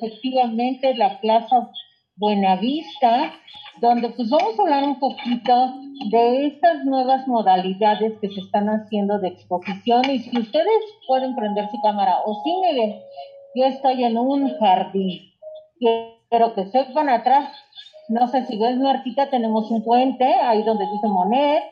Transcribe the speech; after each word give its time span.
efectivamente 0.00 0.94
la 0.94 1.20
Plaza 1.20 1.70
Buenavista, 2.16 3.32
donde 3.80 4.10
pues 4.10 4.28
vamos 4.28 4.58
a 4.58 4.62
hablar 4.62 4.84
un 4.84 4.98
poquito 4.98 5.74
de 6.10 6.46
estas 6.46 6.84
nuevas 6.84 7.26
modalidades 7.26 8.18
que 8.20 8.28
se 8.28 8.40
están 8.40 8.68
haciendo 8.68 9.18
de 9.18 9.28
exposición. 9.28 10.02
Y 10.10 10.18
si 10.18 10.38
ustedes 10.38 10.82
pueden 11.06 11.34
prender 11.34 11.68
su 11.70 11.80
cámara 11.82 12.18
o 12.24 12.42
si 12.42 12.56
me 12.60 12.74
ven, 12.74 13.00
yo 13.54 13.64
estoy 13.64 14.04
en 14.04 14.18
un 14.18 14.50
jardín, 14.58 15.32
pero 16.30 16.54
que 16.54 16.66
sepan 16.66 17.08
atrás, 17.08 17.52
no 18.08 18.26
sé 18.28 18.46
si 18.46 18.58
ves 18.58 18.76
Martita, 18.76 19.30
tenemos 19.30 19.70
un 19.70 19.82
puente 19.82 20.24
ahí 20.24 20.62
donde 20.62 20.86
dice 20.86 21.08
Monet, 21.08 21.62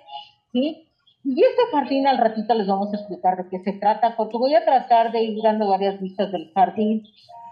¿sí? 0.53 0.85
Y 1.25 1.43
este 1.43 1.63
jardín 1.73 2.07
al 2.07 2.19
ratito 2.19 2.55
les 2.55 2.67
vamos 2.67 2.93
a 2.93 2.97
explicar 2.97 3.37
de 3.37 3.49
qué 3.51 3.59
se 3.63 3.79
trata, 3.79 4.17
porque 4.17 4.39
voy 4.39 4.55
a 4.55 4.65
tratar 4.65 5.13
de 5.13 5.25
ir 5.25 5.43
dando 5.43 5.69
varias 5.69 6.01
vistas 6.01 6.33
del 6.33 6.51
jardín, 6.55 7.05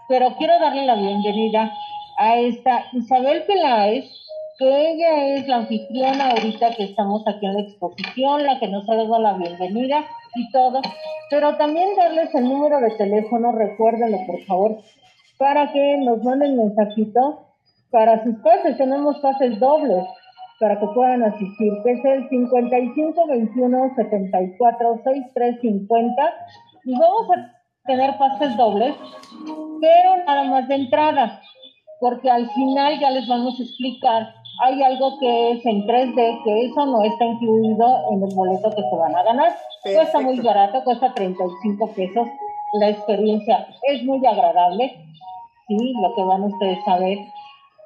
pero 0.07 0.35
quiero 0.37 0.59
darle 0.59 0.85
la 0.85 0.95
bienvenida 0.95 1.71
a 2.17 2.35
esta 2.37 2.85
Isabel 2.93 3.43
Peláez, 3.43 4.05
que 4.57 4.91
ella 4.91 5.35
es 5.35 5.47
la 5.47 5.57
anfitriona 5.57 6.31
ahorita 6.31 6.75
que 6.75 6.85
estamos 6.85 7.23
aquí 7.27 7.45
en 7.45 7.53
la 7.53 7.61
exposición, 7.61 8.43
la 8.43 8.59
que 8.59 8.67
nos 8.67 8.89
ha 8.89 8.95
dado 8.95 9.19
la 9.19 9.33
bienvenida 9.33 10.05
y 10.35 10.51
todo, 10.51 10.81
pero 11.29 11.55
también 11.57 11.95
darles 11.95 12.33
el 12.33 12.45
número 12.45 12.79
de 12.79 12.91
teléfono, 12.91 13.51
recuérdenlo 13.51 14.17
por 14.25 14.43
favor, 14.45 14.77
para 15.37 15.71
que 15.71 15.97
nos 15.97 16.23
manden 16.23 16.57
mensajito. 16.57 17.43
Para 17.89 18.21
sus 18.23 18.35
pases, 18.39 18.77
tenemos 18.77 19.17
pases 19.19 19.59
dobles 19.59 20.03
para 20.59 20.79
que 20.79 20.87
puedan 20.87 21.23
asistir, 21.23 21.71
que 21.83 21.91
es 21.91 22.05
el 22.05 22.27
55 22.27 23.27
21 23.27 23.95
74 23.95 25.01
63 25.03 25.61
50 25.61 26.33
y 26.83 26.91
vamos 26.99 27.29
a 27.31 27.56
tener 27.87 28.17
pases 28.17 28.55
dobles, 28.57 28.95
pero 29.81 30.17
nada 30.25 30.43
más 30.43 30.67
de 30.67 30.75
entrada 30.75 31.41
porque 31.99 32.29
al 32.29 32.49
final 32.51 32.99
ya 32.99 33.09
les 33.11 33.27
vamos 33.27 33.59
a 33.59 33.63
explicar, 33.63 34.33
hay 34.63 34.81
algo 34.83 35.17
que 35.19 35.51
es 35.51 35.65
en 35.65 35.85
3D, 35.85 36.43
que 36.43 36.65
eso 36.65 36.85
no 36.85 37.03
está 37.03 37.25
incluido 37.25 38.03
en 38.11 38.23
el 38.23 38.35
boleto 38.35 38.69
que 38.71 38.81
se 38.81 38.95
van 38.95 39.15
a 39.15 39.23
ganar. 39.23 39.55
Cuesta 39.83 40.19
muy 40.19 40.39
barato, 40.39 40.83
cuesta 40.83 41.13
35 41.13 41.91
pesos. 41.93 42.27
La 42.73 42.89
experiencia 42.89 43.67
es 43.83 44.03
muy 44.03 44.25
agradable, 44.25 44.93
sí, 45.67 45.93
lo 46.01 46.13
que 46.15 46.23
van 46.23 46.43
ustedes 46.43 46.79
a 46.87 46.99
ver. 46.99 47.19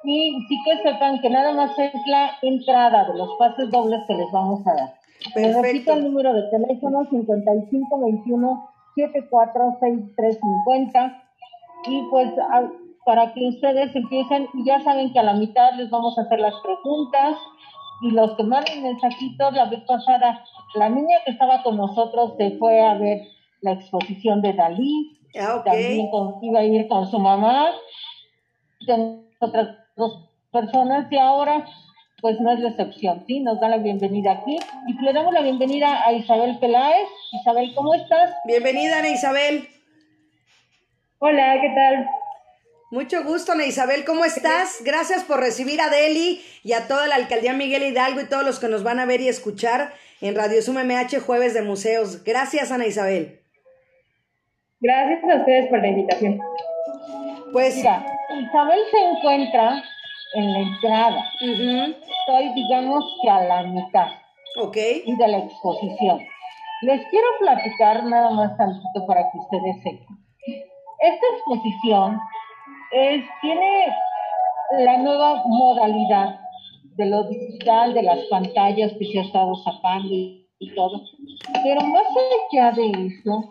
Y 0.04 0.32
sí 0.48 0.58
que 0.64 0.82
sepan 0.82 1.20
que 1.20 1.30
nada 1.30 1.52
más 1.52 1.78
es 1.78 1.92
la 2.06 2.32
entrada 2.42 3.04
de 3.04 3.16
los 3.16 3.28
pases 3.38 3.70
dobles 3.70 4.00
que 4.08 4.14
les 4.14 4.30
vamos 4.32 4.66
a 4.66 4.74
dar. 4.74 4.94
Les 5.36 5.54
repito 5.54 5.92
el 5.92 6.04
número 6.04 6.32
de 6.32 6.42
teléfono 6.50 7.04
5521 7.08 8.71
746350 8.96 11.22
y 11.86 12.02
pues 12.10 12.32
para 13.04 13.32
que 13.32 13.48
ustedes 13.48 13.94
empiecen 13.94 14.48
y 14.54 14.64
ya 14.64 14.80
saben 14.80 15.12
que 15.12 15.18
a 15.18 15.24
la 15.24 15.34
mitad 15.34 15.74
les 15.74 15.90
vamos 15.90 16.18
a 16.18 16.22
hacer 16.22 16.40
las 16.40 16.54
preguntas. 16.62 17.36
Y 18.02 18.10
los 18.10 18.36
que 18.36 18.42
manden 18.42 18.82
mensajitos, 18.82 19.54
la 19.54 19.66
vez 19.66 19.80
pasada, 19.86 20.44
la 20.74 20.88
niña 20.88 21.18
que 21.24 21.30
estaba 21.32 21.62
con 21.62 21.76
nosotros 21.76 22.32
se 22.36 22.58
fue 22.58 22.80
a 22.80 22.94
ver 22.94 23.22
la 23.60 23.72
exposición 23.72 24.42
de 24.42 24.54
Dalí, 24.54 25.20
ah, 25.40 25.62
también 25.64 26.08
iba 26.42 26.58
a 26.58 26.64
ir 26.64 26.88
con 26.88 27.08
su 27.08 27.20
mamá, 27.20 27.70
con 28.86 29.24
otras 29.38 29.76
dos 29.96 30.28
personas 30.50 31.06
y 31.12 31.16
ahora 31.16 31.64
pues 32.22 32.40
no 32.40 32.52
es 32.52 32.60
la 32.60 32.68
excepción, 32.70 33.24
¿sí? 33.26 33.40
Nos 33.40 33.60
da 33.60 33.68
la 33.68 33.78
bienvenida 33.78 34.30
aquí 34.30 34.56
y 34.86 35.04
le 35.04 35.12
damos 35.12 35.34
la 35.34 35.42
bienvenida 35.42 36.06
a 36.06 36.12
Isabel 36.12 36.56
Peláez. 36.60 37.08
Isabel, 37.32 37.74
¿cómo 37.74 37.94
estás? 37.94 38.30
Bienvenida, 38.46 39.00
Ana 39.00 39.08
Isabel. 39.08 39.68
Hola, 41.18 41.56
¿qué 41.60 41.68
tal? 41.74 42.06
Mucho 42.92 43.24
gusto, 43.24 43.52
Ana 43.52 43.66
Isabel, 43.66 44.04
¿cómo 44.04 44.24
estás? 44.24 44.82
Gracias 44.84 45.24
por 45.24 45.40
recibir 45.40 45.80
a 45.80 45.90
Deli 45.90 46.40
y 46.62 46.74
a 46.74 46.86
toda 46.86 47.08
la 47.08 47.16
alcaldía 47.16 47.54
Miguel 47.54 47.82
Hidalgo 47.82 48.20
y 48.20 48.28
todos 48.28 48.44
los 48.44 48.60
que 48.60 48.68
nos 48.68 48.84
van 48.84 49.00
a 49.00 49.04
ver 49.04 49.20
y 49.20 49.26
escuchar 49.26 49.92
en 50.20 50.36
Radio 50.36 50.62
Sum 50.62 50.76
MH 50.76 51.18
Jueves 51.26 51.54
de 51.54 51.62
Museos. 51.62 52.22
Gracias, 52.22 52.70
Ana 52.70 52.86
Isabel. 52.86 53.40
Gracias 54.78 55.24
a 55.28 55.38
ustedes 55.38 55.68
por 55.68 55.80
la 55.80 55.88
invitación. 55.88 56.38
Pues 57.52 57.74
Mira, 57.74 58.06
Isabel 58.30 58.78
se 58.92 58.98
encuentra 59.10 59.82
en 60.34 60.52
la 60.52 60.58
entrada. 60.58 61.24
Estoy, 61.40 62.52
digamos 62.54 63.04
que 63.22 63.30
a 63.30 63.44
la 63.44 63.62
mitad. 63.64 64.08
Ok. 64.58 64.76
Y 65.04 65.16
de 65.16 65.28
la 65.28 65.38
exposición. 65.38 66.20
Les 66.82 67.06
quiero 67.06 67.26
platicar 67.38 68.04
nada 68.04 68.30
más 68.30 68.56
tantito 68.56 69.06
para 69.06 69.30
que 69.30 69.38
ustedes 69.38 69.82
sepan. 69.82 70.18
Esta 70.98 71.26
exposición 71.34 72.20
es, 72.92 73.24
tiene 73.40 73.86
la 74.78 74.96
nueva 74.98 75.42
modalidad 75.46 76.40
de 76.96 77.06
lo 77.06 77.24
digital, 77.24 77.94
de 77.94 78.02
las 78.02 78.18
pantallas 78.30 78.92
que 78.98 79.04
se 79.06 79.18
ha 79.18 79.22
estado 79.22 79.54
sacando 79.56 80.08
y, 80.10 80.38
todo. 80.76 81.02
Pero 81.64 81.80
más 81.80 82.04
allá 82.52 82.70
de 82.72 82.90
eso, 82.90 83.50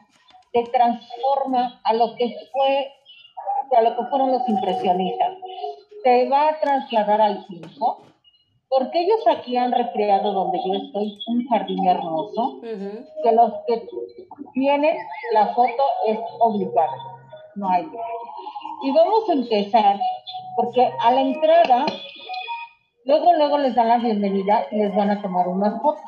se 0.53 0.63
transforma 0.71 1.81
a 1.83 1.93
lo 1.93 2.15
que 2.15 2.33
fue, 2.51 2.91
a 3.77 3.81
lo 3.81 3.95
que 3.97 4.03
fueron 4.09 4.31
los 4.31 4.47
impresionistas. 4.47 5.33
Se 6.03 6.29
va 6.29 6.49
a 6.49 6.59
trasladar 6.59 7.21
al 7.21 7.45
tiempo, 7.47 8.01
porque 8.69 9.01
ellos 9.01 9.19
aquí 9.27 9.57
han 9.57 9.71
recreado 9.71 10.31
donde 10.31 10.59
yo 10.65 10.73
estoy 10.73 11.17
un 11.27 11.47
jardín 11.47 11.85
hermoso, 11.85 12.59
que 12.61 13.31
los 13.33 13.51
que 13.67 13.87
tienen 14.53 14.95
la 15.33 15.47
foto 15.53 15.83
es 16.07 16.17
obligada, 16.39 16.97
no 17.55 17.69
hay. 17.69 17.85
Y 18.83 18.91
vamos 18.91 19.29
a 19.29 19.33
empezar, 19.33 19.99
porque 20.55 20.89
a 20.99 21.11
la 21.11 21.21
entrada, 21.21 21.85
luego, 23.05 23.33
luego 23.33 23.57
les 23.57 23.75
dan 23.75 23.89
la 23.89 23.97
bienvenida 23.97 24.65
y 24.71 24.77
les 24.77 24.95
van 24.95 25.11
a 25.11 25.21
tomar 25.21 25.47
unas 25.47 25.81
fotos. 25.81 26.01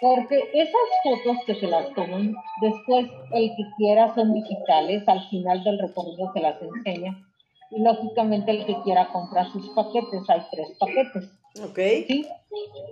Porque 0.00 0.48
esas 0.54 0.74
fotos 1.02 1.38
que 1.44 1.56
se 1.56 1.66
las 1.66 1.92
toman, 1.94 2.32
después 2.60 3.08
el 3.32 3.48
que 3.56 3.64
quiera 3.78 4.14
son 4.14 4.32
digitales, 4.32 5.02
al 5.08 5.28
final 5.28 5.64
del 5.64 5.78
recorrido 5.80 6.30
se 6.32 6.40
las 6.40 6.54
enseña. 6.62 7.27
Y 7.70 7.82
lógicamente 7.82 8.50
el 8.50 8.66
que 8.66 8.80
quiera 8.82 9.08
comprar 9.08 9.50
sus 9.52 9.68
paquetes, 9.70 10.28
hay 10.28 10.42
tres 10.50 10.76
paquetes. 10.78 11.30
Ok. 11.62 11.78
¿sí? 12.06 12.26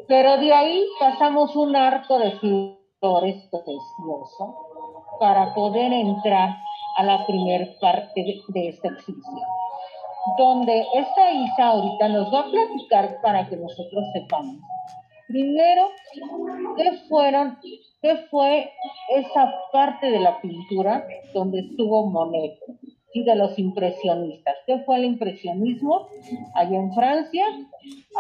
Pero 0.09 0.39
de 0.39 0.53
ahí 0.53 0.85
pasamos 1.01 1.55
un 1.57 1.77
arco 1.77 2.19
de 2.19 2.33
flores 2.33 3.43
precioso 3.51 4.57
para 5.19 5.55
poder 5.55 5.93
entrar 5.93 6.57
a 6.97 7.03
la 7.03 7.27
primera 7.27 7.67
parte 7.81 8.43
de, 8.49 8.69
esta 8.69 8.89
exhibición, 8.89 9.41
donde 10.39 10.85
esta 10.95 11.33
Isa 11.33 11.67
ahorita 11.69 12.09
nos 12.09 12.33
va 12.33 12.41
a 12.41 12.51
platicar 12.51 13.21
para 13.23 13.49
que 13.49 13.57
nosotros 13.57 14.05
sepamos. 14.13 14.57
Primero, 15.29 15.89
¿qué 16.77 16.93
fueron, 17.09 17.59
qué 18.01 18.17
fue 18.31 18.71
esa 19.15 19.53
parte 19.73 20.11
de 20.11 20.21
la 20.21 20.41
pintura 20.41 21.07
donde 21.35 21.61
estuvo 21.61 22.07
Monet? 22.07 22.59
Y 23.17 23.25
de 23.25 23.35
los 23.35 23.59
impresionistas. 23.59 24.55
¿Qué 24.67 24.79
fue 24.81 24.97
el 24.99 25.07
impresionismo 25.07 26.07
allá 26.55 26.77
en 26.77 26.93
Francia? 26.93 27.47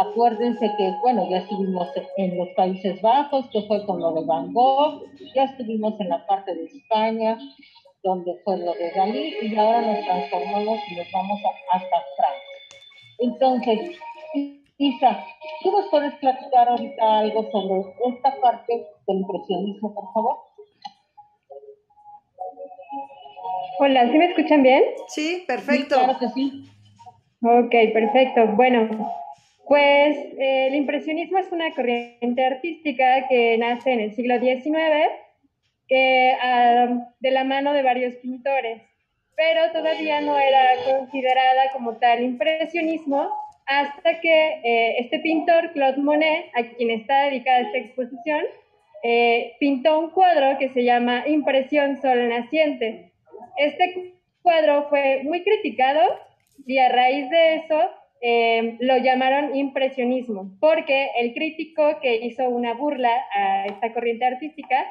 Acuérdense 0.00 0.72
que, 0.78 0.94
bueno, 1.02 1.28
ya 1.28 1.38
estuvimos 1.38 1.88
en 2.16 2.38
los 2.38 2.48
Países 2.56 3.02
Bajos, 3.02 3.44
que 3.50 3.60
fue 3.68 3.84
con 3.84 4.00
lo 4.00 4.14
de 4.14 4.24
Van 4.24 4.54
Gogh, 4.54 5.02
ya 5.34 5.44
estuvimos 5.44 6.00
en 6.00 6.08
la 6.08 6.26
parte 6.26 6.54
de 6.54 6.64
España, 6.64 7.38
donde 8.02 8.40
fue 8.42 8.56
lo 8.56 8.72
de 8.72 8.90
Dalí, 8.96 9.34
y 9.42 9.54
ahora 9.54 9.82
nos 9.82 10.02
transformamos 10.02 10.78
y 10.90 10.96
nos 10.96 11.12
vamos 11.12 11.40
hasta 11.72 11.96
Francia. 12.16 12.56
Entonces, 13.18 13.98
Isa, 14.78 15.24
¿tú 15.62 15.72
nos 15.72 15.88
puedes 15.90 16.14
platicar 16.14 16.70
ahorita 16.70 17.18
algo 17.18 17.50
sobre 17.50 17.84
esta 18.14 18.40
parte 18.40 18.86
del 19.06 19.18
impresionismo, 19.18 19.94
por 19.94 20.10
favor? 20.14 20.36
Hola, 23.78 24.10
¿sí 24.10 24.16
me 24.16 24.26
escuchan 24.26 24.62
bien? 24.62 24.82
Sí, 25.08 25.44
perfecto. 25.46 25.96
claro 25.96 26.18
que 26.18 26.28
sí. 26.28 26.64
Ok, 27.42 27.92
perfecto. 27.92 28.46
Bueno, 28.54 28.88
pues 29.68 30.16
eh, 30.38 30.68
el 30.68 30.74
impresionismo 30.74 31.38
es 31.38 31.52
una 31.52 31.70
corriente 31.74 32.44
artística 32.44 33.28
que 33.28 33.58
nace 33.58 33.92
en 33.92 34.00
el 34.00 34.14
siglo 34.14 34.38
XIX 34.40 34.66
que, 35.88 36.34
de 37.20 37.30
la 37.30 37.44
mano 37.44 37.72
de 37.74 37.82
varios 37.82 38.14
pintores, 38.16 38.80
pero 39.36 39.70
todavía 39.72 40.20
no 40.22 40.38
era 40.38 40.64
considerada 40.84 41.70
como 41.72 41.96
tal 41.98 42.22
impresionismo 42.22 43.28
hasta 43.66 44.20
que 44.20 44.60
eh, 44.64 44.96
este 45.00 45.18
pintor, 45.18 45.72
Claude 45.72 45.98
Monet, 45.98 46.46
a 46.54 46.62
quien 46.62 46.90
está 46.90 47.24
dedicada 47.24 47.60
esta 47.60 47.78
exposición, 47.78 48.42
eh, 49.02 49.54
pintó 49.60 49.98
un 49.98 50.10
cuadro 50.10 50.58
que 50.58 50.70
se 50.70 50.84
llama 50.84 51.28
Impresión 51.28 52.00
Sol 52.00 52.28
Naciente. 52.28 53.12
Este 53.56 54.14
cuadro 54.42 54.88
fue 54.88 55.22
muy 55.24 55.42
criticado 55.42 56.00
y 56.66 56.78
a 56.78 56.88
raíz 56.88 57.28
de 57.30 57.54
eso 57.56 57.80
eh, 58.20 58.76
lo 58.80 58.96
llamaron 58.96 59.54
impresionismo, 59.54 60.56
porque 60.60 61.10
el 61.18 61.34
crítico 61.34 62.00
que 62.00 62.16
hizo 62.16 62.48
una 62.48 62.74
burla 62.74 63.12
a 63.34 63.66
esta 63.66 63.92
corriente 63.92 64.24
artística 64.24 64.86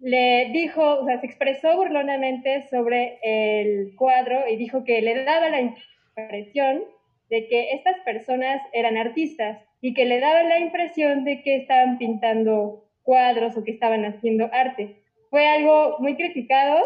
le 0.00 0.50
dijo, 0.52 1.00
o 1.00 1.04
sea, 1.06 1.18
se 1.20 1.26
expresó 1.26 1.76
burlonamente 1.76 2.62
sobre 2.68 3.18
el 3.22 3.94
cuadro 3.96 4.48
y 4.48 4.56
dijo 4.56 4.84
que 4.84 5.00
le 5.00 5.24
daba 5.24 5.48
la, 5.48 5.60
impresión 5.60 6.84
de 7.30 7.48
que 7.48 7.72
estas 7.72 7.98
personas 8.04 8.60
eran 8.72 8.96
artistas 8.96 9.58
y 9.80 9.94
que 9.94 10.04
le 10.04 10.20
daba 10.20 10.42
la 10.42 10.58
impresión 10.58 11.24
de 11.24 11.42
que 11.42 11.56
estaban 11.56 11.98
pintando 11.98 12.84
cuadros 13.02 13.56
o 13.56 13.64
que 13.64 13.72
estaban 13.72 14.04
haciendo 14.04 14.48
arte. 14.52 15.02
Fue 15.30 15.48
algo 15.48 15.96
muy 15.98 16.16
criticado 16.16 16.78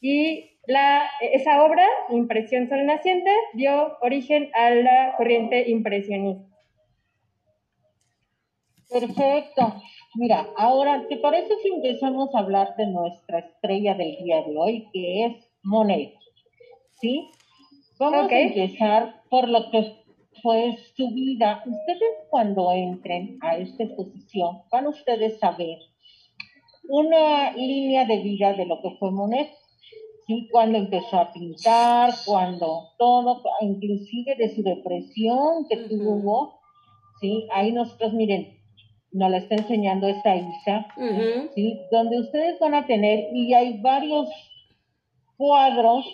y 0.00 0.53
la, 0.66 1.08
esa 1.20 1.64
obra, 1.64 1.86
Impresión 2.10 2.68
Sol 2.68 2.86
Naciente, 2.86 3.30
dio 3.54 3.96
origen 4.00 4.50
a 4.54 4.70
la 4.70 5.14
corriente 5.16 5.68
impresionista. 5.70 6.54
Perfecto. 8.90 9.82
Mira, 10.14 10.46
ahora, 10.56 11.06
¿te 11.08 11.16
parece 11.16 11.54
si 11.62 11.68
empezamos 11.68 12.34
a 12.34 12.38
hablar 12.38 12.76
de 12.76 12.86
nuestra 12.86 13.40
estrella 13.40 13.94
del 13.94 14.16
día 14.22 14.42
de 14.42 14.56
hoy, 14.56 14.88
que 14.92 15.24
es 15.24 15.50
Monet? 15.62 16.14
¿Sí? 17.00 17.28
Vamos 17.98 18.30
a 18.30 18.40
empezar 18.40 19.22
por 19.30 19.48
lo 19.48 19.70
que 19.70 20.04
fue 20.42 20.76
su 20.96 21.10
vida. 21.10 21.62
Ustedes 21.66 22.28
cuando 22.28 22.72
entren 22.72 23.38
a 23.40 23.56
esta 23.56 23.84
exposición 23.84 24.62
van 24.70 24.86
ustedes 24.86 25.42
a 25.42 25.52
ver 25.52 25.78
una 26.88 27.52
línea 27.52 28.04
de 28.04 28.18
vida 28.18 28.52
de 28.52 28.66
lo 28.66 28.80
que 28.82 28.90
fue 28.98 29.10
Monet. 29.10 29.50
¿Sí? 30.26 30.48
Cuando 30.50 30.78
empezó 30.78 31.18
a 31.18 31.32
pintar, 31.32 32.10
cuando 32.26 32.90
todo, 32.98 33.42
inclusive 33.60 34.36
de 34.36 34.54
su 34.54 34.62
depresión 34.62 35.66
que 35.68 35.76
tuvo, 35.88 36.60
¿sí? 37.20 37.46
Ahí 37.52 37.72
nosotros, 37.72 38.12
miren, 38.12 38.58
nos 39.12 39.30
la 39.30 39.38
está 39.38 39.54
enseñando 39.54 40.08
esta 40.08 40.36
Isa, 40.36 40.86
¿sí? 41.54 41.80
Donde 41.90 42.20
ustedes 42.20 42.58
van 42.58 42.74
a 42.74 42.86
tener, 42.86 43.28
y 43.32 43.54
hay 43.54 43.80
varios 43.80 44.28
cuadros, 45.36 46.04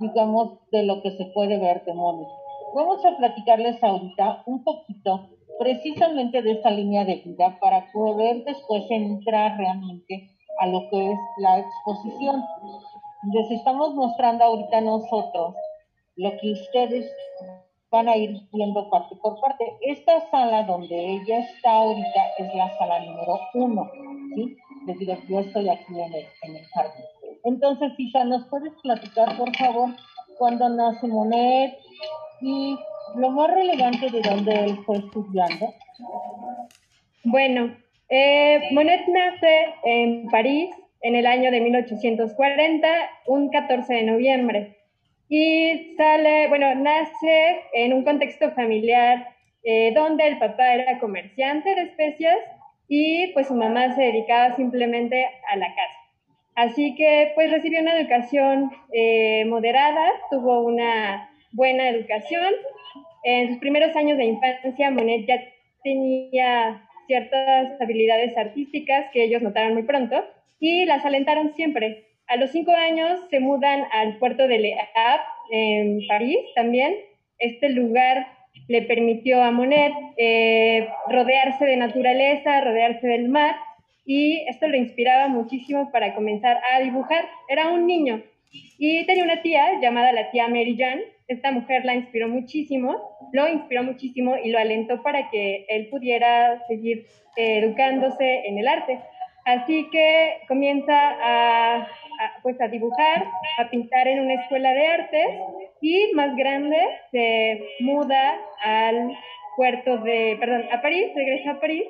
digamos, 0.00 0.58
de 0.70 0.84
lo 0.84 1.02
que 1.02 1.10
se 1.12 1.24
puede 1.26 1.58
ver 1.58 1.84
de 1.84 1.94
Monet. 1.94 2.28
Vamos 2.74 3.04
a 3.04 3.16
platicarles 3.16 3.82
ahorita 3.82 4.42
un 4.46 4.62
poquito 4.62 5.30
precisamente 5.58 6.42
de 6.42 6.52
esta 6.52 6.70
línea 6.70 7.04
de 7.04 7.22
vida 7.24 7.58
para 7.60 7.90
poder 7.92 8.44
después 8.44 8.84
entrar 8.90 9.56
realmente 9.56 10.30
a 10.60 10.66
lo 10.66 10.88
que 10.90 11.10
es 11.10 11.18
la 11.38 11.58
exposición. 11.58 12.44
Les 13.32 13.50
estamos 13.50 13.94
mostrando 13.94 14.44
ahorita 14.44 14.80
nosotros 14.82 15.54
lo 16.16 16.30
que 16.38 16.52
ustedes 16.52 17.10
van 17.90 18.08
a 18.08 18.16
ir 18.16 18.40
viendo 18.52 18.88
parte 18.88 19.16
por 19.16 19.40
parte. 19.40 19.64
Esta 19.80 20.30
sala 20.30 20.62
donde 20.62 20.94
ella 20.94 21.40
está 21.40 21.72
ahorita 21.72 22.20
es 22.38 22.54
la 22.54 22.78
sala 22.78 23.00
número 23.00 23.40
uno, 23.54 23.90
¿sí? 24.34 24.56
Les 24.86 24.98
digo, 24.98 25.16
yo 25.28 25.40
estoy 25.40 25.68
aquí 25.68 25.84
en 25.88 26.14
el, 26.14 26.24
en 26.42 26.56
el 26.56 26.64
jardín. 26.66 27.04
Entonces, 27.44 27.92
Isa, 27.98 28.24
¿nos 28.24 28.46
puedes 28.46 28.72
platicar, 28.82 29.36
por 29.36 29.54
favor, 29.56 29.90
cuándo 30.38 30.68
nace 30.68 31.06
Monet 31.08 31.76
y 32.40 32.78
lo 33.16 33.30
más 33.30 33.50
relevante 33.50 34.10
de 34.10 34.20
dónde 34.20 34.52
él 34.52 34.78
fue 34.84 34.98
estudiando? 34.98 35.72
Bueno, 37.24 37.74
eh, 38.08 38.68
Monet 38.72 39.06
nace 39.08 39.74
en 39.84 40.28
París 40.28 40.70
en 41.02 41.14
el 41.14 41.26
año 41.26 41.50
de 41.50 41.60
1840, 41.60 42.88
un 43.26 43.50
14 43.50 43.94
de 43.94 44.02
noviembre. 44.02 44.76
Y 45.28 45.94
sale, 45.96 46.48
bueno, 46.48 46.74
nace 46.76 47.62
en 47.72 47.92
un 47.92 48.04
contexto 48.04 48.52
familiar 48.52 49.28
eh, 49.64 49.92
donde 49.94 50.26
el 50.28 50.38
papá 50.38 50.74
era 50.74 50.98
comerciante 51.00 51.74
de 51.74 51.82
especias 51.82 52.38
y 52.88 53.32
pues 53.32 53.48
su 53.48 53.54
mamá 53.54 53.94
se 53.96 54.02
dedicaba 54.02 54.54
simplemente 54.54 55.26
a 55.50 55.56
la 55.56 55.66
casa. 55.66 55.98
Así 56.54 56.94
que 56.94 57.32
pues 57.34 57.50
recibió 57.50 57.80
una 57.80 57.98
educación 57.98 58.70
eh, 58.92 59.44
moderada, 59.46 60.08
tuvo 60.30 60.62
una 60.62 61.28
buena 61.52 61.88
educación. 61.88 62.54
En 63.24 63.48
sus 63.48 63.58
primeros 63.58 63.94
años 63.96 64.16
de 64.18 64.24
infancia, 64.26 64.90
Monet 64.92 65.26
ya 65.26 65.40
tenía 65.82 66.88
ciertas 67.08 67.80
habilidades 67.80 68.36
artísticas 68.38 69.06
que 69.12 69.24
ellos 69.24 69.42
notaron 69.42 69.74
muy 69.74 69.82
pronto 69.82 70.24
y 70.58 70.84
las 70.86 71.04
alentaron 71.04 71.54
siempre. 71.54 72.06
A 72.26 72.36
los 72.36 72.50
cinco 72.50 72.72
años 72.72 73.20
se 73.30 73.40
mudan 73.40 73.84
al 73.92 74.18
puerto 74.18 74.48
de 74.48 74.58
Le 74.58 74.74
Havre, 74.94 75.22
en 75.50 76.06
París 76.08 76.38
también. 76.54 76.94
Este 77.38 77.68
lugar 77.68 78.26
le 78.68 78.82
permitió 78.82 79.42
a 79.42 79.50
Monet 79.50 79.92
eh, 80.16 80.88
rodearse 81.08 81.66
de 81.66 81.76
naturaleza, 81.76 82.60
rodearse 82.62 83.06
del 83.06 83.28
mar, 83.28 83.54
y 84.04 84.44
esto 84.48 84.68
le 84.68 84.78
inspiraba 84.78 85.28
muchísimo 85.28 85.90
para 85.92 86.14
comenzar 86.14 86.58
a 86.72 86.80
dibujar. 86.80 87.28
Era 87.48 87.68
un 87.68 87.86
niño 87.86 88.22
y 88.78 89.04
tenía 89.06 89.24
una 89.24 89.42
tía 89.42 89.80
llamada 89.80 90.12
la 90.12 90.30
tía 90.30 90.48
Mary 90.48 90.76
Jane. 90.78 91.02
Esta 91.28 91.50
mujer 91.50 91.84
la 91.84 91.94
inspiró 91.94 92.28
muchísimo, 92.28 92.96
lo 93.32 93.48
inspiró 93.48 93.82
muchísimo 93.82 94.36
y 94.42 94.50
lo 94.50 94.58
alentó 94.58 95.02
para 95.02 95.28
que 95.28 95.66
él 95.68 95.88
pudiera 95.88 96.62
seguir 96.68 97.06
eh, 97.36 97.58
educándose 97.58 98.46
en 98.46 98.58
el 98.58 98.68
arte. 98.68 99.00
Así 99.46 99.88
que 99.90 100.40
comienza 100.48 100.92
a, 100.92 101.88
pues 102.42 102.60
a 102.60 102.66
dibujar, 102.66 103.24
a 103.58 103.70
pintar 103.70 104.08
en 104.08 104.18
una 104.18 104.34
escuela 104.34 104.72
de 104.72 104.86
artes 104.88 105.26
y 105.80 106.12
más 106.14 106.34
grande 106.34 106.76
se 107.12 107.62
muda 107.78 108.40
al 108.60 109.16
puerto 109.56 109.98
de, 109.98 110.36
perdón, 110.40 110.64
a 110.72 110.82
París, 110.82 111.12
regresa 111.14 111.52
a 111.52 111.60
París 111.60 111.84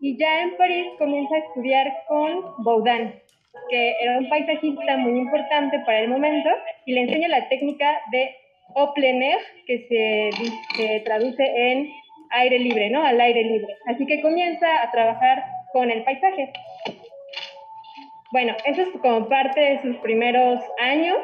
y 0.00 0.16
ya 0.16 0.42
en 0.42 0.56
París 0.56 0.92
comienza 0.96 1.34
a 1.34 1.38
estudiar 1.38 1.92
con 2.06 2.64
Baudin, 2.64 3.14
que 3.68 3.96
era 4.00 4.18
un 4.18 4.28
paisajista 4.28 4.96
muy 4.96 5.18
importante 5.18 5.80
para 5.80 6.00
el 6.02 6.08
momento 6.08 6.50
y 6.86 6.92
le 6.92 7.00
enseña 7.00 7.26
la 7.26 7.48
técnica 7.48 7.98
de 8.12 8.30
au 8.76 8.94
plein 8.94 9.22
air, 9.22 9.40
que 9.66 9.86
se, 9.88 10.30
se 10.76 11.00
traduce 11.00 11.42
en 11.42 11.90
aire 12.30 12.60
libre, 12.60 12.90
¿no? 12.90 13.02
Al 13.02 13.20
aire 13.20 13.42
libre. 13.42 13.74
Así 13.86 14.06
que 14.06 14.22
comienza 14.22 14.82
a 14.82 14.90
trabajar 14.92 15.42
con 15.72 15.90
el 15.90 16.04
paisaje. 16.04 16.52
Bueno, 18.30 18.54
eso 18.64 18.82
es 18.82 18.88
como 19.00 19.28
parte 19.28 19.60
de 19.60 19.82
sus 19.82 19.96
primeros 19.96 20.60
años. 20.80 21.18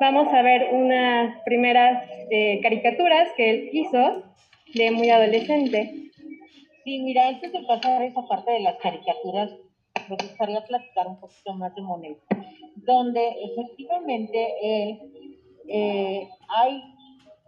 Vamos 0.00 0.32
a 0.32 0.42
ver 0.42 0.68
unas 0.72 1.42
primeras 1.42 2.08
eh, 2.30 2.60
caricaturas 2.62 3.28
que 3.36 3.50
él 3.50 3.70
hizo 3.72 4.22
de 4.74 4.90
muy 4.90 5.10
adolescente. 5.10 6.10
Sí, 6.84 7.00
mira, 7.00 7.28
antes 7.28 7.52
de 7.52 7.62
pasar 7.62 8.02
esa 8.02 8.22
parte 8.26 8.52
de 8.52 8.60
las 8.60 8.76
caricaturas, 8.76 9.50
me 10.08 10.16
gustaría 10.16 10.62
platicar 10.64 11.06
un 11.06 11.18
poquito 11.18 11.54
más 11.54 11.74
de 11.74 11.82
Monet, 11.82 12.18
donde 12.76 13.26
efectivamente 13.42 14.54
él, 14.62 14.98
eh, 15.68 16.28
hay 16.48 16.82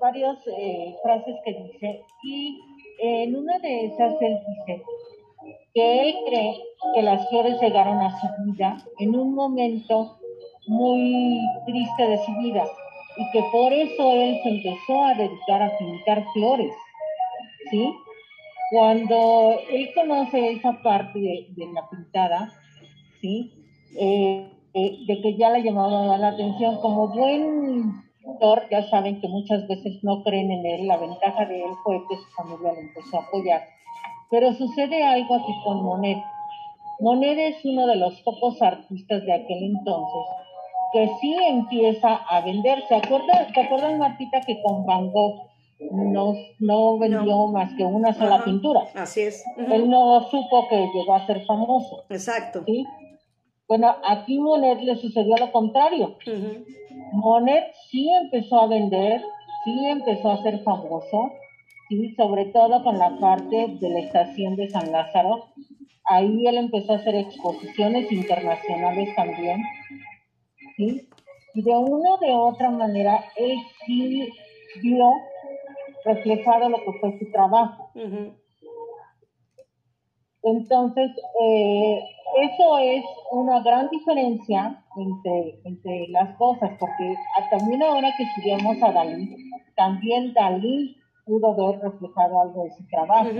varias 0.01 0.39
eh, 0.47 0.97
frases 1.03 1.37
que 1.45 1.53
dice 1.53 2.03
y 2.23 2.61
en 3.01 3.37
una 3.37 3.59
de 3.59 3.87
esas 3.87 4.15
él 4.21 4.39
dice 4.47 4.83
que 5.75 6.09
él 6.09 6.15
cree 6.27 6.57
que 6.95 7.03
las 7.03 7.29
flores 7.29 7.61
llegaron 7.61 8.01
a 8.01 8.19
su 8.21 8.27
vida 8.45 8.77
en 8.99 9.15
un 9.15 9.35
momento 9.35 10.19
muy 10.67 11.39
triste 11.67 12.09
de 12.09 12.19
su 12.25 12.33
vida 12.39 12.65
y 13.17 13.31
que 13.31 13.43
por 13.53 13.73
eso 13.73 14.13
él 14.13 14.39
se 14.43 14.49
empezó 14.49 15.03
a 15.03 15.15
dedicar 15.15 15.63
a 15.63 15.77
pintar 15.79 16.25
flores, 16.33 16.73
¿sí? 17.71 17.95
Cuando 18.71 19.59
él 19.71 19.91
conoce 19.95 20.53
esa 20.53 20.73
parte 20.83 21.19
de, 21.19 21.73
la 21.73 21.89
pintada, 21.89 22.53
¿sí? 23.21 23.53
Eh, 23.99 24.51
eh, 24.75 24.99
de 25.07 25.23
que 25.23 25.37
ya 25.37 25.51
le 25.51 25.63
llamaba 25.63 26.19
la 26.19 26.29
atención 26.29 26.81
como 26.81 27.09
buen 27.09 28.03
pintor, 28.23 28.63
ya 28.71 28.83
saben 28.91 29.21
que 29.21 29.29
muchas 29.29 29.67
veces 29.69 30.03
no 30.03 30.23
creen 30.23 30.51
en 30.51 30.67
él, 30.67 30.87
la 30.87 30.99
ventaja 30.99 31.47
de 31.47 31.63
él 31.63 31.71
fue 31.85 32.03
que 32.09 32.17
su 32.17 32.29
familia 32.37 32.73
le 32.73 32.81
empezó 32.81 33.19
a 33.19 33.23
apoyar 33.23 33.76
pero 34.31 34.53
sucede 34.53 35.05
algo 35.05 35.35
aquí 35.35 35.53
con 35.65 35.83
Monet. 35.83 36.19
Monet 37.01 37.39
es 37.39 37.65
uno 37.65 37.87
de 37.87 37.97
los 37.97 38.21
pocos 38.23 38.61
artistas 38.63 39.25
de 39.25 39.33
aquel 39.33 39.63
entonces 39.63 40.23
que 40.93 41.11
sí 41.21 41.37
empieza 41.49 42.15
a 42.15 42.41
vender. 42.41 42.83
¿Se 42.89 42.95
acuerdan, 42.95 43.53
¿Te 43.53 43.61
acuerdas, 43.61 43.99
Martita, 43.99 44.41
que 44.41 44.63
con 44.63 44.87
Van 44.87 45.11
Gogh 45.11 45.43
no, 45.91 46.35
no 46.59 46.99
vendió 46.99 47.47
más 47.49 47.73
que 47.75 47.85
una 47.85 48.15
sola 48.15 48.43
pintura? 48.45 48.85
Así 48.95 49.23
es. 49.23 49.45
Él 49.57 49.91
no 49.91 50.23
supo 50.31 50.69
que 50.69 50.89
llegó 50.95 51.15
a 51.15 51.27
ser 51.27 51.45
famoso. 51.45 52.05
Exacto. 52.09 52.63
¿sí? 52.65 52.87
Bueno, 53.69 53.95
aquí 54.07 54.39
Monet 54.39 54.81
le 54.81 54.97
sucedió 54.97 55.37
lo 55.37 55.51
contrario. 55.53 56.17
Monet 57.13 57.65
sí 57.91 58.09
empezó 58.23 58.61
a 58.61 58.67
vender, 58.67 59.21
sí 59.65 59.87
empezó 59.87 60.31
a 60.31 60.43
ser 60.43 60.61
famoso, 60.63 61.31
¿sí? 61.89 62.15
sobre 62.15 62.47
todo 62.47 62.83
con 62.83 62.99
la 62.99 63.19
parte 63.19 63.77
de 63.81 63.89
la 63.89 64.01
estación 64.01 64.57
de 64.57 64.69
San 64.69 64.91
Lázaro. 64.93 65.47
Ahí 66.05 66.47
él 66.47 66.57
empezó 66.59 66.93
a 66.93 66.97
hacer 66.97 67.15
exposiciones 67.15 68.11
internacionales 68.13 69.15
también. 69.17 69.63
¿sí? 70.77 71.09
Y 71.55 71.63
de 71.63 71.77
una 71.77 72.15
o 72.15 72.19
de 72.19 72.33
otra 72.33 72.71
manera, 72.71 73.25
él 73.37 73.57
sí 73.85 74.29
vio 74.83 75.11
reflejado 76.05 76.69
lo 76.69 76.79
que 76.79 76.93
fue 77.01 77.19
su 77.19 77.31
trabajo. 77.33 77.91
Entonces, 80.43 81.11
eh, 81.43 82.01
eso 82.43 82.79
es 82.79 83.05
una 83.33 83.61
gran 83.63 83.89
diferencia 83.89 84.85
entre, 84.97 85.59
entre 85.65 86.09
las 86.09 86.37
cosas, 86.37 86.71
porque 86.79 87.15
también 87.51 87.83
ahora 87.83 88.15
que 88.17 88.23
estudiamos 88.23 88.81
a 88.83 88.93
Dalí, 88.93 89.35
también 89.75 90.33
Dalí 90.35 90.97
pudo 91.27 91.55
ver 91.55 91.81
reflejado 91.81 92.41
algo 92.41 92.65
de 92.65 92.71
su 92.71 92.87
trabajo. 92.87 93.31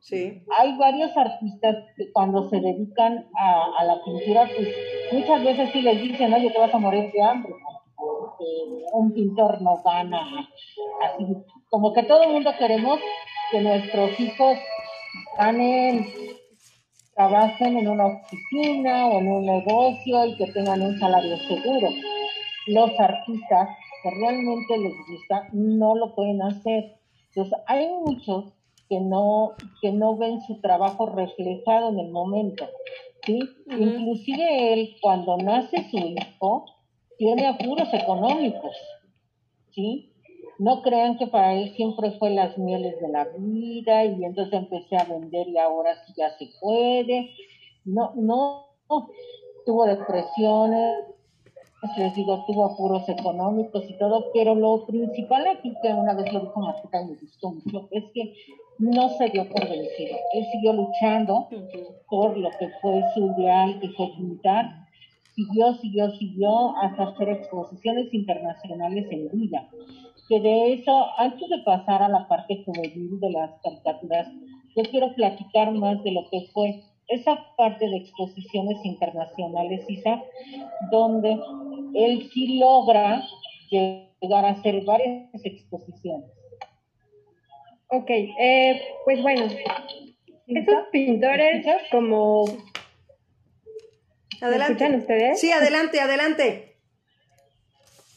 ¿sí? 0.00 0.42
Hay 0.58 0.76
varios 0.76 1.16
artistas 1.16 1.76
que 1.96 2.10
cuando 2.12 2.48
se 2.48 2.58
dedican 2.58 3.28
a, 3.38 3.84
la 3.84 4.02
pintura, 4.04 4.48
pues 4.56 4.68
muchas 5.12 5.44
veces 5.44 5.70
sí 5.72 5.82
les 5.82 6.02
dicen, 6.02 6.32
oye, 6.32 6.50
te 6.50 6.58
vas 6.58 6.74
a 6.74 6.78
morir 6.78 7.12
de 7.12 7.22
hambre. 7.22 7.52
un 8.92 9.12
pintor 9.12 9.60
no 9.62 9.82
gana 9.84 10.20
así. 11.04 11.26
Como 11.68 11.92
que 11.92 12.02
todo 12.02 12.24
el 12.24 12.32
mundo 12.32 12.50
queremos 12.58 12.98
que 13.50 13.60
nuestros 13.60 14.18
hijos 14.18 14.58
ganen, 15.38 16.06
trabajen 17.14 17.76
en 17.76 17.88
una 17.88 18.06
oficina 18.06 19.06
o 19.06 19.18
en 19.18 19.28
un 19.28 19.46
negocio 19.46 20.26
y 20.26 20.36
que 20.36 20.46
tengan 20.52 20.82
un 20.82 20.98
salario 20.98 21.36
seguro. 21.36 21.88
Los 22.66 22.98
artistas 22.98 23.68
que 24.02 24.10
realmente 24.10 24.78
les 24.78 24.94
gusta 25.08 25.48
no 25.52 25.94
lo 25.94 26.14
pueden 26.14 26.42
hacer. 26.42 26.96
Entonces, 27.28 27.58
hay 27.66 27.88
muchos 27.88 28.52
que 28.88 29.00
no, 29.00 29.52
que 29.80 29.92
no 29.92 30.16
ven 30.16 30.40
su 30.42 30.60
trabajo 30.60 31.06
reflejado 31.06 31.90
en 31.90 32.00
el 32.00 32.10
momento. 32.10 32.68
¿sí? 33.24 33.40
Inclusive 33.70 34.72
él, 34.72 34.96
cuando 35.00 35.36
nace 35.38 35.88
su 35.90 35.96
hijo, 35.96 36.66
tiene 37.16 37.46
apuros 37.46 37.88
económicos. 37.92 38.76
¿sí? 39.70 40.12
No 40.58 40.82
crean 40.82 41.16
que 41.16 41.26
para 41.26 41.54
él 41.54 41.72
siempre 41.74 42.12
fue 42.18 42.30
las 42.30 42.58
mieles 42.58 43.00
de 43.00 43.08
la 43.08 43.26
vida 43.38 44.04
y 44.04 44.24
entonces 44.24 44.52
empecé 44.52 44.96
a 44.96 45.04
vender 45.04 45.48
y 45.48 45.58
ahora 45.58 45.94
sí 46.04 46.12
ya 46.16 46.30
se 46.38 46.48
puede. 46.60 47.30
No, 47.84 48.12
no, 48.14 48.68
tuvo 49.64 49.86
depresiones, 49.86 51.06
les 51.96 52.14
digo, 52.14 52.44
tuvo 52.46 52.66
apuros 52.66 53.08
económicos 53.08 53.84
y 53.88 53.98
todo, 53.98 54.26
pero 54.32 54.54
lo 54.54 54.86
principal 54.86 55.46
aquí, 55.48 55.74
que 55.82 55.88
una 55.92 56.14
vez 56.14 56.32
lo 56.32 56.40
dijo 56.40 56.60
Marta 56.60 57.02
y 57.02 57.06
me 57.06 57.16
gustó 57.16 57.52
mucho, 57.52 57.88
es 57.90 58.04
que 58.14 58.34
no 58.78 59.08
se 59.10 59.28
dio 59.30 59.48
por 59.48 59.68
vencido. 59.68 60.16
Él 60.32 60.46
siguió 60.52 60.72
luchando 60.74 61.48
por 62.08 62.36
lo 62.36 62.50
que 62.50 62.68
fue 62.80 63.02
su 63.14 63.32
ideal, 63.36 63.80
que 63.80 63.88
fue 63.90 64.12
pintar. 64.16 64.86
Siguió, 65.34 65.74
siguió, 65.74 66.10
siguió 66.12 66.76
hasta 66.76 67.04
hacer 67.04 67.28
exposiciones 67.30 68.12
internacionales 68.14 69.06
en 69.10 69.28
vida. 69.32 69.68
Que 70.28 70.40
de 70.40 70.74
eso, 70.74 71.06
antes 71.18 71.48
de 71.48 71.58
pasar 71.64 72.02
a 72.02 72.08
la 72.08 72.28
parte 72.28 72.62
juvenil 72.64 73.18
de 73.18 73.30
las 73.30 73.50
caricaturas, 73.62 74.28
yo 74.76 74.82
quiero 74.84 75.12
platicar 75.14 75.72
más 75.72 76.02
de 76.04 76.12
lo 76.12 76.28
que 76.30 76.46
fue 76.52 76.82
esa 77.08 77.38
parte 77.56 77.88
de 77.88 77.96
exposiciones 77.96 78.84
internacionales, 78.84 79.84
Isa, 79.88 80.22
donde 80.90 81.38
él 81.94 82.28
sí 82.32 82.58
logra 82.58 83.22
llegar 83.70 84.44
a 84.44 84.50
hacer 84.50 84.84
varias 84.84 85.28
exposiciones. 85.44 86.30
Ok, 87.88 88.08
eh, 88.08 88.80
pues 89.04 89.20
bueno, 89.22 89.46
estos 90.46 90.84
pintores 90.90 91.66
como... 91.90 92.44
Adelante. 94.40 94.72
escuchan 94.72 94.94
ustedes? 94.98 95.40
Sí, 95.40 95.52
adelante, 95.52 96.00
adelante. 96.00 96.74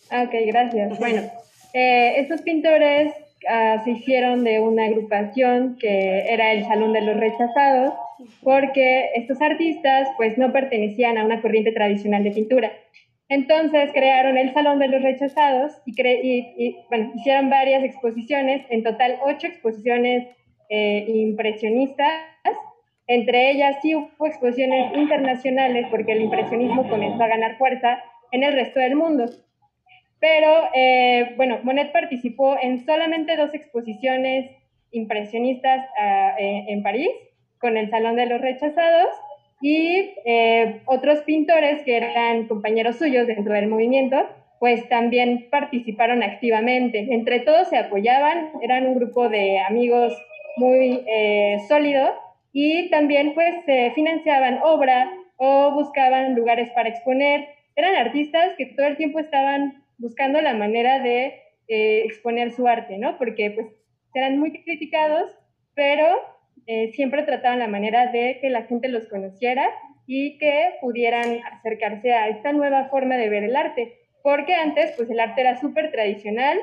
Ah, 0.09 0.23
ok, 0.23 0.33
gracias. 0.47 0.97
Bueno, 0.97 1.23
eh, 1.73 2.19
estos 2.19 2.41
pintores 2.41 3.13
ah, 3.49 3.81
se 3.83 3.91
hicieron 3.91 4.43
de 4.43 4.59
una 4.59 4.85
agrupación 4.85 5.77
que 5.79 6.25
era 6.31 6.53
el 6.53 6.63
Salón 6.63 6.93
de 6.93 7.01
los 7.01 7.17
Rechazados, 7.17 7.93
porque 8.41 9.09
estos 9.15 9.41
artistas 9.41 10.07
pues 10.17 10.37
no 10.37 10.51
pertenecían 10.51 11.17
a 11.17 11.25
una 11.25 11.41
corriente 11.41 11.73
tradicional 11.73 12.23
de 12.23 12.31
pintura. 12.31 12.71
Entonces 13.27 13.91
crearon 13.91 14.37
el 14.37 14.53
Salón 14.53 14.79
de 14.79 14.87
los 14.87 15.01
Rechazados 15.01 15.73
y, 15.85 15.95
hicieron 17.15 17.49
varias 17.49 17.83
exposiciones, 17.83 18.65
en 18.69 18.83
total 18.83 19.17
ocho 19.25 19.47
exposiciones 19.47 20.27
eh, 20.69 21.05
impresionistas. 21.07 22.13
Entre 23.07 23.51
ellas 23.51 23.77
sí 23.81 23.95
hubo 23.95 24.27
exposiciones 24.27 24.95
internacionales 24.95 25.87
porque 25.89 26.11
el 26.11 26.23
impresionismo 26.23 26.87
comenzó 26.87 27.23
a 27.23 27.27
ganar 27.27 27.57
fuerza 27.57 28.03
en 28.31 28.43
el 28.43 28.53
resto 28.53 28.79
del 28.79 28.95
mundo. 28.95 29.25
Pero 30.19 30.69
eh, 30.73 31.33
bueno, 31.35 31.59
Monet 31.63 31.91
participó 31.91 32.57
en 32.61 32.85
solamente 32.85 33.37
dos 33.37 33.53
exposiciones 33.53 34.51
impresionistas 34.91 35.87
ah, 35.99 36.35
en 36.37 36.81
París 36.83 37.09
con 37.59 37.77
el 37.77 37.89
Salón 37.89 38.15
de 38.15 38.27
los 38.27 38.41
Rechazados 38.41 39.09
y 39.61 40.13
eh, 40.25 40.81
otros 40.85 41.19
pintores 41.21 41.83
que 41.83 41.97
eran 41.97 42.47
compañeros 42.47 42.97
suyos 42.97 43.27
dentro 43.27 43.53
del 43.53 43.67
movimiento, 43.67 44.17
pues 44.59 44.87
también 44.89 45.47
participaron 45.49 46.23
activamente. 46.23 47.07
Entre 47.09 47.39
todos 47.39 47.69
se 47.69 47.77
apoyaban, 47.77 48.51
eran 48.61 48.87
un 48.87 48.95
grupo 48.95 49.29
de 49.29 49.59
amigos 49.59 50.13
muy 50.57 51.03
eh, 51.07 51.57
sólido 51.67 52.13
y 52.53 52.89
también 52.89 53.33
pues 53.33 53.53
se 53.65 53.91
financiaban 53.91 54.59
obra 54.63 55.11
o 55.37 55.71
buscaban 55.71 56.35
lugares 56.35 56.69
para 56.71 56.89
exponer. 56.89 57.47
Eran 57.75 57.95
artistas 57.95 58.53
que 58.57 58.67
todo 58.67 58.87
el 58.87 58.97
tiempo 58.97 59.19
estaban 59.19 59.83
buscando 59.97 60.41
la 60.41 60.53
manera 60.53 60.99
de 60.99 61.41
eh, 61.67 62.03
exponer 62.05 62.51
su 62.51 62.67
arte, 62.67 62.97
¿no? 62.97 63.17
Porque 63.17 63.51
pues 63.51 63.67
eran 64.13 64.39
muy 64.39 64.51
criticados, 64.63 65.29
pero 65.73 66.34
eh, 66.67 66.91
siempre 66.93 67.23
trataban 67.23 67.59
la 67.59 67.67
manera 67.67 68.11
de 68.11 68.39
que 68.41 68.49
la 68.49 68.63
gente 68.63 68.89
los 68.89 69.07
conociera 69.07 69.69
y 70.07 70.37
que 70.39 70.71
pudieran 70.81 71.39
acercarse 71.51 72.11
a 72.11 72.27
esta 72.29 72.53
nueva 72.53 72.85
forma 72.89 73.17
de 73.17 73.29
ver 73.29 73.43
el 73.43 73.55
arte, 73.55 73.93
porque 74.23 74.55
antes 74.55 74.93
pues 74.97 75.09
el 75.09 75.19
arte 75.19 75.41
era 75.41 75.59
súper 75.59 75.91
tradicional, 75.91 76.57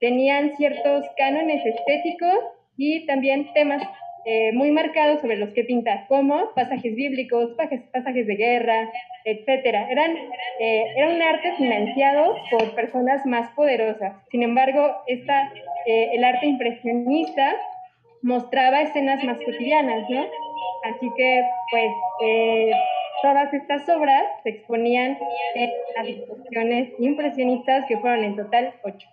tenían 0.00 0.56
ciertos 0.56 1.04
cánones 1.18 1.64
estéticos 1.66 2.38
y 2.78 3.04
también 3.06 3.52
temas 3.52 3.82
eh, 4.24 4.52
muy 4.52 4.70
marcados 4.70 5.20
sobre 5.20 5.36
los 5.36 5.50
que 5.50 5.64
pintar, 5.64 6.06
como 6.06 6.54
pasajes 6.54 6.94
bíblicos, 6.94 7.54
pasajes, 7.92 8.26
de 8.26 8.36
guerra, 8.36 8.90
etcétera. 9.24 9.90
Eran, 9.90 10.16
eh, 10.60 10.84
era 10.96 11.08
un 11.08 11.20
arte 11.20 11.52
financiado 11.56 12.36
por 12.50 12.74
personas 12.74 13.26
más 13.26 13.50
poderosas. 13.50 14.14
Sin 14.30 14.42
embargo, 14.42 14.96
esta, 15.06 15.52
el 15.86 16.24
arte 16.24 16.46
impresionista 16.46 17.54
mostraba 18.22 18.82
escenas 18.82 19.22
más 19.24 19.38
cotidianas, 19.38 20.08
¿no? 20.08 20.26
Así 20.84 21.10
que, 21.16 21.42
pues, 21.70 21.92
eh, 22.24 22.72
todas 23.22 23.52
estas 23.54 23.88
obras 23.88 24.24
se 24.42 24.50
exponían 24.50 25.18
en 25.54 25.70
las 25.96 26.06
exposiciones 26.06 26.92
impresionistas, 26.98 27.84
que 27.86 27.98
fueron 27.98 28.24
en 28.24 28.36
total 28.36 28.74
ocho. 28.82 29.08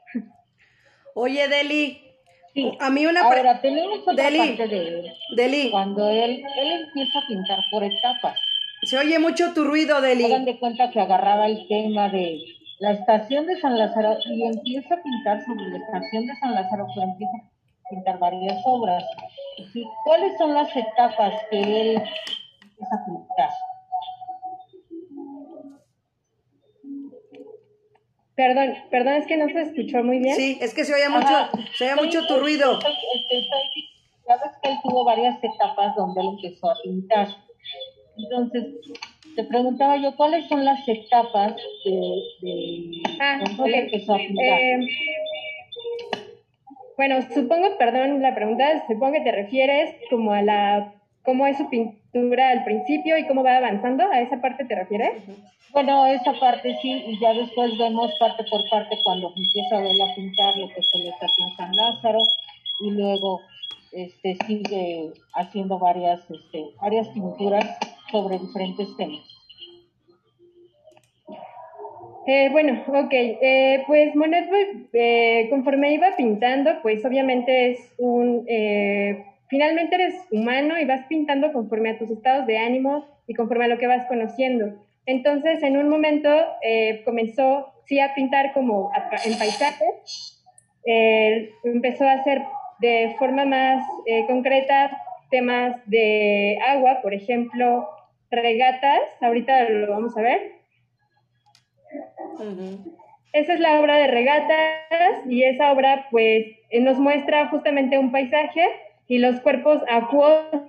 Oye, 1.14 1.48
Deli, 1.48 2.06
Sí. 2.54 2.72
A 2.80 2.90
mí 2.90 3.06
una 3.06 3.22
Ahora, 3.22 3.62
tenemos 3.62 4.00
otra 4.08 4.24
Deli, 4.24 4.40
parte 4.40 4.68
de 4.68 4.88
él. 4.88 5.14
Deli. 5.36 5.70
Cuando 5.70 6.10
él, 6.10 6.44
él 6.58 6.72
empieza 6.88 7.20
a 7.20 7.28
pintar 7.28 7.60
por 7.70 7.84
etapas. 7.84 8.40
Se 8.84 8.98
oye 8.98 9.20
mucho 9.20 9.54
tu 9.54 9.66
ruido, 9.66 10.02
Deli. 10.02 10.26
Hagan 10.26 10.46
de 10.46 10.58
cuenta 10.58 10.90
que 10.90 11.00
agarraba 11.00 11.46
el 11.48 11.68
tema 11.68 12.10
de 12.10 12.40
la 12.80 12.92
estación 12.94 13.46
de 13.46 13.60
San 13.60 13.78
Lázaro 13.78 14.18
y 14.26 14.44
empieza 14.48 14.96
a 14.96 15.04
pintar 15.04 15.46
sobre 15.46 15.68
la 15.68 15.78
estación 15.78 16.26
de 16.26 16.36
San 16.38 16.56
Lázaro, 16.56 16.88
pero 16.96 17.08
empieza 17.12 17.38
pintar 17.90 18.20
varias 18.20 18.62
obras. 18.66 19.04
¿Cuáles 20.06 20.38
son 20.38 20.54
las 20.54 20.76
etapas 20.76 21.34
que 21.50 21.60
él 21.60 22.02
empieza 22.62 22.96
a 22.96 23.06
pintar? 23.06 23.50
Perdón, 28.36 28.74
perdón, 28.90 29.14
es 29.16 29.28
que 29.28 29.36
no 29.36 29.50
se 29.50 29.62
escuchó 29.64 30.02
muy 30.02 30.20
bien. 30.20 30.36
Sí, 30.36 30.58
es 30.62 30.74
que 30.74 30.86
se 30.86 30.94
oía 30.94 31.10
mucho, 31.10 31.28
se 31.78 31.84
oía 31.84 31.98
mucho 31.98 32.26
tu 32.26 32.40
ruido. 32.40 32.80
Sabes 32.82 34.52
que 34.62 34.70
él 34.70 34.78
tuvo 34.82 35.04
varias 35.04 35.44
etapas 35.44 35.94
donde 35.96 36.22
él 36.22 36.28
empezó 36.42 36.70
a 36.70 36.76
pintar. 36.82 37.28
Entonces, 38.16 38.64
te 39.36 39.44
preguntaba 39.44 39.98
yo, 39.98 40.16
¿cuáles 40.16 40.48
son 40.48 40.64
las 40.64 40.88
etapas 40.88 41.56
de, 41.84 41.92
de 42.42 43.02
ah, 43.20 43.40
donde 43.44 43.70
él 43.70 43.76
empezó 43.76 44.14
a 44.14 44.18
pintar? 44.18 44.60
Eh, 44.60 44.88
bueno, 47.00 47.22
supongo, 47.34 47.78
perdón 47.78 48.22
la 48.22 48.36
pregunta, 48.36 48.84
supongo 48.86 49.14
que 49.14 49.22
te 49.22 49.32
refieres 49.32 49.96
como 50.10 50.34
a 50.34 50.42
la, 50.42 50.94
cómo 51.24 51.48
es 51.48 51.56
su 51.56 51.70
pintura 51.70 52.50
al 52.50 52.66
principio 52.66 53.18
y 53.18 53.26
cómo 53.26 53.42
va 53.42 53.56
avanzando, 53.56 54.04
¿a 54.12 54.20
esa 54.20 54.42
parte 54.42 54.66
te 54.66 54.76
refieres? 54.76 55.24
Bueno, 55.72 56.08
esa 56.08 56.38
parte 56.38 56.78
sí, 56.82 56.92
y 57.08 57.18
ya 57.22 57.34
después 57.34 57.72
vemos 57.78 58.12
parte 58.20 58.44
por 58.52 58.70
parte 58.70 59.00
cuando 59.02 59.30
empieza 59.34 59.78
a 59.78 59.80
verla 59.80 60.14
pintar 60.14 60.58
lo 60.58 60.68
que 60.68 60.84
se 60.84 60.98
le 60.98 61.08
está 61.08 61.26
en 61.38 61.56
San 61.56 61.74
Lázaro 61.74 62.20
y 62.82 62.92
luego 62.92 63.40
este, 63.94 64.38
sigue 64.46 65.14
haciendo 65.36 65.80
varias, 65.80 66.30
este, 66.30 66.66
varias 66.82 67.08
pinturas 67.08 67.78
sobre 68.12 68.40
diferentes 68.40 68.90
temas. 68.98 69.39
Eh, 72.32 72.50
bueno, 72.52 72.84
ok, 72.86 73.12
eh, 73.12 73.84
pues 73.88 74.16
Monet, 74.16 74.48
eh, 74.94 75.48
conforme 75.50 75.94
iba 75.94 76.16
pintando, 76.16 76.80
pues 76.84 77.04
obviamente 77.04 77.72
es 77.72 77.92
un 77.98 78.46
finalmente 79.48 79.96
eres 79.96 80.14
humano 80.32 80.80
y 80.80 80.86
vas 80.86 81.08
pintando 81.08 81.52
conforme 81.52 81.90
a 81.90 81.98
tus 81.98 82.12
estados 82.12 82.46
de 82.46 82.60
ánimo 82.60 83.08
y 83.26 83.34
conforme 83.34 83.66
a 83.66 83.68
lo 83.68 83.80
que 83.80 83.88
vas 83.88 84.06
conociendo. 84.06 84.76
Entonces, 85.08 85.64
en 85.64 85.76
un 85.76 85.90
momento 85.90 86.30
eh, 86.62 87.02
comenzó, 87.04 87.74
sí, 87.88 88.00
a 88.00 88.14
pintar 88.14 88.54
como 88.54 88.92
en 89.26 89.36
paisajes, 89.40 90.40
eh, 90.86 91.50
empezó 91.64 92.08
a 92.08 92.12
hacer 92.12 92.44
de 92.78 93.16
forma 93.18 93.46
más 93.46 93.84
eh, 94.06 94.28
concreta 94.28 95.02
temas 95.32 95.78
de 95.88 96.60
agua, 96.64 97.00
por 97.02 97.16
ejemplo, 97.16 97.90
regatas, 98.30 99.02
ahorita 99.20 99.68
lo 99.70 99.90
vamos 99.90 100.16
a 100.16 100.22
ver. 100.22 100.59
Esa 103.34 103.54
es 103.54 103.60
la 103.60 103.80
obra 103.80 103.98
de 103.98 104.08
regatas 104.08 105.26
y 105.28 105.44
esa 105.44 105.72
obra 105.72 106.08
pues 106.10 106.46
nos 106.82 106.98
muestra 106.98 107.48
justamente 107.48 107.98
un 107.98 108.12
paisaje 108.12 108.66
y 109.08 109.20
los 109.20 109.40
cuerpos 109.42 109.82
acuosos 109.90 110.62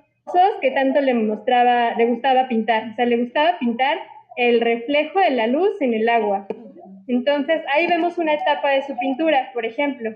que 0.60 0.70
tanto 0.70 1.00
le 1.00 1.14
mostraba, 1.14 1.94
le 1.94 2.06
gustaba 2.06 2.48
pintar, 2.48 2.90
o 2.92 2.94
sea, 2.94 3.06
le 3.06 3.16
gustaba 3.16 3.58
pintar 3.58 3.98
el 4.36 4.60
reflejo 4.60 5.20
de 5.20 5.30
la 5.30 5.46
luz 5.46 5.80
en 5.80 5.94
el 5.94 6.08
agua. 6.08 6.46
Entonces 7.08 7.62
ahí 7.74 7.86
vemos 7.86 8.18
una 8.18 8.34
etapa 8.34 8.70
de 8.70 8.82
su 8.82 8.96
pintura, 8.96 9.50
por 9.52 9.64
ejemplo. 9.64 10.14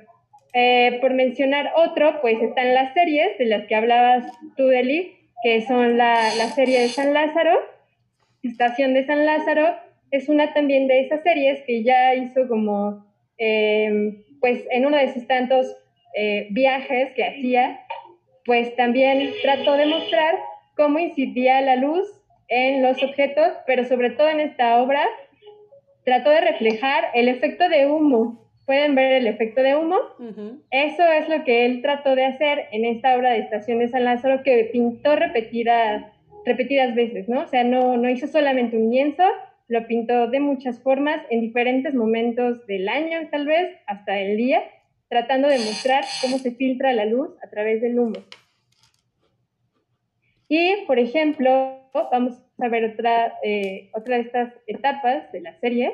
Eh, 0.53 0.99
por 1.01 1.13
mencionar 1.15 1.73
otro, 1.77 2.21
pues 2.21 2.41
están 2.41 2.75
las 2.75 2.95
series 2.95 3.37
de 3.39 3.47
las 3.47 3.67
que 3.67 3.75
hablabas 3.75 4.25
tú, 4.57 4.67
Deli, 4.69 5.17
que 5.43 5.63
son 5.63 5.99
la, 5.99 6.15
la 6.37 6.47
serie 6.55 6.81
de 6.81 6.89
San 6.89 7.13
Lázaro, 7.13 7.59
Estación 8.45 8.95
de 8.95 9.05
San 9.05 9.27
Lázaro, 9.27 9.75
es 10.11 10.29
una 10.29 10.53
también 10.55 10.87
de 10.87 11.01
esas 11.01 11.23
series 11.23 11.63
que 11.67 11.83
ya 11.83 12.15
hizo 12.15 12.49
como, 12.49 13.05
eh, 13.39 14.25
pues 14.41 14.65
en 14.71 14.87
uno 14.87 14.97
de 14.97 15.13
sus 15.13 15.27
tantos 15.27 15.67
eh, 16.15 16.49
viajes 16.51 17.13
que 17.15 17.25
hacía, 17.25 17.81
pues 18.45 18.77
también 18.77 19.33
trató 19.43 19.77
de 19.77 19.87
mostrar 19.87 20.37
cómo 20.77 20.99
incidía 20.99 21.61
la 21.61 21.77
luz 21.77 22.09
en 22.49 22.83
los 22.83 23.03
objetos, 23.03 23.49
pero 23.67 23.85
sobre 23.85 24.11
todo 24.11 24.29
en 24.29 24.41
esta 24.41 24.83
obra 24.83 25.05
trató 26.05 26.31
de 26.31 26.41
reflejar 26.41 27.07
el 27.15 27.29
efecto 27.29 27.69
de 27.69 27.87
humo. 27.87 28.41
Pueden 28.67 28.95
ver 28.95 29.13
el 29.13 29.27
efecto 29.27 29.63
de 29.63 29.77
humo. 29.77 29.97
Eso 30.71 31.03
es 31.05 31.29
lo 31.29 31.45
que 31.45 31.67
él 31.67 31.83
trató 31.83 32.15
de 32.15 32.25
hacer 32.25 32.67
en 32.73 32.85
esta 32.85 33.17
obra 33.17 33.33
de 33.33 33.41
Estación 33.41 33.79
de 33.79 33.89
San 33.89 34.05
Lázaro 34.05 34.43
que 34.43 34.71
pintó 34.73 35.17
repetidas, 35.17 36.05
repetidas 36.47 36.95
veces, 36.95 37.29
¿no? 37.29 37.41
O 37.41 37.47
sea, 37.47 37.65
no, 37.65 37.97
no 37.97 38.09
hizo 38.09 38.27
solamente 38.27 38.77
un 38.77 38.91
lienzo, 38.91 39.25
lo 39.69 39.87
pintó 39.87 40.29
de 40.29 40.41
muchas 40.41 40.83
formas, 40.83 41.25
en 41.31 41.41
diferentes 41.41 41.95
momentos 41.95 42.67
del 42.67 42.89
año, 42.89 43.29
tal 43.31 43.47
vez, 43.47 43.77
hasta 43.87 44.19
el 44.19 44.37
día, 44.37 44.63
tratando 45.09 45.49
de 45.49 45.59
mostrar 45.59 46.05
cómo 46.21 46.39
se 46.39 46.53
filtra 46.53 46.93
la 46.93 47.07
luz 47.07 47.31
a 47.43 47.49
través 47.49 47.81
del 47.81 47.99
humo. 47.99 48.19
Y, 50.49 50.85
por 50.87 50.99
ejemplo, 50.99 51.81
vamos 52.11 52.41
a 52.59 52.69
ver 52.69 52.85
otra, 52.85 53.35
eh, 53.43 53.91
otra 53.95 54.17
de 54.17 54.23
estas 54.23 54.53
etapas 54.67 55.33
de 55.33 55.41
las 55.41 55.59
series. 55.61 55.93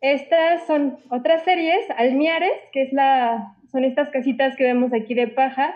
Estas 0.00 0.66
son 0.66 0.98
otras 1.10 1.44
series, 1.44 1.88
Almiares, 1.96 2.52
que 2.72 2.82
es 2.82 2.92
la, 2.92 3.56
son 3.70 3.84
estas 3.84 4.08
casitas 4.08 4.56
que 4.56 4.64
vemos 4.64 4.92
aquí 4.92 5.14
de 5.14 5.28
paja. 5.28 5.74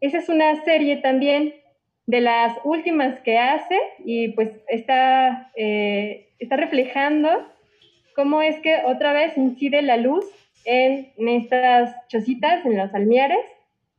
Esa 0.00 0.18
es 0.18 0.28
una 0.28 0.64
serie 0.64 0.96
también 0.98 1.54
de 2.06 2.20
las 2.20 2.56
últimas 2.64 3.20
que 3.20 3.38
hace 3.38 3.78
y 4.04 4.28
pues 4.28 4.50
está, 4.68 5.50
eh, 5.56 6.28
está 6.38 6.56
reflejando 6.56 7.28
cómo 8.14 8.42
es 8.42 8.58
que 8.60 8.82
otra 8.86 9.12
vez 9.12 9.36
incide 9.36 9.82
la 9.82 9.96
luz 9.96 10.24
en, 10.64 11.12
estas 11.28 11.94
chocitas, 12.08 12.64
en 12.64 12.76
los 12.76 12.94
almiares. 12.94 13.44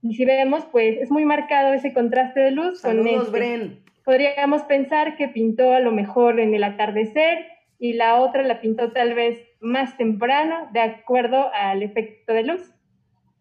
Y 0.02 0.16
si 0.16 0.26
vemos, 0.26 0.66
pues 0.72 0.98
es 1.00 1.12
muy 1.12 1.26
marcado 1.26 1.74
ese 1.74 1.94
contraste 1.94 2.40
de 2.40 2.52
luz 2.52 2.82
con 2.82 3.06
este. 3.08 3.78
Podríamos 4.06 4.64
pensar 4.64 5.18
que 5.18 5.28
pintó 5.28 5.74
a 5.74 5.82
lo 5.82 5.92
mejor 5.92 6.40
en 6.40 6.54
el 6.54 6.64
atardecer 6.64 7.46
y 7.78 7.94
la 7.94 8.16
otra 8.16 8.44
la 8.44 8.62
pintó 8.62 8.92
tal 8.92 9.14
vez 9.14 9.40
más 9.60 9.98
temprano, 9.98 10.70
de 10.72 10.80
acuerdo 10.80 11.52
al 11.54 11.84
efecto 11.84 12.34
de 12.34 12.44
luz. 12.44 12.74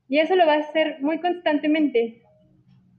Y 0.09 0.19
eso 0.19 0.35
lo 0.35 0.47
va 0.47 0.55
a 0.55 0.59
hacer 0.59 0.99
muy 1.01 1.21
constantemente 1.21 2.23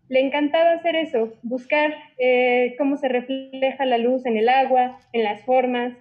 le 0.10 0.22
encantaba 0.22 0.72
hacer 0.72 0.96
eso, 0.96 1.34
buscar 1.44 1.94
eh, 2.18 2.76
cómo 2.78 2.98
se 2.98 3.10
refleja 3.10 3.86
la 3.86 3.98
luz 3.98 4.26
en 4.26 4.38
el 4.38 4.48
agua, 4.48 5.00
en 5.12 5.24
las 5.24 5.44
formas, 5.44 5.94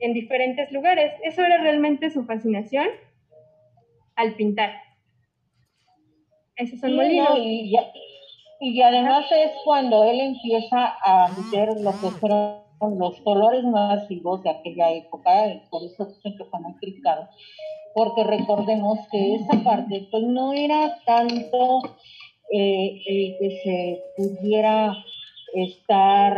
en 0.00 0.12
diferentes 0.12 0.72
lugares. 0.72 1.12
Eso 1.22 1.42
era 1.44 1.58
realmente 1.58 2.10
su 2.10 2.24
fascinación 2.24 2.88
al 4.16 4.34
pintar. 4.34 4.72
Esos 6.56 6.80
son 6.80 6.96
molinos. 6.96 7.38
y, 7.38 7.74
y, 8.60 8.82
además 8.82 9.24
es 9.30 9.52
cuando 9.64 10.04
él 10.04 10.20
empieza 10.20 10.94
a 11.04 11.30
ver 11.52 11.68
lo 11.80 11.92
que 11.92 12.08
fueron 12.18 12.62
los 12.98 13.20
colores 13.20 13.62
más 13.64 14.06
vivos 14.08 14.42
de 14.42 14.50
aquella 14.50 14.90
época, 14.90 15.46
y 15.46 15.60
por 15.70 15.84
eso 15.84 16.04
dicen 16.06 16.36
que 16.36 16.44
fue 16.44 16.60
muy 16.60 16.74
criticado, 16.74 17.28
porque 17.94 18.24
recordemos 18.24 18.98
que 19.10 19.36
esa 19.36 19.62
parte 19.62 20.08
pues 20.10 20.24
no 20.24 20.52
era 20.52 20.98
tanto 21.06 21.80
eh, 22.50 23.02
el 23.06 23.36
que 23.38 23.60
se 23.62 24.02
pudiera 24.16 24.94
estar 25.54 26.36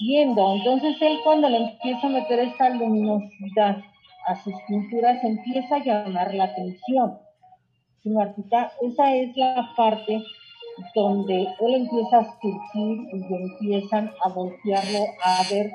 viendo. 0.00 0.54
Entonces 0.56 0.96
él 1.00 1.18
cuando 1.24 1.48
le 1.48 1.58
empieza 1.58 2.06
a 2.06 2.10
meter 2.10 2.40
esta 2.40 2.70
luminosidad 2.70 3.82
a 4.26 4.34
sus 4.36 4.54
pinturas 4.68 5.22
empieza 5.24 5.76
a 5.76 5.84
llamar 5.84 6.34
la 6.34 6.44
atención. 6.44 7.18
¿Sí, 8.02 8.10
Martita? 8.10 8.72
Esa 8.80 9.14
es 9.14 9.36
la 9.36 9.72
parte 9.76 10.22
donde 10.94 11.42
él 11.42 11.74
empieza 11.74 12.18
a 12.18 12.40
surgir 12.40 13.08
y 13.12 13.34
empiezan 13.34 14.10
a 14.24 14.28
voltearlo 14.30 15.04
a 15.22 15.42
ver 15.50 15.72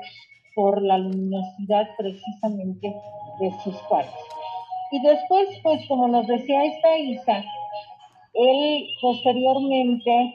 por 0.54 0.82
la 0.82 0.98
luminosidad 0.98 1.86
precisamente 1.96 2.94
de 3.40 3.50
sus 3.62 3.76
cuadros. 3.82 4.14
Y 4.90 5.02
después, 5.02 5.48
pues 5.62 5.86
como 5.88 6.08
nos 6.08 6.26
decía 6.26 6.64
esta 6.64 6.98
Isa, 6.98 7.44
él 8.38 8.88
posteriormente, 9.00 10.34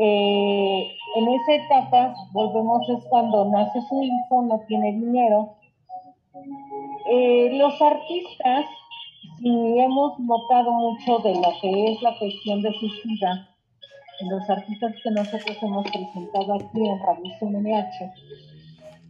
eh, 0.00 0.96
en 1.16 1.28
esa 1.28 1.54
etapa, 1.54 2.14
volvemos, 2.32 2.88
es 2.88 3.04
cuando 3.06 3.44
nace 3.46 3.80
su 3.88 4.02
hijo, 4.02 4.42
no 4.42 4.60
tiene 4.66 4.92
dinero. 4.92 5.54
Eh, 7.10 7.50
los 7.52 7.80
artistas, 7.80 8.66
si 9.38 9.78
hemos 9.78 10.18
notado 10.18 10.72
mucho 10.72 11.18
de 11.18 11.34
lo 11.34 11.52
que 11.60 11.92
es 11.92 12.02
la 12.02 12.18
cuestión 12.18 12.62
de 12.62 12.72
su 12.72 12.86
vida, 13.04 13.48
los 14.30 14.48
artistas 14.48 14.94
que 15.02 15.10
nosotros 15.10 15.56
hemos 15.62 15.84
presentado 15.90 16.54
aquí 16.54 16.86
en 16.86 16.98
Radio 16.98 17.32
CMH, 17.38 18.12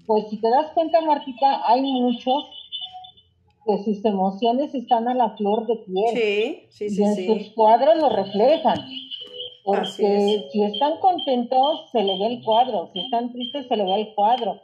pues 0.06 0.28
si 0.30 0.40
te 0.40 0.48
das 0.50 0.70
cuenta, 0.72 1.00
Martita, 1.00 1.62
hay 1.66 1.82
muchos 1.82 2.55
que 3.66 3.84
sus 3.84 4.04
emociones 4.04 4.74
están 4.74 5.08
a 5.08 5.14
la 5.14 5.36
flor 5.36 5.66
de 5.66 5.76
piel. 5.76 6.68
Sí, 6.70 6.88
sí, 6.88 6.90
sí. 6.90 7.02
Y 7.02 7.04
en 7.04 7.26
sus 7.26 7.54
cuadros 7.54 7.96
lo 7.98 8.08
reflejan. 8.08 8.78
Porque 9.64 10.44
si 10.52 10.62
están 10.62 10.98
contentos, 11.00 11.90
se 11.90 12.02
le 12.02 12.16
ve 12.18 12.26
el 12.34 12.44
cuadro. 12.44 12.88
Si 12.92 13.00
están 13.00 13.32
tristes, 13.32 13.66
se 13.66 13.76
le 13.76 13.84
ve 13.84 14.00
el 14.00 14.14
cuadro. 14.14 14.60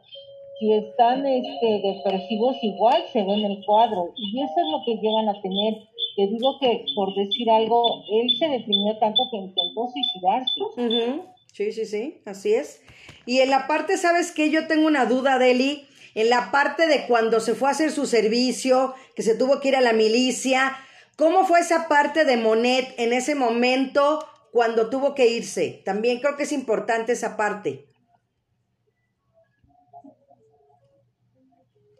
Si 0.61 0.73
están 0.73 1.27
este, 1.27 1.83
depresivos, 1.83 2.57
igual 2.63 3.03
se 3.13 3.25
ve 3.25 3.33
en 3.33 3.51
el 3.51 3.65
cuadro. 3.67 4.13
Y 4.17 4.41
eso 4.41 4.55
es 4.57 4.69
lo 4.71 4.85
que 4.85 4.95
llegan 5.03 5.29
a 5.29 5.43
tener. 5.43 5.75
Te 6.15 6.27
digo 6.29 6.59
que, 6.61 6.85
por 6.95 7.13
decir 7.17 7.51
algo, 7.51 8.05
él 8.13 8.29
se 8.39 8.49
deprimió 8.49 8.97
tanto 8.99 9.23
que 9.31 9.39
intentó 9.39 9.89
suicidarse. 9.89 11.27
Sí, 11.53 11.73
sí, 11.73 11.85
sí, 11.85 12.21
así 12.25 12.55
es. 12.55 12.81
Y 13.27 13.41
en 13.41 13.51
la 13.51 13.67
parte, 13.67 13.97
¿sabes 13.97 14.31
qué? 14.31 14.51
Yo 14.51 14.69
tengo 14.69 14.87
una 14.87 15.07
duda, 15.07 15.39
Deli 15.39 15.83
en 16.15 16.31
la 16.31 16.51
parte 16.51 16.87
de 16.87 17.07
cuando 17.07 17.41
se 17.41 17.55
fue 17.55 17.69
a 17.69 17.73
hacer 17.73 17.91
su 17.91 18.07
servicio, 18.07 18.95
que 19.15 19.23
se 19.23 19.35
tuvo 19.35 19.61
que 19.61 19.69
ir 19.69 19.77
a 19.77 19.81
la 19.81 19.93
milicia. 19.93 20.77
¿Cómo 21.17 21.45
fue 21.45 21.61
esa 21.61 21.89
parte 21.89 22.25
de 22.25 22.37
Monet 22.37 22.95
en 22.99 23.13
ese 23.13 23.35
momento 23.35 24.27
cuando 24.51 24.91
tuvo 24.91 25.15
que 25.15 25.29
irse? 25.29 25.83
También 25.85 26.21
creo 26.21 26.37
que 26.37 26.45
es 26.45 26.53
importante 26.53 27.13
esa 27.13 27.37
parte. 27.37 27.87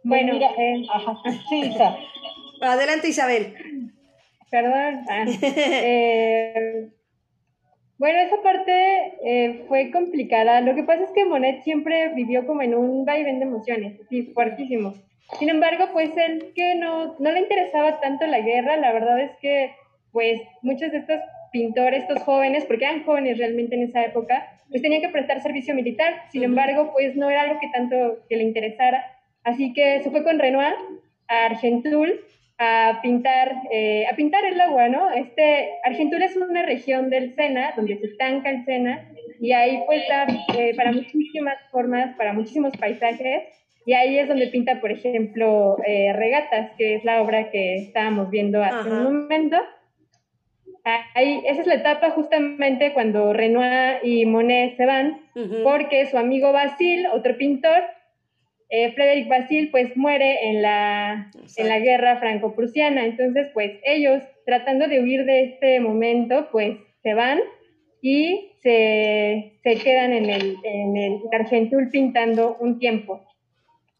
Bueno, 0.03 0.35
eh, 0.35 0.83
sí, 1.49 1.71
Adelante, 2.61 3.07
Isabel. 3.07 3.55
Perdón. 4.49 5.05
Ah, 5.09 5.25
eh, 5.41 6.91
bueno, 8.03 8.19
esa 8.19 8.41
parte 8.41 9.13
eh, 9.23 9.63
fue 9.69 9.89
complicada. 9.89 10.59
Lo 10.59 10.75
que 10.75 10.83
pasa 10.83 11.03
es 11.03 11.11
que 11.11 11.23
Monet 11.23 11.63
siempre 11.63 12.09
vivió 12.13 12.45
como 12.45 12.61
en 12.61 12.75
un 12.75 13.05
vaivén 13.05 13.39
de 13.39 13.45
emociones, 13.45 13.93
sí, 14.09 14.23
fuertísimo. 14.23 14.93
Sin 15.39 15.47
embargo, 15.47 15.85
pues 15.93 16.09
él 16.17 16.51
que 16.53 16.75
no, 16.75 17.15
no 17.17 17.31
le 17.31 17.39
interesaba 17.39 18.01
tanto 18.01 18.27
la 18.27 18.41
guerra, 18.41 18.75
la 18.75 18.91
verdad 18.91 19.21
es 19.21 19.31
que 19.37 19.71
pues 20.11 20.41
muchos 20.61 20.91
de 20.91 20.97
estos 20.97 21.21
pintores, 21.53 22.01
estos 22.01 22.21
jóvenes, 22.23 22.65
porque 22.65 22.83
eran 22.83 23.05
jóvenes 23.05 23.37
realmente 23.37 23.77
en 23.77 23.83
esa 23.83 24.03
época, 24.03 24.49
pues 24.69 24.81
tenían 24.81 24.99
que 25.01 25.07
prestar 25.07 25.41
servicio 25.41 25.73
militar. 25.73 26.23
Sin 26.29 26.43
embargo, 26.43 26.91
pues 26.91 27.15
no 27.15 27.29
era 27.29 27.43
algo 27.43 27.61
que 27.61 27.69
tanto 27.69 28.19
que 28.27 28.35
le 28.35 28.43
interesara. 28.43 29.01
Así 29.45 29.71
que 29.71 30.01
se 30.01 30.11
fue 30.11 30.25
con 30.25 30.39
Renoir 30.39 30.75
a 31.29 31.45
Argentul 31.45 32.19
a 32.57 32.99
pintar, 33.01 33.53
eh, 33.71 34.05
a 34.11 34.15
pintar 34.15 34.45
el 34.45 34.59
agua, 34.61 34.87
¿no? 34.87 35.09
Este, 35.11 35.69
Argentura 35.83 36.25
es 36.25 36.35
una 36.35 36.63
región 36.63 37.09
del 37.09 37.35
Sena, 37.35 37.73
donde 37.75 37.97
se 37.97 38.07
estanca 38.07 38.49
el 38.49 38.63
Sena, 38.65 39.09
y 39.39 39.51
ahí 39.51 39.81
pues 39.85 40.03
da 40.07 40.27
eh, 40.57 40.73
para 40.75 40.91
muchísimas 40.91 41.57
formas, 41.71 42.15
para 42.15 42.33
muchísimos 42.33 42.75
paisajes, 42.77 43.43
y 43.85 43.93
ahí 43.93 44.17
es 44.17 44.27
donde 44.27 44.47
pinta, 44.47 44.79
por 44.79 44.91
ejemplo, 44.91 45.77
eh, 45.85 46.13
Regatas, 46.13 46.71
que 46.77 46.95
es 46.95 47.03
la 47.03 47.21
obra 47.21 47.51
que 47.51 47.75
estábamos 47.75 48.29
viendo 48.29 48.63
hace 48.63 48.89
un 48.89 49.03
momento. 49.03 49.57
Ahí, 51.15 51.41
esa 51.45 51.61
es 51.61 51.67
la 51.67 51.75
etapa 51.75 52.09
justamente 52.11 52.93
cuando 52.93 53.31
Renoir 53.31 53.99
y 54.03 54.25
Monet 54.25 54.75
se 54.75 54.85
van, 54.85 55.21
porque 55.63 56.05
su 56.07 56.17
amigo 56.17 56.51
Basile, 56.51 57.07
otro 57.13 57.37
pintor, 57.37 57.83
eh, 58.75 58.91
Frederic 58.93 59.29
Basil 59.29 59.69
pues 59.69 59.95
muere 59.95 60.49
en 60.49 60.63
la, 60.63 61.31
en 61.57 61.69
la 61.69 61.77
guerra 61.77 62.17
franco-prusiana. 62.17 63.05
Entonces, 63.05 63.49
pues 63.53 63.73
ellos, 63.85 64.23
tratando 64.47 64.87
de 64.87 64.99
huir 64.99 65.25
de 65.25 65.43
este 65.43 65.79
momento, 65.79 66.49
pues 66.51 66.79
se 67.03 67.13
van 67.13 67.39
y 68.01 68.53
se, 68.63 69.59
quedan 69.63 70.13
en 70.13 70.27
el, 70.27 70.57
en 70.63 70.97
el 70.97 71.21
Argentul 71.31 71.91
pintando 71.91 72.57
un 72.59 72.79
tiempo. 72.79 73.23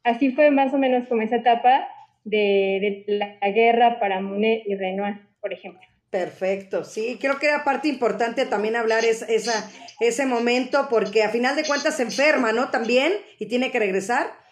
Así 0.04 0.32
fue 0.32 0.50
más 0.50 0.74
o 0.74 0.80
menos 0.80 1.08
como 1.08 1.22
esa 1.22 1.36
etapa 1.36 1.88
de, 2.24 3.04
la 3.06 3.52
guerra 3.52 4.00
para 4.00 4.22
Monet 4.22 4.64
y 4.66 4.74
Renoir, 4.74 5.22
por 5.40 5.54
ejemplo. 5.54 5.82
Perfecto, 6.10 6.84
sí, 6.84 7.20
creo 7.22 7.38
que 7.38 7.48
era 7.48 7.64
parte 7.64 7.90
importante 7.90 8.48
también 8.48 8.76
hablar 8.76 9.06
es, 9.06 9.22
esa, 9.24 9.70
ese 10.00 10.26
momento 10.26 10.88
porque 10.90 11.22
a 11.22 11.30
final 11.30 11.56
de 11.56 11.64
cuentas 11.64 11.98
se 11.98 12.04
enferma, 12.04 12.54
¿no? 12.54 12.70
También 12.72 13.14
y 13.38 13.46
tiene 13.46 13.70
que 13.70 13.78
regresar. 13.78 14.43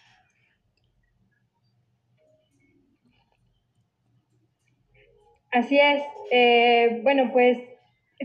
Así 5.52 5.80
es. 5.80 6.02
Eh, 6.32 7.00
bueno, 7.04 7.32
pues 7.32 7.58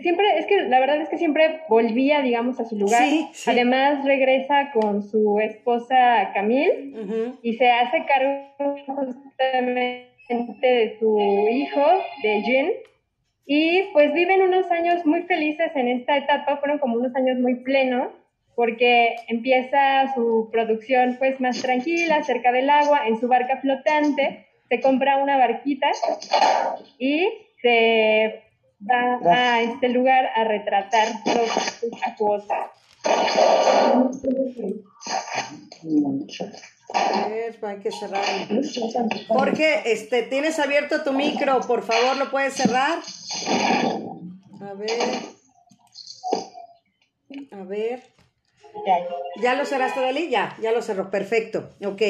siempre, 0.01 0.39
es 0.39 0.47
que 0.47 0.63
la 0.63 0.81
verdad 0.81 1.01
es 1.01 1.09
que 1.09 1.19
siempre 1.19 1.61
volvía, 1.69 2.23
digamos, 2.23 2.61
a 2.61 2.65
su 2.65 2.77
lugar. 2.77 3.09
Además 3.47 4.05
regresa 4.05 4.71
con 4.73 5.03
su 5.03 5.41
esposa 5.41 6.31
Camille 6.35 7.37
y 7.43 7.55
se 7.55 7.71
hace 7.71 8.05
cargo 8.07 8.77
justamente 8.87 10.07
de 10.29 10.97
su 10.99 11.19
hijo, 11.51 11.85
de 12.23 12.43
Jean. 12.43 12.71
Y 13.47 13.85
pues 13.93 14.13
viven 14.13 14.43
unos 14.43 14.71
años 14.73 15.07
muy 15.07 15.23
felices 15.23 15.71
en 15.77 15.89
esta 15.89 16.17
etapa, 16.17 16.57
fueron 16.57 16.79
como 16.79 16.97
unos 16.97 17.15
años 17.15 17.39
muy 17.39 17.63
plenos, 17.63 18.09
porque 18.57 19.15
empieza 19.29 20.13
su 20.15 20.49
producción 20.51 21.17
pues 21.19 21.41
más 21.41 21.63
tranquila, 21.63 22.25
cerca 22.25 22.51
del 22.51 22.69
agua, 22.69 23.07
en 23.07 23.21
su 23.21 23.29
barca 23.29 23.59
flotante, 23.59 24.47
se 24.69 24.81
compra 24.81 25.19
una 25.19 25.37
barquita 25.37 25.89
y 26.99 27.29
se 27.63 28.43
va 28.89 29.19
a 29.33 29.63
este 29.63 29.89
lugar 29.89 30.31
a 30.35 30.45
retratar 30.45 31.09
sus 31.81 32.03
acuosas. 32.07 32.71
hay 37.63 37.79
que 37.79 37.91
cerrar. 37.91 38.25
Jorge, 39.29 39.93
este, 39.93 40.23
tienes 40.23 40.59
abierto 40.59 41.03
tu 41.03 41.13
micro, 41.13 41.61
por 41.61 41.83
favor, 41.83 42.17
¿lo 42.17 42.31
puedes 42.31 42.55
cerrar? 42.55 42.99
A 44.61 44.75
ver. 44.75 44.91
A 47.53 47.65
ver. 47.65 48.03
¿Ya 49.41 49.55
lo 49.55 49.65
cerraste, 49.65 50.01
Dali? 50.01 50.29
Ya, 50.29 50.57
ya 50.61 50.73
lo 50.73 50.83
cerró. 50.83 51.11
Perfecto. 51.11 51.71
Ok. 51.85 52.03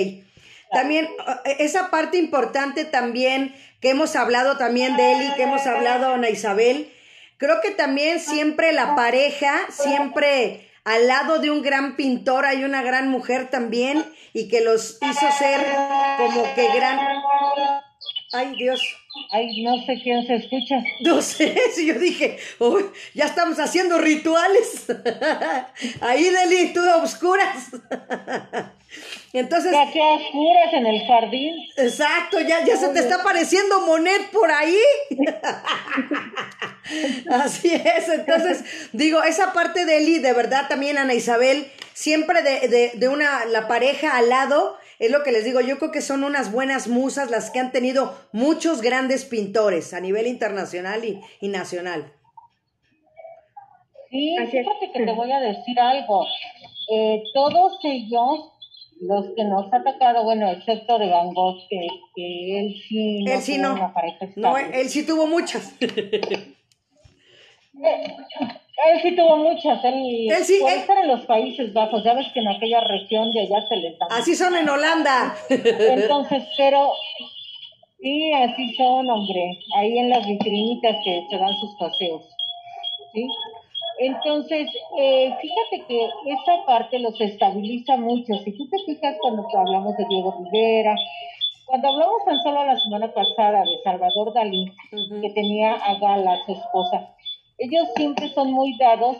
También 0.72 1.09
eh, 1.44 1.57
esa 1.61 1.90
parte 1.90 2.16
importante 2.16 2.85
también 2.85 3.55
que 3.81 3.90
hemos 3.90 4.16
hablado 4.16 4.57
también 4.57 4.96
de 4.96 5.12
Eli, 5.12 5.33
que 5.35 5.42
hemos 5.42 5.66
hablado 5.66 6.14
Ana 6.14 6.31
Isabel, 6.31 6.92
creo 7.37 7.61
que 7.61 7.70
también 7.70 8.20
siempre 8.20 8.72
la 8.72 8.94
pareja, 8.94 9.59
siempre 9.70 10.70
al 10.85 11.09
lado 11.09 11.38
de 11.40 11.50
un 11.50 11.62
gran 11.62 11.96
pintor 11.96 12.46
hay 12.46 12.64
una 12.64 12.83
gran 12.83 13.09
mujer 13.09 13.50
también 13.50 14.05
y 14.33 14.48
que 14.48 14.61
los 14.61 14.98
hizo 15.02 15.33
ser 15.33 15.61
como 16.16 16.55
que 16.55 16.68
gran... 16.74 16.98
Ay 18.33 18.55
Dios. 18.57 18.81
Ay, 19.31 19.62
no 19.62 19.85
sé 19.85 20.00
quién 20.02 20.26
se 20.26 20.37
escucha. 20.37 20.83
No 21.00 21.22
sé, 21.22 21.55
si 21.74 21.87
yo 21.87 21.94
dije, 21.94 22.38
ya 23.14 23.26
estamos 23.26 23.59
haciendo 23.59 23.98
rituales. 23.98 24.87
Ahí, 26.00 26.24
Deli, 26.24 26.72
tú 26.72 26.81
obscuras. 27.00 27.70
Entonces. 29.33 29.72
Ya 29.72 29.92
que 29.92 30.00
oscuras 30.00 30.72
en 30.72 30.87
el 30.87 31.07
jardín. 31.07 31.55
Exacto, 31.76 32.40
ya, 32.40 32.64
ya 32.64 32.76
se 32.76 32.88
te 32.88 33.00
está 33.00 33.16
apareciendo 33.16 33.81
Monet 33.81 34.31
por 34.31 34.50
ahí. 34.50 34.79
Así 37.31 37.74
es. 37.74 38.09
Entonces, 38.09 38.64
digo, 38.92 39.22
esa 39.22 39.52
parte 39.52 39.85
de 39.85 39.98
Eli, 39.98 40.18
de 40.20 40.33
verdad 40.33 40.68
también, 40.68 40.96
Ana 40.96 41.14
Isabel, 41.14 41.70
siempre 41.92 42.42
de, 42.42 42.68
de, 42.68 42.92
de 42.94 43.09
una, 43.09 43.44
la 43.46 43.68
pareja 43.68 44.16
al 44.16 44.31
lado, 44.31 44.79
es 44.98 45.11
lo 45.11 45.22
que 45.22 45.32
les 45.32 45.44
digo, 45.44 45.61
yo 45.61 45.78
creo 45.78 45.92
que 45.92 46.00
son 46.00 46.24
unas 46.24 46.52
buenas 46.52 46.88
musas 46.88 47.30
las 47.30 47.50
que 47.50 47.59
han 47.59 47.72
tenido 47.72 48.14
muchos 48.32 48.82
grandes 48.82 49.24
pintores 49.24 49.94
a 49.94 50.00
nivel 50.00 50.26
internacional 50.26 51.04
y, 51.04 51.20
y 51.40 51.48
nacional. 51.48 52.12
Sí, 54.11 54.37
fíjate 54.38 54.92
que 54.92 55.04
te 55.04 55.12
voy 55.12 55.32
a 55.32 55.40
decir 55.40 55.78
algo. 55.78 56.24
Eh, 56.90 57.22
todos 57.35 57.78
ellos 57.85 58.52
los 59.00 59.26
que 59.37 59.44
nos 59.44 59.72
ha 59.72 59.76
atacado, 59.76 60.24
bueno, 60.24 60.50
excepto 60.50 60.98
de 60.98 61.11
Van 61.11 61.35
Gogh, 61.35 61.59
que, 61.68 61.87
que 62.14 62.61
él 62.61 62.74
sí 62.88 63.24
no 63.24 63.32
él 63.32 63.40
sí 63.40 63.59
no. 63.59 63.74
Una 63.74 63.92
pareja 63.92 64.26
no, 64.37 64.56
él 64.56 64.88
sí 64.88 65.04
tuvo 65.04 65.26
muchas. 65.26 65.74
Eh, 67.82 68.16
él 68.90 69.00
sí 69.02 69.16
tuvo 69.16 69.36
muchas, 69.36 69.82
él, 69.84 70.30
él 70.30 70.44
sí, 70.44 70.60
él... 70.66 70.80
estar 70.80 70.98
en 70.98 71.08
los 71.08 71.24
Países 71.26 71.72
Bajos, 71.72 72.04
ya 72.04 72.14
ves 72.14 72.26
que 72.32 72.40
en 72.40 72.48
aquella 72.48 72.80
región 72.80 73.32
de 73.32 73.40
allá 73.40 73.66
se 73.68 73.76
les 73.76 73.98
da. 73.98 74.06
Así 74.10 74.34
son 74.34 74.54
en 74.54 74.68
Holanda. 74.68 75.34
Entonces, 75.48 76.44
pero 76.56 76.92
sí, 78.00 78.32
así 78.32 78.74
son, 78.76 79.10
hombre, 79.10 79.58
ahí 79.76 79.98
en 79.98 80.10
las 80.10 80.26
vitrinitas 80.26 80.96
que 81.04 81.26
se 81.30 81.38
dan 81.38 81.54
sus 81.54 81.74
paseos, 81.76 82.22
¿sí? 83.12 83.26
Entonces, 83.98 84.68
eh, 84.98 85.34
fíjate 85.40 85.86
que 85.88 86.04
esa 86.04 86.66
parte 86.66 86.98
los 86.98 87.18
estabiliza 87.18 87.96
mucho. 87.96 88.34
Si 88.44 88.52
tú 88.52 88.68
te 88.68 88.76
fijas 88.84 89.16
cuando 89.22 89.46
hablamos 89.56 89.96
de 89.96 90.04
Diego 90.06 90.36
Rivera, 90.38 90.94
cuando 91.64 91.88
hablamos 91.88 92.24
tan 92.26 92.42
solo 92.42 92.64
la 92.64 92.78
semana 92.78 93.12
pasada 93.12 93.62
de 93.62 93.80
Salvador 93.82 94.34
Dalí, 94.34 94.70
que 95.22 95.30
tenía 95.30 95.72
a 95.74 95.98
Gala, 95.98 96.38
su 96.44 96.52
esposa, 96.52 97.15
ellos 97.58 97.88
siempre 97.96 98.32
son 98.34 98.52
muy 98.52 98.76
dados 98.78 99.18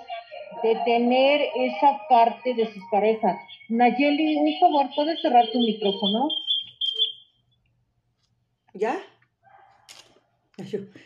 de 0.63 0.77
tener 0.85 1.41
esa 1.57 2.01
parte 2.09 2.55
de 2.55 2.73
sus 2.73 2.83
parejas. 2.91 3.37
Nayeli, 3.69 4.37
un 4.37 4.59
favor, 4.59 4.89
¿puedes 4.95 5.21
cerrar 5.21 5.51
tu 5.51 5.59
micrófono? 5.59 6.29
¿Ya? 8.75 8.99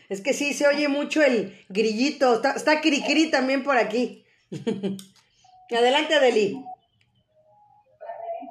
Es 0.09 0.21
que 0.21 0.33
sí, 0.33 0.53
se 0.53 0.67
oye 0.67 0.87
mucho 0.87 1.21
el 1.21 1.57
grillito. 1.69 2.35
Está, 2.35 2.53
está 2.53 2.81
Cricri 2.81 3.29
también 3.29 3.63
por 3.63 3.77
aquí. 3.77 4.23
Adelante, 5.71 6.15
Adeli. 6.15 6.63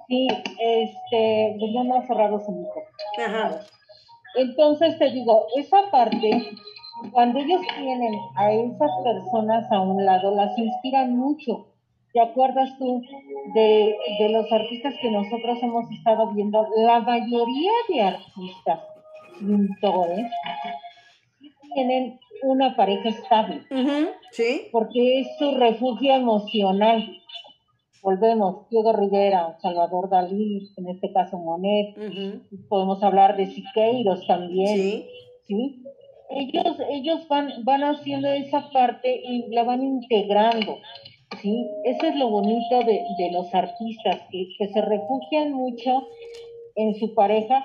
Sí, 0.09 0.29
este, 0.29 1.57
pues 1.59 1.73
no 1.73 1.85
me 1.85 1.99
ha 1.99 2.07
cerrado 2.07 2.45
su 2.45 2.51
micrófono. 2.51 2.87
Ajá. 3.19 3.67
Entonces 4.37 4.99
te 4.99 5.11
digo, 5.11 5.47
esa 5.57 5.91
parte, 5.91 6.31
cuando 7.13 7.39
ellos 7.39 7.61
tienen 7.77 8.15
a 8.37 8.53
esas 8.53 8.91
personas 9.03 9.71
a 9.73 9.81
un 9.81 10.05
lado, 10.05 10.35
las 10.35 10.57
inspiran 10.59 11.17
mucho. 11.17 11.67
¿Te 12.13 12.21
acuerdas 12.21 12.77
tú 12.79 13.03
de, 13.55 13.97
de 14.19 14.29
los 14.31 14.51
artistas 14.53 14.95
que 15.01 15.11
nosotros 15.11 15.63
hemos 15.63 15.91
estado 15.91 16.33
viendo? 16.33 16.67
La 16.77 17.01
mayoría 17.01 17.71
de 17.89 18.01
artistas, 18.03 18.81
pintores, 19.39 20.27
tienen 21.75 22.19
una 22.43 22.75
pareja 22.77 23.09
estable. 23.11 23.63
Sí. 24.33 24.69
Porque 24.73 25.21
es 25.21 25.29
su 25.39 25.53
refugio 25.53 26.15
emocional. 26.15 27.17
Volvemos, 28.03 28.69
Diego 28.71 28.93
Rivera, 28.93 29.57
Salvador 29.61 30.09
Dalí, 30.09 30.71
en 30.77 30.89
este 30.89 31.13
caso 31.13 31.39
Monet, 31.39 31.95
podemos 32.69 33.03
hablar 33.03 33.37
de 33.37 33.47
Siqueiros 33.47 34.27
también. 34.27 35.05
Sí. 35.47 35.85
Ellos, 36.31 36.77
ellos 36.91 37.27
van, 37.29 37.65
van 37.65 37.83
haciendo 37.83 38.29
esa 38.29 38.71
parte 38.71 39.21
y 39.25 39.53
la 39.53 39.65
van 39.65 39.83
integrando. 39.83 40.79
¿sí? 41.41 41.67
Eso 41.85 42.07
es 42.07 42.17
lo 42.17 42.29
bonito 42.29 42.81
de, 42.81 43.03
de 43.19 43.33
los 43.33 43.53
artistas, 43.55 44.21
que, 44.31 44.49
que 44.59 44.69
se 44.69 44.81
refugian 44.81 45.53
mucho 45.53 46.07
en 46.77 46.95
su 46.95 47.15
pareja 47.15 47.65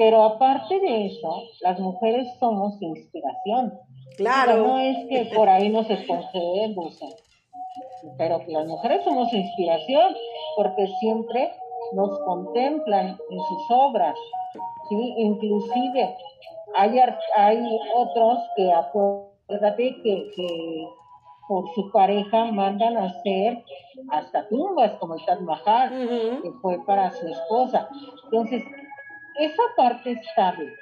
pero 0.00 0.22
aparte 0.22 0.80
de 0.80 1.06
eso, 1.06 1.42
las 1.60 1.78
mujeres 1.78 2.26
somos 2.38 2.80
inspiración. 2.80 3.78
Claro. 4.16 4.66
no 4.66 4.78
es 4.78 4.96
que 5.08 5.26
por 5.34 5.48
ahí 5.48 5.68
nos 5.68 5.88
escogemos, 5.90 6.98
pero 8.16 8.38
que 8.44 8.52
las 8.52 8.66
mujeres 8.66 9.04
somos 9.04 9.32
inspiración, 9.32 10.14
porque 10.56 10.86
siempre 11.00 11.52
nos 11.92 12.18
contemplan 12.20 13.08
en 13.08 13.38
sus 13.38 13.62
obras, 13.70 14.14
¿sí? 14.88 15.14
Inclusive 15.18 16.16
hay, 16.76 17.00
hay 17.36 17.78
otros 17.94 18.38
que 18.56 18.72
acuérdate 18.72 19.96
que, 20.02 20.30
que 20.34 20.88
por 21.48 21.68
su 21.74 21.90
pareja 21.90 22.44
mandan 22.52 22.96
a 22.96 23.06
hacer 23.06 23.64
hasta 24.10 24.48
tumbas 24.48 24.92
como 25.00 25.14
el 25.14 25.24
Taj 25.24 25.40
Mahal, 25.40 26.40
que 26.42 26.50
fue 26.62 26.78
para 26.86 27.10
su 27.10 27.26
esposa. 27.26 27.88
Entonces, 28.24 28.62
esa 29.38 29.62
parte 29.76 30.12
estable 30.12 30.72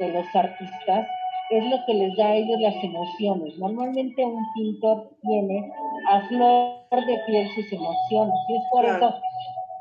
de 0.00 0.12
los 0.12 0.26
artistas 0.34 1.06
es 1.50 1.64
lo 1.64 1.76
que 1.86 1.94
les 1.94 2.16
da 2.16 2.26
a 2.26 2.34
ellos 2.34 2.60
las 2.60 2.74
emociones. 2.82 3.56
Normalmente 3.58 4.24
un 4.24 4.44
pintor 4.54 5.10
tiene 5.22 5.72
a 6.08 6.20
flor 6.22 7.06
de 7.06 7.20
piel 7.26 7.48
sus 7.54 7.72
emociones 7.72 8.34
y 8.48 8.56
es 8.56 8.64
por 8.72 8.84
eso 8.84 9.14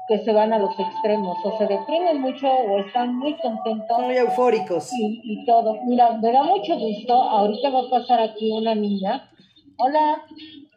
que 0.07 0.19
se 0.19 0.31
van 0.31 0.53
a 0.53 0.59
los 0.59 0.79
extremos, 0.79 1.37
o 1.43 1.57
se 1.57 1.65
deprimen 1.65 2.21
mucho 2.21 2.47
o 2.47 2.79
están 2.79 3.15
muy 3.17 3.33
contentos. 3.37 3.99
Muy 3.99 4.17
eufóricos. 4.17 4.91
Y, 4.93 5.21
y 5.23 5.45
todo. 5.45 5.79
Mira, 5.85 6.11
me 6.11 6.31
da 6.31 6.43
mucho 6.43 6.77
gusto, 6.77 7.13
ahorita 7.13 7.69
va 7.69 7.79
a 7.81 7.89
pasar 7.89 8.19
aquí 8.21 8.51
una 8.51 8.75
niña, 8.75 9.31
hola, 9.77 10.23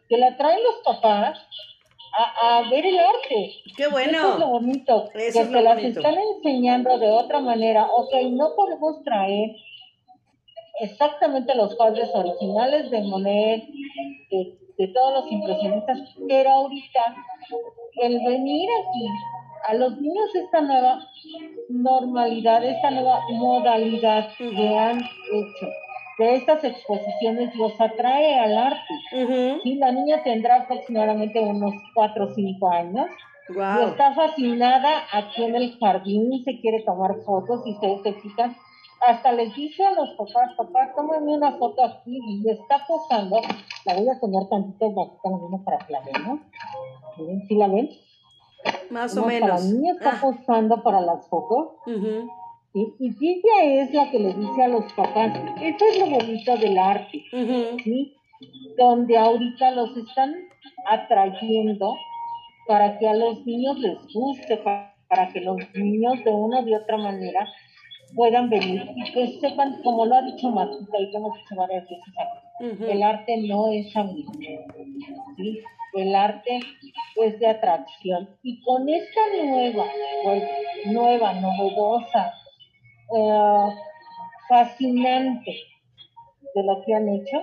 que 0.07 0.17
la 0.17 0.35
traen 0.35 0.59
los 0.63 0.75
papás 0.83 1.37
a, 2.17 2.57
a 2.57 2.69
ver 2.69 2.85
el 2.85 2.97
arte. 2.97 3.51
Qué 3.77 3.87
bueno. 3.87 4.17
Eso 4.17 4.33
es 4.33 4.39
lo 4.39 4.47
bonito, 4.47 5.09
que 5.13 5.31
se 5.31 5.61
las 5.61 5.83
están 5.83 6.15
enseñando 6.17 6.97
de 6.97 7.11
otra 7.11 7.39
manera. 7.39 7.85
Ok, 7.85 8.13
no 8.31 8.55
podemos 8.55 9.03
traer 9.03 9.51
exactamente 10.79 11.53
los 11.55 11.75
cuadros 11.75 12.09
originales 12.13 12.89
de 12.89 13.01
Monet, 13.01 13.63
de, 14.31 14.57
de 14.79 14.87
todos 14.87 15.13
los 15.13 15.31
impresionistas, 15.31 15.99
pero 16.27 16.49
ahorita 16.49 17.01
el 18.01 18.19
venir 18.25 18.69
aquí 18.79 19.05
a 19.67 19.73
los 19.73 19.99
niños 19.99 20.33
esta 20.33 20.61
nueva 20.61 20.99
normalidad, 21.67 22.63
esta 22.63 22.89
nueva 22.89 23.19
modalidad 23.29 24.29
que 24.37 24.77
han 24.77 24.99
hecho 24.99 25.67
de 26.17 26.35
estas 26.35 26.63
exposiciones 26.63 27.55
los 27.55 27.79
atrae 27.79 28.39
al 28.39 28.57
arte. 28.57 28.93
la 29.75 29.91
niña 29.91 30.23
tendrá 30.23 30.61
aproximadamente 30.61 31.39
unos 31.39 31.73
4 31.93 32.25
o 32.25 32.33
5 32.33 32.71
años. 32.71 33.07
Y 33.49 33.89
está 33.89 34.13
fascinada 34.13 35.05
aquí 35.11 35.43
en 35.43 35.55
el 35.55 35.77
jardín, 35.79 36.43
se 36.43 36.59
quiere 36.59 36.83
tomar 36.83 37.15
fotos 37.25 37.65
y 37.65 37.71
ustedes 37.71 38.03
se 38.03 38.13
fijan, 38.13 38.55
hasta 39.07 39.31
les 39.31 39.55
dice 39.55 39.85
a 39.85 39.93
los 39.93 40.09
papás, 40.11 40.53
papá, 40.57 40.93
tómame 40.95 41.35
una 41.35 41.57
foto 41.57 41.83
aquí 41.83 42.19
y 42.27 42.49
está 42.49 42.85
posando, 42.87 43.41
la 43.85 43.95
voy 43.95 44.09
a 44.09 44.19
poner 44.19 44.47
tantito 44.49 44.91
bajita 44.91 45.63
para 45.63 45.77
que 45.79 45.93
la 45.93 46.01
vean, 46.01 46.23
¿no? 46.27 46.39
¿Sí 47.47 47.55
la 47.55 47.67
ven? 47.67 47.89
Más 48.89 49.15
o 49.17 49.25
menos. 49.25 49.49
La 49.49 49.59
niña 49.59 49.93
está 49.93 50.11
ah. 50.15 50.21
posando 50.21 50.83
para 50.83 51.01
las 51.01 51.27
fotos. 51.27 51.69
Y 52.73 53.15
ella 53.21 53.83
es 53.83 53.93
la 53.93 54.11
que 54.11 54.19
le 54.19 54.33
dice 54.33 54.63
a 54.63 54.67
los 54.67 54.91
papás, 54.93 55.31
esto 55.61 55.85
es 55.85 55.99
lo 55.99 56.05
bonito 56.05 56.55
del 56.57 56.77
arte, 56.77 57.23
¿sí? 57.83 58.15
Donde 58.77 59.17
ahorita 59.17 59.71
los 59.71 59.97
están 59.97 60.35
atrayendo 60.85 61.95
para 62.67 62.99
que 62.99 63.07
a 63.07 63.15
los 63.15 63.45
niños 63.45 63.79
les 63.79 63.97
guste, 64.13 64.57
para, 64.57 65.29
que 65.33 65.41
los 65.41 65.57
niños 65.73 66.23
de 66.23 66.31
una 66.31 66.59
u 66.59 66.65
de 66.65 66.77
otra 66.77 66.97
manera 66.97 67.47
puedan 68.15 68.49
venir 68.49 68.83
y 68.95 69.11
que 69.11 69.39
sepan, 69.39 69.81
como 69.83 70.05
lo 70.05 70.15
ha 70.15 70.21
dicho 70.21 70.49
Matita 70.49 70.97
y 70.99 71.11
lo 71.11 71.17
hemos 71.19 71.37
dicho 71.37 71.55
varias 71.55 71.83
veces 71.83 72.13
el 72.59 73.03
arte 73.03 73.37
no 73.47 73.71
es 73.71 73.91
¿sí? 75.37 75.63
el 75.93 76.15
arte 76.15 76.59
es 77.15 77.39
de 77.39 77.47
atracción. 77.47 78.29
Y 78.43 78.61
con 78.61 78.87
esta 78.89 79.21
nueva, 79.43 79.85
pues, 80.23 80.43
nueva, 80.85 81.33
novedosa, 81.33 82.33
eh, 83.15 83.73
fascinante 84.47 85.55
de 86.53 86.63
lo 86.63 86.83
que 86.85 86.93
han 86.93 87.09
hecho, 87.09 87.41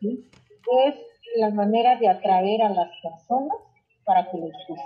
es 0.00 0.94
la 1.36 1.50
manera 1.50 1.96
de 1.96 2.08
atraer 2.08 2.62
a 2.62 2.68
las 2.68 2.90
personas 3.02 3.56
para 4.04 4.30
que 4.30 4.38
les 4.38 4.52
guste. 4.68 4.84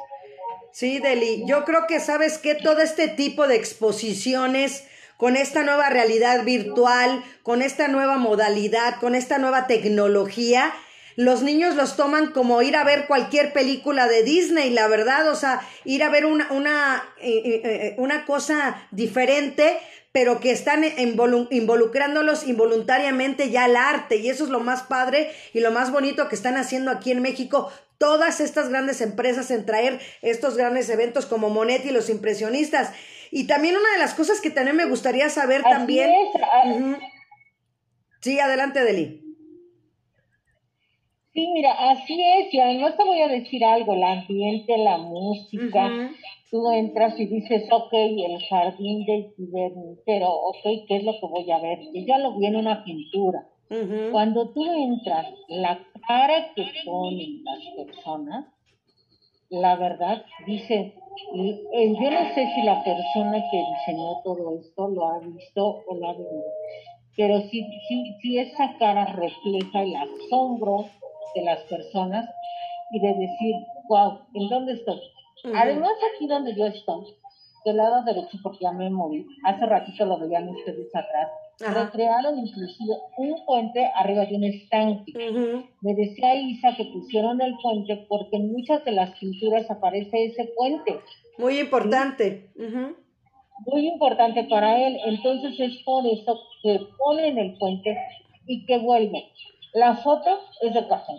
Sí, 0.72 1.00
Deli, 1.00 1.44
yo 1.46 1.64
creo 1.64 1.86
que 1.86 2.00
sabes 2.00 2.38
que 2.38 2.54
todo 2.54 2.80
este 2.80 3.08
tipo 3.08 3.46
de 3.46 3.56
exposiciones 3.56 4.84
con 5.18 5.36
esta 5.36 5.62
nueva 5.62 5.90
realidad 5.90 6.44
virtual, 6.44 7.22
con 7.42 7.60
esta 7.60 7.88
nueva 7.88 8.16
modalidad, 8.16 8.98
con 8.98 9.14
esta 9.14 9.36
nueva 9.36 9.66
tecnología, 9.66 10.72
los 11.16 11.42
niños 11.42 11.76
los 11.76 11.96
toman 11.96 12.32
como 12.32 12.62
ir 12.62 12.74
a 12.74 12.84
ver 12.84 13.06
cualquier 13.06 13.52
película 13.52 14.08
de 14.08 14.22
Disney, 14.22 14.70
la 14.70 14.88
verdad, 14.88 15.28
o 15.28 15.34
sea, 15.34 15.60
ir 15.84 16.02
a 16.02 16.08
ver 16.08 16.24
una, 16.24 16.50
una, 16.50 17.04
eh, 17.20 17.42
eh, 17.44 17.60
eh, 17.64 17.94
una 17.98 18.24
cosa 18.24 18.88
diferente, 18.90 19.78
pero 20.10 20.40
que 20.40 20.52
están 20.52 20.84
involucrándolos 21.50 22.46
involuntariamente 22.46 23.50
ya 23.50 23.64
al 23.64 23.76
arte, 23.76 24.16
y 24.16 24.30
eso 24.30 24.44
es 24.44 24.50
lo 24.50 24.60
más 24.60 24.84
padre 24.84 25.30
y 25.52 25.60
lo 25.60 25.70
más 25.70 25.90
bonito 25.90 26.28
que 26.28 26.34
están 26.34 26.56
haciendo 26.56 26.90
aquí 26.90 27.12
en 27.12 27.22
México 27.22 27.70
todas 28.02 28.40
estas 28.40 28.68
grandes 28.68 29.00
empresas 29.00 29.52
en 29.52 29.64
traer 29.64 30.00
estos 30.22 30.56
grandes 30.56 30.90
eventos 30.90 31.24
como 31.24 31.50
Monet 31.50 31.86
y 31.86 31.92
los 31.92 32.10
impresionistas. 32.10 32.92
Y 33.30 33.46
también 33.46 33.76
una 33.76 33.92
de 33.92 34.00
las 34.00 34.12
cosas 34.12 34.40
que 34.40 34.50
también 34.50 34.76
me 34.76 34.86
gustaría 34.86 35.28
saber 35.28 35.62
también. 35.62 36.10
Sí, 38.20 38.40
adelante, 38.40 38.82
Deli. 38.82 39.20
Sí, 41.32 41.46
mira, 41.54 41.74
así 41.92 42.20
es, 42.20 42.52
y 42.52 42.58
además 42.58 42.96
te 42.96 43.04
voy 43.04 43.22
a 43.22 43.28
decir 43.28 43.64
algo, 43.64 43.94
el 43.94 44.02
ambiente, 44.02 44.76
la 44.78 44.98
música, 44.98 46.10
tú 46.50 46.72
entras 46.72 47.14
y 47.20 47.26
dices, 47.26 47.62
ok, 47.70 47.92
el 47.92 48.42
jardín 48.50 49.06
del 49.06 49.32
pero 50.04 50.26
ok, 50.26 50.88
¿qué 50.88 50.96
es 50.96 51.04
lo 51.04 51.12
que 51.12 51.26
voy 51.26 51.48
a 51.52 51.60
ver? 51.60 51.78
Yo 51.94 52.04
ya 52.04 52.18
lo 52.18 52.36
vi 52.36 52.46
en 52.46 52.56
una 52.56 52.82
pintura. 52.82 53.46
Cuando 54.10 54.50
tú 54.52 54.64
entras, 54.64 55.26
la 55.46 55.78
cara 56.06 56.52
que 56.54 56.66
ponen 56.84 57.42
las 57.44 57.86
personas, 57.86 58.46
la 59.50 59.76
verdad, 59.76 60.24
dice, 60.46 60.94
yo 61.34 62.10
no 62.10 62.34
sé 62.34 62.48
si 62.54 62.62
la 62.62 62.82
persona 62.82 63.42
que 63.50 63.64
diseñó 63.76 64.22
todo 64.24 64.58
esto 64.58 64.88
lo 64.88 65.08
ha 65.08 65.18
visto 65.18 65.82
o 65.86 65.94
lo 65.94 66.08
ha 66.08 66.14
visto, 66.14 66.42
pero 67.16 67.40
sí, 67.42 67.64
sí, 67.88 68.16
sí 68.22 68.38
esa 68.38 68.76
cara 68.78 69.04
refleja 69.06 69.82
el 69.82 69.94
asombro, 69.96 70.86
de 71.34 71.42
las 71.42 71.60
personas 71.64 72.28
y 72.90 73.00
de 73.00 73.14
decir, 73.14 73.54
wow, 73.88 74.20
¿en 74.34 74.48
dónde 74.48 74.74
estoy? 74.74 75.00
Además, 75.54 75.92
aquí 76.14 76.26
donde 76.26 76.54
yo 76.54 76.66
estoy, 76.66 77.06
del 77.64 77.76
lado 77.76 78.02
derecho, 78.04 78.38
porque 78.42 78.58
ya 78.60 78.72
me 78.72 78.90
moví, 78.90 79.26
hace 79.44 79.66
ratito 79.66 80.04
lo 80.04 80.18
veían 80.18 80.48
ustedes 80.48 80.94
atrás, 80.94 81.30
recrearon 81.68 82.38
inclusive 82.38 82.94
un 83.16 83.44
puente 83.44 83.90
arriba 83.94 84.26
de 84.26 84.36
un 84.36 84.44
estanque. 84.44 85.12
Me 85.80 85.94
decía 85.94 86.34
Isa 86.34 86.74
que 86.76 86.84
pusieron 86.86 87.40
el 87.40 87.54
puente 87.62 88.06
porque 88.08 88.36
en 88.36 88.52
muchas 88.52 88.84
de 88.84 88.92
las 88.92 89.10
pinturas 89.18 89.70
aparece 89.70 90.26
ese 90.26 90.50
puente. 90.56 91.00
Muy 91.38 91.60
importante. 91.60 92.50
Muy 93.66 93.86
importante 93.86 94.44
para 94.44 94.86
él. 94.86 94.98
Entonces 95.04 95.58
es 95.58 95.82
por 95.84 96.06
eso 96.06 96.40
que 96.62 96.80
ponen 96.98 97.38
el 97.38 97.56
puente 97.58 97.96
y 98.46 98.66
que 98.66 98.78
vuelven. 98.78 99.22
La 99.74 99.96
foto 99.96 100.40
es 100.60 100.74
de 100.74 100.86
cajón. 100.88 101.18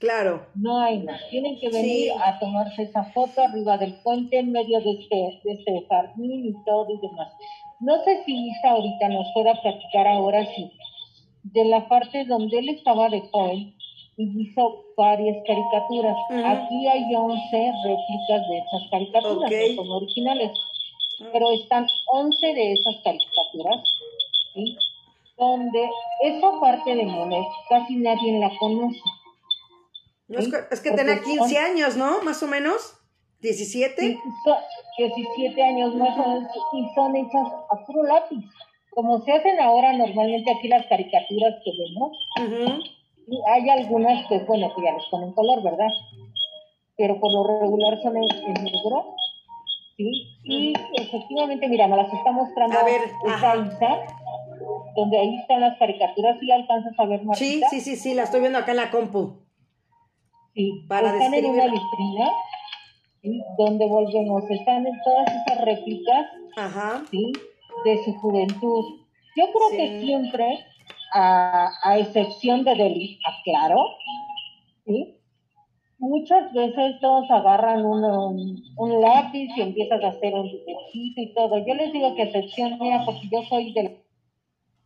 Claro. 0.00 0.46
No 0.54 0.80
hay 0.80 1.02
más. 1.02 1.20
Tienen 1.28 1.60
que 1.60 1.68
venir 1.68 2.12
a 2.24 2.38
tomarse 2.38 2.82
esa 2.84 3.04
foto 3.04 3.42
arriba 3.42 3.76
del 3.76 3.94
puente 4.02 4.38
en 4.38 4.50
medio 4.50 4.80
de 4.80 4.92
este, 4.92 5.40
de 5.44 5.52
este 5.52 5.86
jardín 5.88 6.46
y 6.46 6.64
todo 6.64 6.86
y 6.88 6.98
demás. 7.06 7.32
No 7.80 8.04
sé 8.04 8.22
si 8.24 8.48
Isa 8.48 8.70
ahorita 8.70 9.08
nos 9.08 9.26
pueda 9.32 9.54
platicar 9.60 10.06
ahora 10.06 10.44
sí 10.54 10.70
de 11.42 11.64
la 11.64 11.88
parte 11.88 12.24
donde 12.26 12.58
él 12.58 12.68
estaba 12.68 13.08
de 13.08 13.22
joven 13.32 13.74
y 14.16 14.42
hizo 14.42 14.84
varias 14.96 15.36
caricaturas. 15.46 16.16
Aquí 16.28 16.86
hay 16.86 17.14
11 17.14 17.72
réplicas 17.84 18.48
de 18.48 18.58
esas 18.58 18.90
caricaturas, 18.90 19.50
son 19.76 19.90
originales, 19.90 20.50
pero 21.32 21.50
están 21.52 21.86
11 22.12 22.46
de 22.46 22.72
esas 22.72 22.94
caricaturas 23.02 23.82
¿sí? 24.54 24.76
donde 25.38 25.88
esa 26.22 26.60
parte 26.60 26.94
de 26.94 27.04
Monet 27.04 27.46
casi 27.70 27.96
nadie 27.96 28.38
la 28.38 28.50
conoce. 28.58 29.00
es, 30.28 30.80
que, 30.80 30.90
tenía 30.90 31.22
15 31.22 31.58
años, 31.58 31.96
¿no? 31.96 32.22
Más 32.22 32.42
o 32.42 32.46
menos. 32.46 32.99
17. 33.40 34.18
17 34.98 35.62
años 35.62 35.94
más 35.94 36.18
o 36.18 36.28
menos 36.28 36.52
y 36.72 36.94
son 36.94 37.16
hechas 37.16 37.48
a 37.70 37.86
puro 37.86 38.02
lápiz. 38.02 38.44
Como 38.90 39.20
se 39.20 39.32
hacen 39.32 39.58
ahora 39.60 39.92
normalmente 39.92 40.50
aquí 40.50 40.68
las 40.68 40.86
caricaturas 40.86 41.54
que 41.64 41.70
vemos. 41.78 42.16
y 43.26 43.40
hay 43.48 43.68
algunas 43.70 44.26
que, 44.28 44.40
bueno, 44.40 44.72
que 44.74 44.82
ya 44.82 44.92
les 44.92 45.04
ponen 45.10 45.32
color, 45.32 45.62
¿verdad? 45.62 45.88
Pero 46.96 47.18
por 47.20 47.32
lo 47.32 47.60
regular 47.60 48.00
son 48.02 48.16
en, 48.16 48.54
negro. 48.64 49.14
¿sí? 49.96 50.10
Y 50.44 50.72
efectivamente, 50.94 51.68
mira, 51.68 51.86
nos 51.86 51.98
las 51.98 52.12
está 52.12 52.32
mostrando 52.32 52.78
a 52.78 52.84
ver, 52.84 53.00
esta 53.02 53.56
Isa 53.56 54.20
donde 54.94 55.18
ahí 55.18 55.36
están 55.38 55.60
las 55.60 55.78
caricaturas, 55.78 56.38
¿sí 56.40 56.50
alcanzas 56.50 56.92
a 56.98 57.06
ver, 57.06 57.24
Martita? 57.24 57.68
Sí, 57.70 57.80
sí, 57.80 57.80
sí, 57.80 57.96
sí, 57.96 58.14
la 58.14 58.24
estoy 58.24 58.40
viendo 58.40 58.58
acá 58.58 58.72
en 58.72 58.76
la 58.78 58.90
compu. 58.90 59.38
Sí, 60.54 60.84
Para 60.88 61.12
están 61.12 61.32
en 61.32 61.46
una 61.46 61.64
vitrina, 61.64 62.32
donde 63.58 63.86
volvemos, 63.86 64.48
están 64.50 64.86
en 64.86 64.98
todas 65.04 65.26
esas 65.28 65.64
réplicas, 65.64 66.26
Ajá. 66.56 67.02
¿sí? 67.10 67.32
De 67.84 68.02
su 68.04 68.14
juventud. 68.14 68.84
Yo 69.36 69.44
creo 69.52 69.70
que 69.76 70.00
siempre, 70.00 70.58
a, 71.12 71.70
a, 71.82 71.98
excepción 71.98 72.64
de 72.64 72.74
Delhi, 72.74 73.18
aclaro, 73.24 73.84
¿sí? 74.86 75.16
muchas 76.00 76.52
veces 76.52 76.98
todos 77.00 77.30
agarran 77.30 77.84
un, 77.84 78.64
un, 78.76 79.00
lápiz 79.00 79.50
y 79.56 79.60
empiezas 79.60 80.02
a 80.02 80.08
hacer 80.08 80.34
un 80.34 80.48
dibujito 80.50 81.20
y 81.20 81.34
todo. 81.34 81.58
Yo 81.58 81.74
les 81.74 81.92
digo 81.92 82.14
que 82.14 82.22
excepción 82.22 82.78
mía, 82.78 83.02
porque 83.04 83.28
yo 83.30 83.42
soy 83.48 83.72
de 83.74 84.00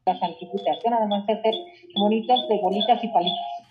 las 0.06 0.22
antiguitas, 0.22 0.78
yo 0.84 0.90
nada 0.90 1.06
más 1.06 1.24
sé 1.24 1.32
hacer 1.32 1.54
monitos 1.96 2.48
de 2.48 2.58
bolitas 2.58 3.02
y 3.02 3.08
palitos. 3.08 3.63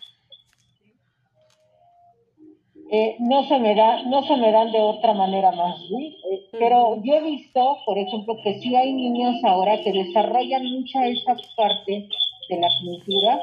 Eh, 2.95 3.15
no 3.17 3.43
se 3.47 3.57
me 3.57 3.73
da, 3.73 4.03
no 4.03 4.21
se 4.21 4.37
me 4.37 4.51
dan 4.51 4.71
de 4.71 4.79
otra 4.79 5.15
manera 5.15 5.51
más, 5.51 5.81
eh, 5.99 6.45
pero 6.51 7.01
yo 7.01 7.15
he 7.15 7.21
visto, 7.21 7.77
por 7.87 7.97
ejemplo, 7.97 8.37
que 8.43 8.59
sí 8.59 8.75
hay 8.75 8.93
niños 8.93 9.43
ahora 9.43 9.81
que 9.81 9.91
desarrollan 9.91 10.63
mucha 10.63 11.07
esa 11.07 11.35
parte 11.57 12.07
de 12.49 12.59
la 12.59 12.67
pintura, 12.83 13.39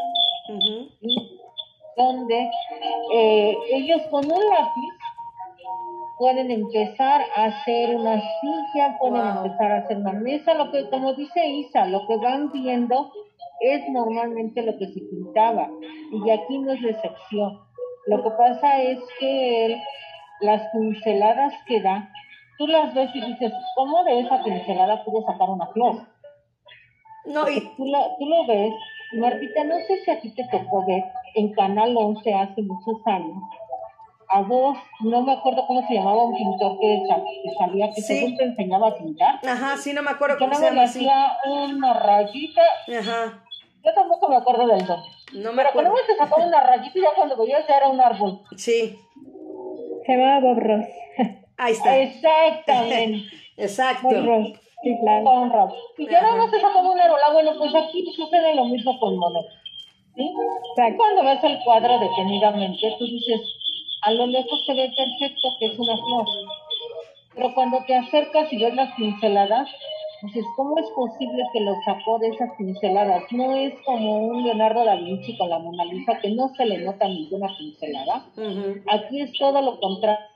donde 1.96 2.48
eh, 3.12 3.56
ellos 3.72 4.02
con 4.12 4.24
un 4.24 4.38
lápiz 4.38 4.94
pueden 6.16 6.48
empezar 6.52 7.20
a 7.34 7.46
hacer 7.46 7.96
una 7.96 8.20
silla, 8.20 8.98
pueden 9.00 9.26
empezar 9.26 9.72
a 9.72 9.78
hacer 9.78 9.96
una 9.96 10.12
mesa, 10.12 10.54
lo 10.54 10.70
que, 10.70 10.88
como 10.90 11.14
dice 11.14 11.44
Isa, 11.44 11.86
lo 11.86 12.06
que 12.06 12.18
van 12.18 12.52
viendo 12.52 13.10
es 13.60 13.88
normalmente 13.88 14.62
lo 14.62 14.78
que 14.78 14.86
se 14.86 15.00
pintaba, 15.00 15.68
y 16.12 16.30
aquí 16.30 16.56
no 16.56 16.70
es 16.70 16.84
excepción. 16.84 17.68
Lo 18.06 18.22
que 18.22 18.30
pasa 18.30 18.82
es 18.82 18.98
que 19.18 19.66
él, 19.66 19.76
las 20.40 20.62
pinceladas 20.72 21.52
que 21.66 21.80
da, 21.80 22.10
tú 22.58 22.66
las 22.66 22.94
ves 22.94 23.10
y 23.14 23.20
dices, 23.20 23.52
¿cómo 23.76 24.04
de 24.04 24.20
esa 24.20 24.42
pincelada 24.42 25.04
pudo 25.04 25.24
sacar 25.26 25.48
una 25.48 25.66
flor? 25.68 26.06
No, 27.26 27.48
y... 27.48 27.60
Tú, 27.60 27.84
tú 28.18 28.26
lo 28.26 28.46
ves, 28.46 28.72
Martita, 29.18 29.64
no 29.64 29.76
sé 29.86 29.98
si 30.04 30.10
a 30.10 30.20
ti 30.20 30.34
te 30.34 30.44
tocó 30.48 30.84
ver 30.86 31.04
en 31.34 31.52
Canal 31.52 31.96
11 31.96 32.34
hace 32.34 32.62
muchos 32.62 33.06
años, 33.06 33.42
a 34.32 34.42
vos, 34.42 34.78
no 35.00 35.22
me 35.22 35.32
acuerdo 35.32 35.66
cómo 35.66 35.86
se 35.88 35.94
llamaba 35.94 36.22
un 36.22 36.36
pintor 36.36 36.78
que, 36.80 37.02
salía, 37.58 37.90
que 37.92 38.00
según 38.00 38.36
te 38.36 38.44
enseñaba 38.44 38.88
a 38.88 38.94
pintar. 38.96 39.40
Ajá, 39.44 39.76
sí, 39.76 39.92
no 39.92 40.02
me 40.02 40.10
acuerdo 40.10 40.36
cómo 40.38 40.54
se 40.54 40.66
llama. 40.66 40.84
hacía 40.84 41.36
una 41.44 41.94
rayita. 41.94 42.62
Ajá. 43.00 43.42
Yo 43.84 43.94
tampoco 43.94 44.28
me 44.28 44.36
acuerdo 44.36 44.66
del 44.66 44.86
nombre. 44.86 45.10
No 45.32 45.52
me 45.52 45.56
Pero 45.58 45.68
acuerdo. 45.70 45.90
cuando 45.92 46.06
te 46.06 46.16
sacaba 46.16 46.46
una 46.46 46.60
rayita 46.60 46.98
y 46.98 47.02
ya 47.02 47.08
cuando 47.14 47.36
veías 47.36 47.68
era 47.68 47.88
un 47.88 48.00
árbol. 48.00 48.40
Sí. 48.56 48.98
Se 50.06 50.12
llamaba 50.12 50.40
Bob 50.40 50.58
Ross. 50.58 50.86
Ahí 51.58 51.72
está. 51.72 51.96
Exactamente. 51.98 53.28
Exacto. 53.56 54.08
Bob 54.08 54.24
Ross. 54.26 54.60
Sí, 54.82 54.96
claro. 55.00 55.24
Con 55.24 55.50
Ross. 55.52 55.74
Y 55.98 56.06
ya 56.08 56.22
nada 56.22 56.36
más 56.36 56.50
te 56.50 56.60
sacaba 56.60 56.90
un 56.90 56.98
árbol. 57.00 57.18
Ah, 57.26 57.32
bueno, 57.32 57.52
pues 57.58 57.74
aquí 57.74 58.04
sucede 58.16 58.54
lo 58.54 58.64
mismo 58.66 58.98
con 58.98 59.16
Monet. 59.16 59.46
¿Sí? 60.16 60.32
Cuando 60.96 61.22
ves 61.22 61.42
el 61.44 61.58
cuadro 61.64 61.98
detenidamente, 61.98 62.94
tú 62.98 63.04
dices, 63.04 63.40
a 64.02 64.10
lo 64.12 64.26
lejos 64.26 64.64
se 64.66 64.74
ve 64.74 64.90
perfecto 64.96 65.48
que 65.58 65.66
es 65.66 65.78
una 65.78 65.96
flor. 65.96 66.26
Pero 67.34 67.54
cuando 67.54 67.78
te 67.86 67.94
acercas 67.94 68.52
y 68.52 68.58
ves 68.58 68.74
las 68.74 68.92
pinceladas, 68.96 69.68
dices, 70.22 70.44
¿cómo 70.56 70.78
es 70.78 70.88
posible 70.90 71.42
que 71.52 71.60
lo 71.60 71.74
sacó 71.84 72.18
de 72.18 72.28
esas 72.28 72.50
pinceladas? 72.56 73.24
No 73.32 73.52
es 73.52 73.74
como 73.84 74.26
un 74.26 74.44
Leonardo 74.44 74.84
da 74.84 74.96
Vinci 74.96 75.36
con 75.36 75.48
la 75.48 75.58
Mona 75.58 75.84
Lisa 75.84 76.18
que 76.20 76.30
no 76.30 76.48
se 76.56 76.66
le 76.66 76.78
nota 76.78 77.08
ninguna 77.08 77.48
pincelada. 77.58 78.26
Aquí 78.88 79.20
es 79.20 79.32
todo 79.38 79.60
lo 79.62 79.78
contrario. 79.80 80.28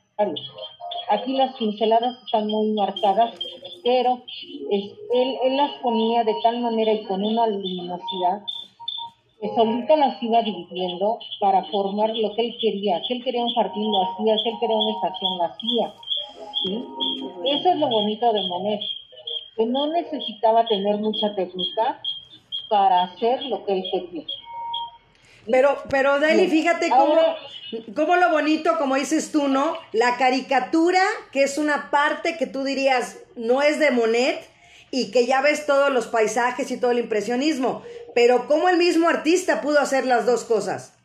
Aquí 1.10 1.32
las 1.34 1.54
pinceladas 1.56 2.16
están 2.24 2.46
muy 2.46 2.72
marcadas, 2.72 3.34
pero 3.82 4.22
él, 4.70 4.96
él 5.44 5.56
las 5.56 5.72
ponía 5.82 6.24
de 6.24 6.34
tal 6.42 6.60
manera 6.60 6.92
y 6.92 7.04
con 7.04 7.22
una 7.22 7.46
luminosidad 7.46 8.42
que 9.44 9.54
solito 9.54 9.94
las 9.96 10.22
iba 10.22 10.40
dividiendo 10.40 11.18
para 11.38 11.62
formar 11.64 12.16
lo 12.16 12.34
que 12.34 12.46
él 12.46 12.56
quería. 12.58 13.02
Si 13.04 13.12
él 13.12 13.22
quería 13.22 13.44
un 13.44 13.52
jardín, 13.52 13.92
lo 13.92 14.02
hacía. 14.02 14.38
Si 14.38 14.48
él 14.48 14.54
quería 14.58 14.76
una 14.76 14.92
estación, 14.92 15.36
lo 15.36 15.44
hacía. 15.44 15.94
¿sí? 16.62 16.84
Eso 17.44 17.68
es 17.68 17.76
lo 17.76 17.88
bonito 17.88 18.32
de 18.32 18.48
Monet, 18.48 18.80
que 19.56 19.66
no 19.66 19.92
necesitaba 19.92 20.66
tener 20.66 20.96
mucha 20.96 21.34
técnica 21.34 22.00
para 22.68 23.04
hacer 23.04 23.42
lo 23.42 23.64
que 23.64 23.72
él 23.72 23.84
quería. 23.92 24.26
Pero, 25.50 25.76
pero 25.90 26.20
Deli, 26.20 26.48
fíjate 26.48 26.88
cómo, 26.88 27.20
cómo 27.94 28.16
lo 28.16 28.30
bonito, 28.30 28.78
como 28.78 28.96
dices 28.96 29.30
tú, 29.30 29.48
¿no? 29.48 29.74
La 29.92 30.16
caricatura, 30.16 31.02
que 31.32 31.42
es 31.42 31.58
una 31.58 31.90
parte 31.90 32.36
que 32.38 32.46
tú 32.46 32.64
dirías 32.64 33.18
no 33.36 33.60
es 33.62 33.78
de 33.78 33.90
Monet, 33.90 34.48
y 34.96 35.10
que 35.10 35.26
ya 35.26 35.42
ves 35.42 35.66
todos 35.66 35.92
los 35.92 36.06
paisajes 36.06 36.70
y 36.70 36.78
todo 36.78 36.92
el 36.92 37.00
impresionismo, 37.00 37.82
pero 38.14 38.46
¿cómo 38.46 38.68
el 38.68 38.76
mismo 38.76 39.08
artista 39.08 39.60
pudo 39.60 39.80
hacer 39.80 40.06
las 40.06 40.24
dos 40.24 40.44
cosas? 40.44 40.96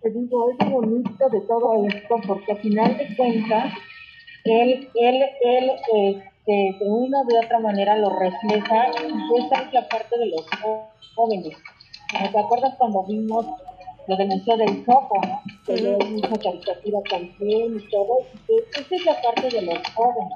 Te 0.00 0.10
digo, 0.10 0.52
es 0.52 0.70
bonito 0.70 1.28
de 1.28 1.40
todo 1.40 1.86
esto, 1.88 2.20
porque 2.24 2.52
al 2.52 2.58
final 2.60 2.96
de 2.96 3.16
cuentas, 3.16 3.74
él, 4.50 4.88
él, 4.94 5.22
él, 5.42 5.70
este, 5.92 6.76
de 6.78 6.90
una 6.90 7.24
de 7.24 7.38
otra 7.38 7.58
manera 7.58 7.96
lo 7.96 8.10
refleja, 8.10 8.90
y 9.02 9.44
esa 9.44 9.62
es 9.62 9.72
la 9.72 9.88
parte 9.88 10.18
de 10.18 10.26
los 10.26 10.44
jóvenes. 11.14 11.56
¿Te 12.32 12.38
acuerdas 12.38 12.74
cuando 12.76 13.04
vimos 13.04 13.46
lo 14.08 14.16
del 14.16 14.28
Museo 14.28 14.56
del 14.56 14.84
Choco, 14.84 15.20
que 15.66 15.96
mucha 16.10 16.36
caricatura 16.38 16.98
también 17.08 17.76
y 17.76 17.90
todo? 17.90 18.18
Esa 18.48 18.94
es 18.94 19.04
la 19.04 19.20
parte 19.22 19.48
de 19.48 19.62
los 19.62 19.78
jóvenes 19.94 20.32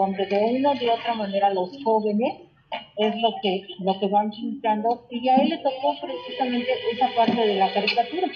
donde 0.00 0.26
de 0.26 0.44
una 0.58 0.74
de 0.74 0.90
otra 0.90 1.14
manera 1.14 1.52
los 1.52 1.70
jóvenes 1.84 2.34
es 2.96 3.14
lo 3.16 3.30
que, 3.42 3.66
lo 3.80 3.98
que 3.98 4.06
van 4.06 4.30
pintando 4.30 5.06
y 5.10 5.28
a 5.28 5.36
él 5.36 5.48
le 5.50 5.58
tocó 5.58 5.94
precisamente 6.00 6.68
esa 6.92 7.08
parte 7.14 7.40
de 7.40 7.54
la 7.54 7.72
caricatura. 7.72 8.28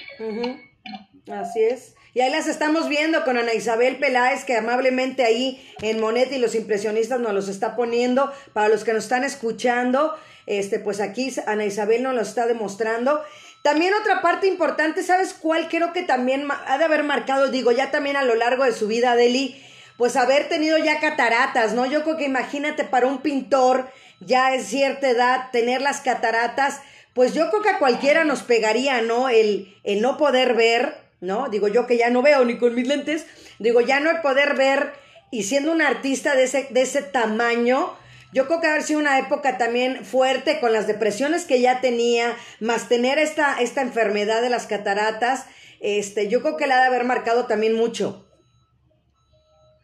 Así 1.31 1.63
es. 1.63 1.95
Y 2.13 2.21
ahí 2.21 2.31
las 2.31 2.47
estamos 2.47 2.89
viendo 2.89 3.25
con 3.25 3.39
Ana 3.39 3.55
Isabel 3.55 3.97
Peláez, 3.97 4.45
que 4.45 4.57
amablemente 4.57 5.25
ahí 5.25 5.67
en 5.83 6.01
Monet 6.01 6.31
y 6.33 6.39
los 6.39 6.55
impresionistas 6.55 7.19
nos 7.19 7.33
los 7.33 7.49
está 7.49 7.75
poniendo. 7.75 8.33
Para 8.53 8.69
los 8.69 8.85
que 8.85 8.93
nos 8.93 9.05
están 9.05 9.25
escuchando, 9.25 10.15
este, 10.47 10.79
pues 10.79 11.01
aquí 11.01 11.35
Ana 11.47 11.65
Isabel 11.65 12.03
nos 12.03 12.15
lo 12.15 12.21
está 12.21 12.47
demostrando. 12.47 13.23
También 13.63 13.95
otra 13.95 14.21
parte 14.21 14.47
importante, 14.47 15.03
¿sabes 15.03 15.33
cuál? 15.33 15.69
Creo 15.69 15.93
que 15.93 16.03
también 16.03 16.47
ha 16.67 16.79
de 16.79 16.85
haber 16.85 17.03
marcado, 17.03 17.51
digo, 17.51 17.73
ya 17.73 17.91
también 17.91 18.17
a 18.17 18.23
lo 18.23 18.35
largo 18.35 18.65
de 18.65 18.73
su 18.73 18.87
vida, 18.87 19.17
Deli, 19.17 19.61
pues 19.97 20.17
haber 20.17 20.49
tenido 20.49 20.77
ya 20.77 21.01
cataratas, 21.01 21.73
¿no? 21.73 21.87
Yo 21.87 22.05
creo 22.05 22.19
que 22.19 22.27
imagínate 22.27 22.85
para 22.85 23.07
un 23.07 23.23
pintor 23.23 23.89
ya 24.21 24.55
es 24.55 24.67
cierta 24.67 25.09
edad 25.09 25.51
tener 25.51 25.81
las 25.81 26.01
cataratas, 26.01 26.81
pues 27.15 27.33
yo 27.33 27.49
creo 27.51 27.63
que 27.63 27.71
a 27.71 27.79
cualquiera 27.79 28.25
nos 28.25 28.43
pegaría, 28.43 29.01
¿no? 29.01 29.29
El, 29.29 29.75
el 29.83 30.03
no 30.03 30.17
poder 30.17 30.55
ver, 30.55 31.04
¿no? 31.25 31.49
Digo 31.49 31.69
yo 31.69 31.87
que 31.87 31.97
ya 31.97 32.11
no 32.11 32.23
veo 32.23 32.45
ni 32.45 32.59
con 32.59 32.75
mis 32.75 32.87
lentes, 32.87 33.27
digo 33.59 33.81
ya 33.81 34.01
no 34.01 34.11
el 34.11 34.21
poder 34.21 34.57
ver 34.57 34.93
y 35.31 35.43
siendo 35.43 35.73
un 35.73 35.83
artista 35.83 36.37
de 36.37 36.45
ese, 36.45 36.69
de 36.71 36.83
ese 36.83 37.03
tamaño, 37.03 37.91
yo 38.33 38.47
creo 38.47 38.61
que 38.61 38.67
haber 38.67 38.83
sido 38.83 39.01
una 39.01 39.19
época 39.19 39.59
también 39.59 40.05
fuerte 40.05 40.61
con 40.61 40.73
las 40.73 40.87
depresiones 40.87 41.45
que 41.45 41.61
ya 41.61 41.81
tenía, 41.81 42.37
más 42.61 42.89
tener 42.89 43.19
esta, 43.19 43.61
esta 43.61 43.81
enfermedad 43.81 44.43
de 44.43 44.51
las 44.51 44.67
cataratas, 44.67 45.47
este, 45.81 46.29
yo 46.29 46.41
creo 46.41 46.57
que 46.57 46.67
le 46.67 46.75
ha 46.75 46.81
de 46.81 46.87
haber 46.87 47.05
marcado 47.05 47.47
también 47.47 47.77
mucho. 47.77 48.25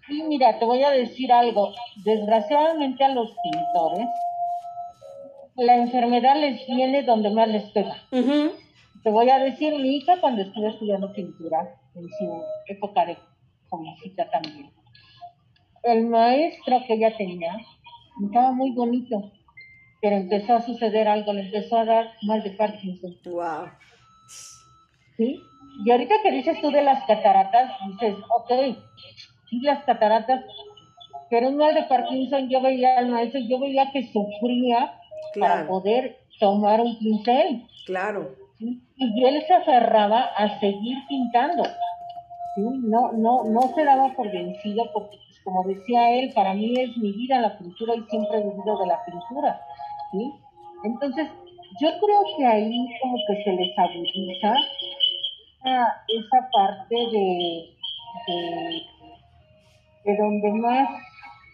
Sí, 0.07 0.22
mira, 0.24 0.59
te 0.59 0.64
voy 0.64 0.83
a 0.83 0.90
decir 0.90 1.33
algo. 1.33 1.72
Desgraciadamente 2.05 3.05
a 3.05 3.11
los 3.11 3.31
pintores, 3.42 4.09
la 5.57 5.76
enfermedad 5.76 6.37
les 6.37 6.66
viene 6.66 7.03
donde 7.03 7.31
más 7.31 7.48
les 7.48 7.70
pega. 7.70 8.03
Te 9.02 9.10
voy 9.10 9.30
a 9.30 9.38
decir, 9.38 9.72
mi 9.74 9.96
hija 9.96 10.20
cuando 10.20 10.42
estuve 10.42 10.68
estudiando 10.68 11.12
pintura, 11.12 11.80
en 11.94 12.08
su 12.08 12.42
época 12.66 13.06
de 13.06 13.16
jovencita 13.68 14.30
también, 14.30 14.70
el 15.82 16.06
maestro 16.06 16.80
que 16.86 16.94
ella 16.94 17.16
tenía 17.16 17.56
estaba 18.22 18.52
muy 18.52 18.72
bonito, 18.72 19.32
pero 20.02 20.16
empezó 20.16 20.54
a 20.54 20.60
suceder 20.60 21.08
algo, 21.08 21.32
le 21.32 21.42
empezó 21.42 21.78
a 21.78 21.84
dar 21.84 22.12
mal 22.22 22.42
de 22.42 22.50
Parkinson. 22.50 23.16
Wow. 23.24 23.70
¿Sí? 25.16 25.40
Y 25.84 25.90
ahorita 25.90 26.14
que 26.22 26.32
dices 26.32 26.60
tú 26.60 26.70
de 26.70 26.82
las 26.82 27.04
cataratas, 27.06 27.72
dices, 27.87 28.16
ok, 28.37 28.77
y 29.50 29.60
las 29.62 29.85
cataratas, 29.85 30.44
pero 31.31 31.48
un 31.48 31.56
mal 31.56 31.75
de 31.75 31.85
Parkinson 31.85 32.48
yo 32.48 32.60
veía 32.60 32.98
al 32.98 33.08
maestro, 33.08 33.40
yo 33.40 33.58
veía 33.58 33.90
que 33.92 34.02
sufría 34.12 34.94
para 35.38 35.66
poder 35.66 36.18
tomar 36.38 36.81
un 36.81 36.98
pincel. 36.98 37.66
Claro. 37.87 38.35
Y 38.61 39.25
él 39.25 39.42
se 39.46 39.54
aferraba 39.54 40.21
a 40.37 40.61
seguir 40.61 40.98
pintando. 41.08 41.65
¿sí? 42.54 42.63
No, 42.63 43.13
no, 43.13 43.44
no 43.44 43.61
se 43.75 43.85
daba 43.85 44.13
por 44.15 44.31
vencido 44.31 44.85
porque, 44.92 45.17
pues, 45.17 45.40
como 45.44 45.65
decía 45.65 46.13
él, 46.13 46.33
para 46.35 46.54
mí 46.54 46.75
es 46.79 46.96
mi 46.98 47.13
vida 47.13 47.40
la 47.40 47.56
pintura 47.56 47.94
y 47.96 48.02
siempre 48.11 48.38
he 48.38 48.42
vivido 48.42 48.79
de 48.79 48.87
la 48.87 49.04
pintura. 49.04 49.61
¿sí? 50.13 50.33
Entonces, 50.85 51.29
yo 51.81 51.88
creo 51.98 52.23
que 52.37 52.46
ahí 52.46 52.87
como 53.00 53.17
que 53.27 53.44
se 53.44 53.52
les 53.52 53.79
agudiza 53.79 54.54
esa, 56.08 56.50
parte 56.50 56.94
de 56.94 57.71
de 60.04 60.17
donde 60.17 60.52
más 60.52 60.88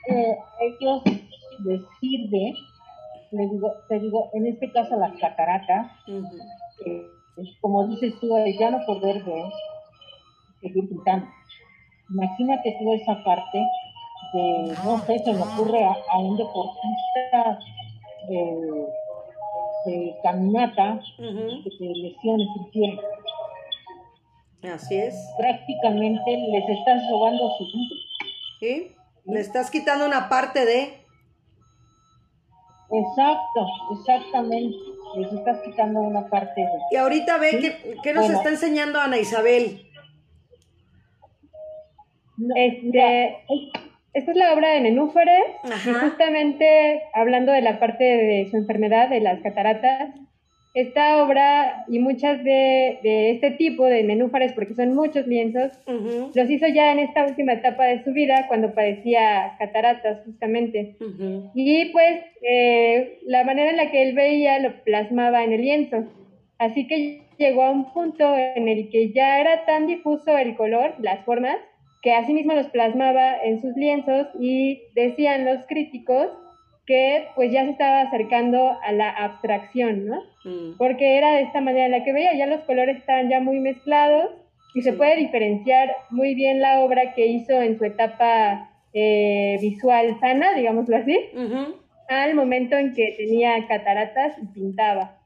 eh, 0.09 0.37
ellos 0.61 1.03
les 1.65 1.81
sirve, 2.01 2.55
le 3.33 3.49
digo, 3.49 3.73
te 3.89 3.99
digo, 3.99 4.31
en 4.35 4.47
este 4.47 4.71
caso 4.71 4.97
las 4.97 5.19
cataratas, 5.19 5.91
eh, 6.85 7.07
como 7.61 7.87
dices 7.89 8.15
tú, 8.21 8.29
ya 8.59 8.71
no 8.71 8.85
poder 8.87 9.23
ver, 9.25 9.45
seguir 10.61 10.89
pintando. 10.89 11.27
Imagínate 12.11 12.77
tú 12.79 12.93
esa 12.95 13.23
parte 13.25 13.59
de, 14.33 14.75
no 14.85 14.99
sé, 15.01 15.19
se 15.19 15.33
me 15.33 15.43
ocurre 15.43 15.85
a, 15.85 16.19
un 16.19 16.37
deportista 16.37 17.59
de, 18.29 18.87
caminata 20.23 20.99
que 21.17 21.71
se 21.79 21.85
lesione 21.85 22.45
su 22.55 22.71
pie. 22.71 22.99
Así 24.73 24.97
es. 24.97 25.15
Prácticamente 25.39 26.37
les 26.51 26.69
estás 26.69 27.03
robando 27.11 27.51
su 27.57 27.65
vida. 27.67 27.95
¿Sí? 28.59 28.97
Le 29.27 29.41
estás 29.41 29.71
quitando 29.71 30.07
una 30.07 30.29
parte 30.29 30.65
de... 30.65 31.05
Exacto, 32.91 33.67
exactamente. 33.99 34.96
Les 35.17 35.33
estás 35.33 35.61
quitando 35.63 36.01
una 36.01 36.29
parte 36.29 36.61
de... 36.61 36.69
Y 36.91 36.97
ahorita 36.97 37.39
ve 37.39 37.75
que, 38.03 38.13
nos 38.13 38.29
está 38.29 38.51
enseñando 38.51 39.01
Ana 39.01 39.19
Isabel. 39.19 39.83
Este, 42.55 43.39
esta 44.13 44.31
es 44.31 44.37
la 44.37 44.53
obra 44.53 44.73
de 44.73 44.81
Nenúfares, 44.81 45.45
y 45.87 45.93
justamente 45.93 47.03
hablando 47.15 47.53
de 47.53 47.63
la 47.63 47.79
parte 47.79 48.05
de 48.05 48.49
su 48.51 48.57
enfermedad, 48.59 49.09
de 49.09 49.21
las 49.21 49.41
cataratas, 49.41 50.11
esta 50.77 51.25
obra 51.25 51.87
y 51.89 51.99
muchas 52.01 52.45
de, 52.45 52.99
este 53.31 53.51
tipo 53.53 53.87
de 53.87 54.03
nenúfares, 54.03 54.53
porque 54.53 54.75
son 54.75 54.95
muchos 54.95 55.27
lienzos, 55.27 55.73
los 56.35 56.51
hizo 56.51 56.67
ya 56.69 56.93
en 56.93 56.99
esta 56.99 57.25
última 57.25 57.55
etapa 57.55 57.87
de 57.87 58.05
su 58.05 58.13
vida, 58.13 58.45
cuando 58.47 58.75
padecía 58.75 59.57
cataratas, 59.59 60.23
justamente. 60.27 60.97
Y 61.55 61.87
pues 61.87 62.21
eh, 62.43 63.21
la 63.25 63.43
manera 63.45 63.71
en 63.71 63.79
la 63.79 63.91
que 63.91 64.03
él 64.03 64.15
veía 64.15 64.59
lo 64.59 64.85
plasmaba 64.85 65.45
en 65.45 65.55
el 65.55 65.63
lienzo. 65.63 66.05
Así 66.59 66.87
que 66.87 67.23
llegó 67.39 67.63
a 67.63 67.71
un 67.71 67.91
punto 67.95 68.37
en 68.37 68.69
el 68.69 68.91
que 68.91 69.13
ya 69.13 69.41
era 69.41 69.65
tan 69.65 69.87
difuso 69.87 70.37
el 70.37 70.57
color, 70.57 70.95
las 71.01 71.25
formas, 71.25 71.57
que 72.03 72.13
asimismo 72.13 72.53
los 72.53 72.67
plasmaba 72.67 73.35
en 73.43 73.63
sus 73.63 73.75
lienzos 73.77 74.27
y 74.39 74.83
decían 74.95 75.47
los 75.47 75.65
críticos 75.67 76.29
que 76.87 77.29
pues 77.35 77.53
ya 77.53 77.65
se 77.65 77.71
estaba 77.71 78.03
acercando 78.03 78.79
a 78.83 78.93
la 78.93 79.11
abstracción, 79.11 80.07
¿no? 80.07 80.23
Mm. 80.45 80.77
Porque 80.79 81.19
era 81.19 81.33
de 81.33 81.43
esta 81.43 81.61
manera 81.61 81.87
en 81.87 81.93
la 81.93 82.05
que 82.05 82.13
veía, 82.13 82.37
ya 82.37 82.47
los 82.47 82.61
colores 82.63 82.99
estaban 82.99 83.29
ya 83.29 83.41
muy 83.41 83.59
mezclados 83.59 84.31
y 84.75 84.83
se 84.83 84.93
puede 84.93 85.17
diferenciar 85.17 85.97
muy 86.11 86.35
bien 86.35 86.61
la 86.61 86.81
obra 86.81 87.15
que 87.15 87.27
hizo 87.27 87.61
en 87.61 87.79
su 87.79 87.85
etapa 87.85 88.71
eh, 88.93 89.57
visual 89.61 90.19
sana, 90.21 90.55
digámoslo 90.55 90.97
así, 90.97 91.19
al 92.09 92.35
momento 92.35 92.77
en 92.77 92.95
que 92.95 93.15
tenía 93.17 93.67
cataratas 93.67 94.35
y 94.41 94.47
pintaba. 94.47 95.19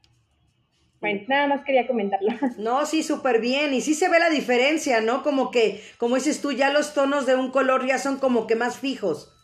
Bueno, 1.01 1.21
nada 1.27 1.47
más 1.47 1.65
quería 1.65 1.87
comentarlo. 1.87 2.29
No, 2.57 2.85
sí, 2.85 3.03
súper 3.03 3.41
bien. 3.41 3.73
Y 3.73 3.81
sí 3.81 3.95
se 3.95 4.07
ve 4.07 4.19
la 4.19 4.29
diferencia, 4.29 5.01
¿no? 5.01 5.23
Como 5.23 5.51
que, 5.51 5.81
como 5.97 6.15
dices 6.15 6.41
tú, 6.41 6.51
ya 6.51 6.69
los 6.69 6.93
tonos 6.93 7.25
de 7.25 7.35
un 7.35 7.49
color 7.49 7.87
ya 7.87 7.97
son 7.97 8.19
como 8.19 8.47
que 8.47 8.55
más 8.55 8.77
fijos. 8.77 9.35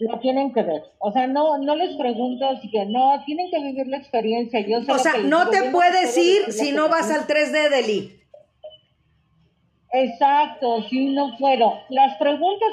lo 0.00 0.18
tienen 0.18 0.52
que 0.52 0.62
ver. 0.62 0.82
O 0.98 1.12
sea, 1.12 1.26
no, 1.26 1.58
no 1.58 1.76
les 1.76 1.96
pregunto 1.96 2.46
si 2.60 2.70
que 2.70 2.84
no, 2.86 3.22
tienen 3.24 3.50
que 3.50 3.62
vivir 3.62 3.86
la 3.86 3.98
experiencia. 3.98 4.60
Yo 4.60 4.80
o 4.80 4.98
sea, 4.98 5.18
no 5.24 5.48
te 5.48 5.70
puedes 5.70 6.16
ir 6.18 6.52
si 6.52 6.72
no 6.72 6.88
vas 6.88 7.10
al 7.10 7.26
3D, 7.26 7.70
Deli. 7.70 8.23
Exacto, 9.96 10.82
sí, 10.90 11.06
no 11.10 11.36
puedo. 11.38 11.78
Las 11.88 12.16
preguntas 12.16 12.68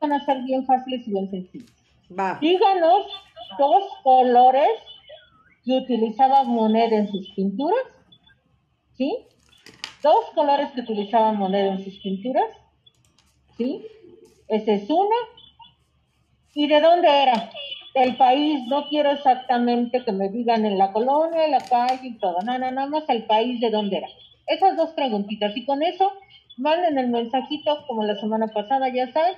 van 0.00 0.12
a 0.14 0.24
ser 0.24 0.42
bien 0.44 0.64
fáciles 0.64 1.06
y 1.06 1.10
bien 1.10 1.30
sencillas. 1.30 1.70
Va. 2.18 2.38
Díganos 2.40 3.06
dos 3.58 3.84
colores 4.02 4.70
que 5.62 5.76
utilizaba 5.76 6.42
Monet 6.44 6.90
en 6.92 7.08
sus 7.08 7.30
pinturas. 7.32 7.84
¿Sí? 8.94 9.26
Dos 10.02 10.24
colores 10.34 10.70
que 10.70 10.80
utilizaba 10.80 11.32
Monet 11.32 11.66
en 11.66 11.84
sus 11.84 11.98
pinturas. 11.98 12.48
¿Sí? 13.58 13.86
Ese 14.48 14.74
es 14.76 14.88
uno. 14.88 15.14
¿Y 16.54 16.66
de 16.66 16.80
dónde 16.80 17.08
era? 17.08 17.50
El 17.92 18.16
país, 18.16 18.66
no 18.68 18.88
quiero 18.88 19.10
exactamente 19.10 20.02
que 20.02 20.12
me 20.12 20.30
digan 20.30 20.64
en 20.64 20.78
la 20.78 20.92
colonia, 20.92 21.44
en 21.44 21.50
la 21.50 21.60
calle 21.60 22.08
y 22.08 22.18
todo. 22.18 22.38
No, 22.40 22.58
no, 22.58 22.70
nada 22.70 22.88
más 22.88 23.04
el 23.10 23.24
país 23.24 23.60
de 23.60 23.68
dónde 23.68 23.98
era. 23.98 24.08
Esas 24.46 24.78
dos 24.78 24.92
preguntitas. 24.92 25.54
Y 25.54 25.66
con 25.66 25.82
eso 25.82 26.10
manden 26.56 26.98
el 26.98 27.08
mensajito 27.08 27.84
como 27.86 28.04
la 28.04 28.16
semana 28.16 28.48
pasada, 28.48 28.88
ya 28.92 29.12
sabes. 29.12 29.36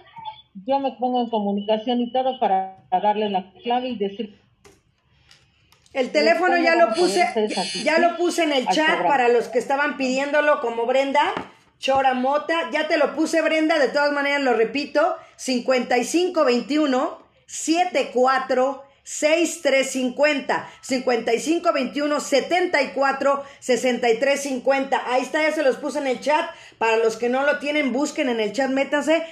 Yo 0.67 0.79
me 0.79 0.93
pongo 0.93 1.21
en 1.21 1.31
comunicación 1.31 2.01
y 2.01 2.13
todo 2.13 2.39
para 2.39 2.79
darle 2.91 3.29
la 3.29 3.53
clave 3.63 3.89
y 3.89 3.97
decir. 3.97 4.41
El 5.93 6.13
teléfono 6.13 6.57
ya 6.59 6.77
lo 6.77 6.93
puse, 6.95 7.27
ya, 7.83 7.99
lo 7.99 8.17
puse 8.17 8.45
en 8.45 8.53
el 8.53 8.67
chat 8.69 9.07
para 9.07 9.29
los 9.29 9.49
que 9.49 9.59
estaban 9.59 9.97
pidiéndolo 9.97 10.61
como 10.61 10.85
Brenda. 10.87 11.33
Chora 11.79 12.15
Mota, 12.15 12.71
ya 12.71 12.89
te 12.89 12.97
lo 12.97 13.15
puse 13.15 13.43
Brenda, 13.43 13.79
de 13.79 13.89
todas 13.89 14.13
maneras 14.13 14.43
lo 14.43 14.55
repito, 14.55 15.17
5521 15.37 17.19
74 17.47 18.86
6350 19.07 20.69
5521 20.81 22.21
74 22.21 23.45
6350 23.61 25.03
ahí 25.07 25.23
está 25.23 25.43
ya 25.43 25.53
se 25.53 25.63
los 25.63 25.77
puse 25.77 26.01
en 26.01 26.09
el 26.09 26.21
chat. 26.21 26.51
Para 26.79 26.97
los 26.97 27.17
que 27.17 27.29
no 27.29 27.45
lo 27.45 27.61
tienen 27.61 27.93
busquen 27.93 28.29
en 28.29 28.41
el 28.41 28.53
chat 28.53 28.69
métanse. 28.69 29.23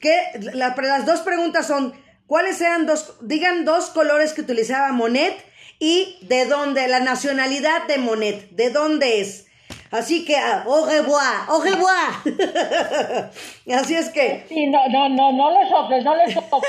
Que 0.00 0.14
las 0.54 1.06
dos 1.06 1.20
preguntas 1.22 1.66
son 1.66 1.92
cuáles 2.28 2.60
eran 2.60 2.86
dos 2.86 3.16
digan 3.20 3.64
dos 3.64 3.90
colores 3.90 4.32
que 4.32 4.42
utilizaba 4.42 4.92
Monet 4.92 5.34
y 5.80 6.18
de 6.22 6.46
dónde 6.46 6.86
la 6.86 7.00
nacionalidad 7.00 7.88
de 7.88 7.98
Monet 7.98 8.50
de 8.50 8.70
dónde 8.70 9.20
es 9.20 9.45
Así 9.90 10.24
que, 10.24 10.36
ah, 10.36 10.64
au 10.66 10.84
revoir, 10.84 11.48
au 11.48 11.60
revoir. 11.60 12.22
Así 13.72 13.94
es 13.94 14.10
que. 14.10 14.44
Sí, 14.48 14.66
no, 14.66 14.88
no, 14.88 15.08
no, 15.08 15.32
no 15.32 15.50
les 15.50 15.68
soples, 15.68 16.04
no 16.04 16.16
les 16.16 16.34
soples. 16.34 16.62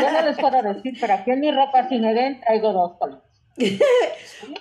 Yo 0.00 0.10
no 0.10 0.22
les 0.22 0.36
puedo 0.36 0.62
decir, 0.62 0.96
pero 1.00 1.14
aquí 1.14 1.30
en 1.30 1.40
mi 1.40 1.50
ropa, 1.50 1.88
si 1.88 1.98
me 1.98 2.12
ven, 2.12 2.40
traigo 2.40 2.72
dos 2.72 2.92
colores. 2.98 3.22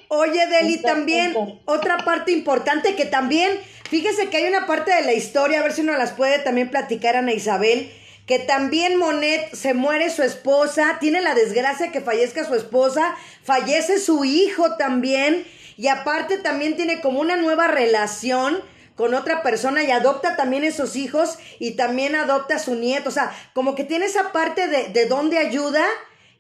Oye, 0.10 0.48
Deli, 0.48 0.78
también 0.82 1.34
otra 1.66 1.98
parte 2.00 2.32
importante 2.32 2.96
que 2.96 3.06
también, 3.06 3.52
fíjese 3.90 4.30
que 4.30 4.38
hay 4.38 4.48
una 4.48 4.66
parte 4.68 4.94
de 4.94 5.04
la 5.04 5.14
historia, 5.14 5.60
a 5.60 5.64
ver 5.64 5.72
si 5.72 5.84
nos 5.84 5.98
las 5.98 6.12
puede 6.12 6.40
también 6.40 6.70
platicar 6.70 7.16
Ana 7.16 7.34
Isabel, 7.34 7.92
que 8.28 8.40
también 8.40 8.98
Monet 8.98 9.54
se 9.54 9.74
muere 9.74 10.10
su 10.10 10.24
esposa, 10.24 10.98
tiene 11.00 11.22
la 11.22 11.34
desgracia 11.36 11.92
que 11.92 12.02
fallezca 12.02 12.46
su 12.46 12.56
esposa, 12.56 13.16
fallece 13.44 14.00
su 14.00 14.24
hijo 14.26 14.78
también, 14.78 15.46
y 15.78 15.88
aparte 15.88 16.38
también 16.38 16.76
tiene 16.76 17.02
como 17.02 17.20
una 17.20 17.36
nueva 17.36 17.68
relación 17.68 18.60
con 18.96 19.14
otra 19.14 19.42
persona 19.42 19.84
y 19.84 19.92
adopta 19.92 20.36
también 20.36 20.64
esos 20.64 20.96
hijos 20.96 21.40
y 21.60 21.72
también 21.72 22.16
adopta 22.16 22.56
a 22.56 22.60
su 22.60 22.76
nieto. 22.76 23.10
O 23.10 23.12
sea, 23.12 23.32
como 23.54 23.74
que 23.74 23.84
tiene 23.84 24.06
esa 24.06 24.32
parte 24.32 24.68
de, 24.68 24.90
de 24.90 25.06
donde 25.08 25.38
ayuda 25.38 25.84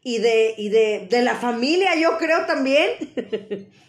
y 0.03 0.19
de, 0.19 0.55
y 0.57 0.69
de, 0.69 1.07
de 1.09 1.21
la 1.21 1.35
familia, 1.35 1.95
yo 1.95 2.17
creo 2.17 2.45
también. 2.45 2.91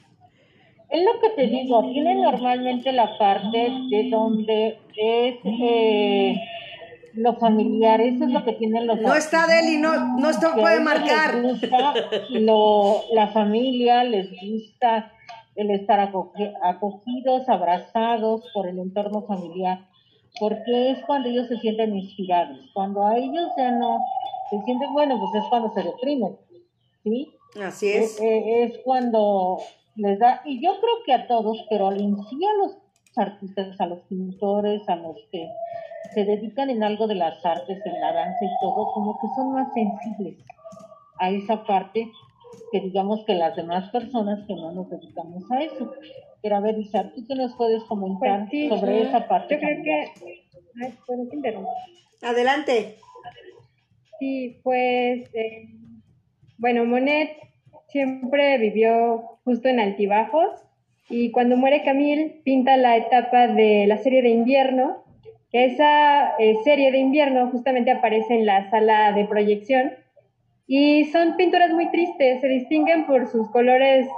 Es 0.92 1.02
lo 1.02 1.18
que 1.22 1.30
te 1.30 1.46
digo, 1.46 1.90
tiene 1.90 2.14
normalmente 2.16 2.92
la 2.92 3.16
parte 3.16 3.72
de 3.88 4.10
donde 4.10 4.78
es 4.94 5.36
eh, 5.42 6.36
lo 7.14 7.34
familiar, 7.36 7.98
eso 8.02 8.24
es 8.24 8.30
lo 8.30 8.44
que 8.44 8.52
tienen 8.52 8.86
los 8.86 9.00
No 9.00 9.14
está 9.14 9.46
Deli, 9.46 9.78
no, 9.78 10.18
no 10.18 10.28
esto 10.28 10.52
puede 10.54 10.80
marcar. 10.80 11.36
Les 11.36 11.60
gusta 11.60 11.94
lo, 12.28 13.04
la 13.14 13.28
familia, 13.28 14.04
les 14.04 14.28
gusta 14.32 15.12
el 15.54 15.70
estar 15.70 16.00
acogidos, 16.00 17.48
abrazados 17.48 18.42
por 18.54 18.68
el 18.68 18.78
entorno 18.78 19.22
familiar, 19.22 19.86
porque 20.40 20.90
es 20.90 21.04
cuando 21.04 21.28
ellos 21.28 21.48
se 21.48 21.58
sienten 21.58 21.96
inspirados. 21.96 22.58
Cuando 22.72 23.06
a 23.06 23.16
ellos 23.18 23.48
ya 23.56 23.72
no 23.72 23.98
se 24.50 24.60
sienten, 24.62 24.92
bueno, 24.92 25.18
pues 25.18 25.42
es 25.42 25.48
cuando 25.48 25.72
se 25.74 25.82
deprimen, 25.82 26.36
¿sí? 27.02 27.34
Así 27.62 27.88
es. 27.88 28.14
Es, 28.14 28.20
eh, 28.20 28.62
es 28.64 28.78
cuando 28.84 29.58
les 29.96 30.18
da, 30.18 30.40
y 30.44 30.62
yo 30.64 30.72
creo 30.80 31.02
que 31.04 31.12
a 31.12 31.26
todos, 31.26 31.64
pero 31.68 31.92
en 31.92 32.16
sí 32.24 32.38
a 32.44 32.64
los 32.64 32.78
artistas, 33.16 33.78
a 33.78 33.86
los 33.86 34.00
pintores, 34.08 34.88
a 34.88 34.96
los 34.96 35.16
que 35.30 35.48
se 36.14 36.24
dedican 36.24 36.70
en 36.70 36.82
algo 36.82 37.06
de 37.06 37.14
las 37.14 37.44
artes, 37.44 37.78
en 37.84 38.00
la 38.00 38.12
danza 38.12 38.44
y 38.44 38.60
todo, 38.60 38.92
como 38.92 39.18
que 39.20 39.26
son 39.36 39.52
más 39.52 39.68
sensibles 39.74 40.38
a 41.18 41.30
esa 41.30 41.62
parte 41.64 42.10
que 42.72 42.80
digamos 42.80 43.24
que 43.26 43.34
las 43.34 43.54
demás 43.54 43.90
personas 43.90 44.46
que 44.46 44.54
no 44.54 44.72
nos 44.72 44.90
dedicamos 44.90 45.48
a 45.50 45.62
eso. 45.62 45.92
Pero 46.42 46.56
a 46.56 46.60
ver, 46.60 46.78
Isa, 46.78 47.12
¿tú 47.14 47.24
qué 47.28 47.34
nos 47.34 47.54
puedes 47.54 47.84
comentar 47.84 48.40
Pues 48.40 48.50
sí, 48.50 48.68
sobre 48.68 49.02
esa 49.02 49.28
parte? 49.28 49.54
Yo 49.54 49.60
creo 49.60 49.76
familiar? 49.76 50.08
que... 50.14 50.42
Ay, 50.82 50.94
¿puedo 51.06 51.28
te 51.28 51.36
interrumpo? 51.36 51.70
Adelante. 52.22 52.96
Sí, 54.18 54.60
pues, 54.62 55.28
eh, 55.34 55.68
bueno, 56.58 56.84
Monet 56.84 57.36
siempre 57.88 58.56
vivió 58.58 59.38
justo 59.44 59.68
en 59.68 59.80
altibajos 59.80 60.48
y 61.10 61.30
cuando 61.30 61.56
muere 61.56 61.82
Camille 61.84 62.40
pinta 62.44 62.76
la 62.76 62.96
etapa 62.96 63.48
de 63.48 63.86
la 63.86 63.98
serie 63.98 64.22
de 64.22 64.30
invierno, 64.30 65.04
que 65.50 65.66
esa 65.66 66.36
eh, 66.38 66.56
serie 66.64 66.90
de 66.90 66.98
invierno 66.98 67.50
justamente 67.50 67.90
aparece 67.90 68.34
en 68.34 68.46
la 68.46 68.70
sala 68.70 69.12
de 69.12 69.26
proyección 69.26 69.92
y 70.74 71.04
son 71.04 71.36
pinturas 71.36 71.70
muy 71.70 71.90
tristes, 71.90 72.40
se 72.40 72.48
distinguen 72.48 73.04
por 73.04 73.26
sus 73.26 73.46
colores 73.50 74.08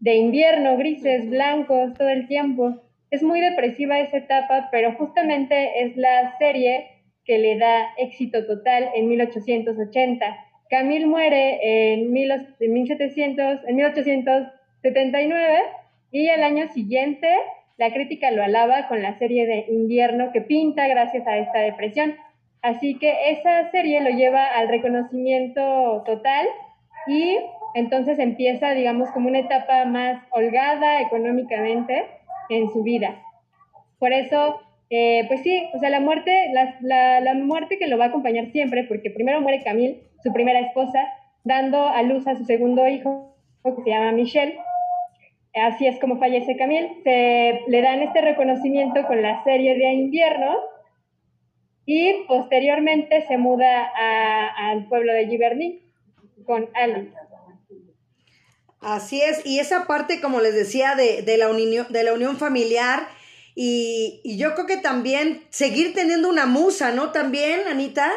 de 0.00 0.16
invierno, 0.16 0.76
grises, 0.76 1.30
blancos, 1.30 1.94
todo 1.94 2.10
el 2.10 2.28
tiempo. 2.28 2.82
Es 3.10 3.22
muy 3.22 3.40
depresiva 3.40 3.98
esa 3.98 4.18
etapa, 4.18 4.68
pero 4.70 4.92
justamente 4.92 5.82
es 5.82 5.96
la 5.96 6.36
serie 6.36 6.86
que 7.24 7.38
le 7.38 7.56
da 7.56 7.94
éxito 7.96 8.44
total 8.46 8.90
en 8.94 9.08
1880. 9.08 10.36
Camille 10.68 11.06
muere 11.06 11.94
en, 11.94 12.12
mil, 12.12 12.30
en 12.30 12.72
1700, 12.74 13.60
en 13.66 13.76
1879 13.76 15.62
y 16.10 16.28
al 16.28 16.42
año 16.42 16.68
siguiente 16.74 17.26
la 17.78 17.90
crítica 17.90 18.30
lo 18.32 18.42
alaba 18.42 18.86
con 18.86 19.00
la 19.00 19.18
serie 19.18 19.46
de 19.46 19.64
invierno 19.72 20.30
que 20.30 20.42
pinta 20.42 20.86
gracias 20.88 21.26
a 21.26 21.38
esta 21.38 21.60
depresión. 21.60 22.16
Así 22.62 22.96
que 22.98 23.32
esa 23.32 23.70
serie 23.72 24.00
lo 24.00 24.10
lleva 24.10 24.46
al 24.46 24.68
reconocimiento 24.68 26.02
total 26.06 26.46
y 27.08 27.38
entonces 27.74 28.20
empieza, 28.20 28.70
digamos, 28.70 29.10
como 29.10 29.28
una 29.28 29.40
etapa 29.40 29.84
más 29.84 30.22
holgada 30.30 31.00
económicamente 31.00 32.06
en 32.48 32.70
su 32.70 32.84
vida. 32.84 33.20
Por 33.98 34.12
eso, 34.12 34.60
eh, 34.90 35.24
pues 35.26 35.42
sí, 35.42 35.68
o 35.74 35.78
sea, 35.80 35.90
la 35.90 35.98
muerte, 35.98 36.50
la, 36.52 36.76
la, 36.80 37.20
la 37.20 37.34
muerte 37.34 37.78
que 37.78 37.88
lo 37.88 37.98
va 37.98 38.04
a 38.06 38.08
acompañar 38.08 38.52
siempre, 38.52 38.84
porque 38.84 39.10
primero 39.10 39.40
muere 39.40 39.64
Camille, 39.64 40.02
su 40.22 40.32
primera 40.32 40.60
esposa, 40.60 41.08
dando 41.42 41.88
a 41.88 42.02
luz 42.02 42.26
a 42.28 42.36
su 42.36 42.44
segundo 42.44 42.86
hijo, 42.86 43.34
que 43.64 43.82
se 43.82 43.90
llama 43.90 44.12
Michelle. 44.12 44.58
Así 45.54 45.86
es 45.86 45.98
como 45.98 46.18
fallece 46.18 46.56
Camille. 46.56 46.94
Se 47.02 47.60
le 47.66 47.82
dan 47.82 48.02
este 48.02 48.20
reconocimiento 48.20 49.04
con 49.06 49.20
la 49.20 49.42
serie 49.42 49.76
de 49.76 49.92
invierno 49.92 50.56
y 51.86 52.24
posteriormente 52.28 53.26
se 53.26 53.38
muda 53.38 53.90
a- 53.96 54.70
al 54.70 54.86
pueblo 54.88 55.12
de 55.12 55.26
Giverny 55.26 55.82
con 56.46 56.68
Alice. 56.74 57.12
Así 58.80 59.22
es, 59.22 59.46
y 59.46 59.60
esa 59.60 59.86
parte, 59.86 60.20
como 60.20 60.40
les 60.40 60.54
decía, 60.54 60.96
de, 60.96 61.22
de 61.22 61.36
la, 61.36 61.48
unión, 61.48 61.86
de 61.90 62.02
la 62.02 62.12
unión 62.14 62.36
familiar, 62.36 63.06
y, 63.54 64.20
y 64.24 64.38
yo 64.38 64.54
creo 64.54 64.66
que 64.66 64.76
también 64.78 65.44
seguir 65.50 65.94
teniendo 65.94 66.28
una 66.28 66.46
musa, 66.46 66.90
¿no? 66.90 67.12
También, 67.12 67.60
Anita. 67.68 68.10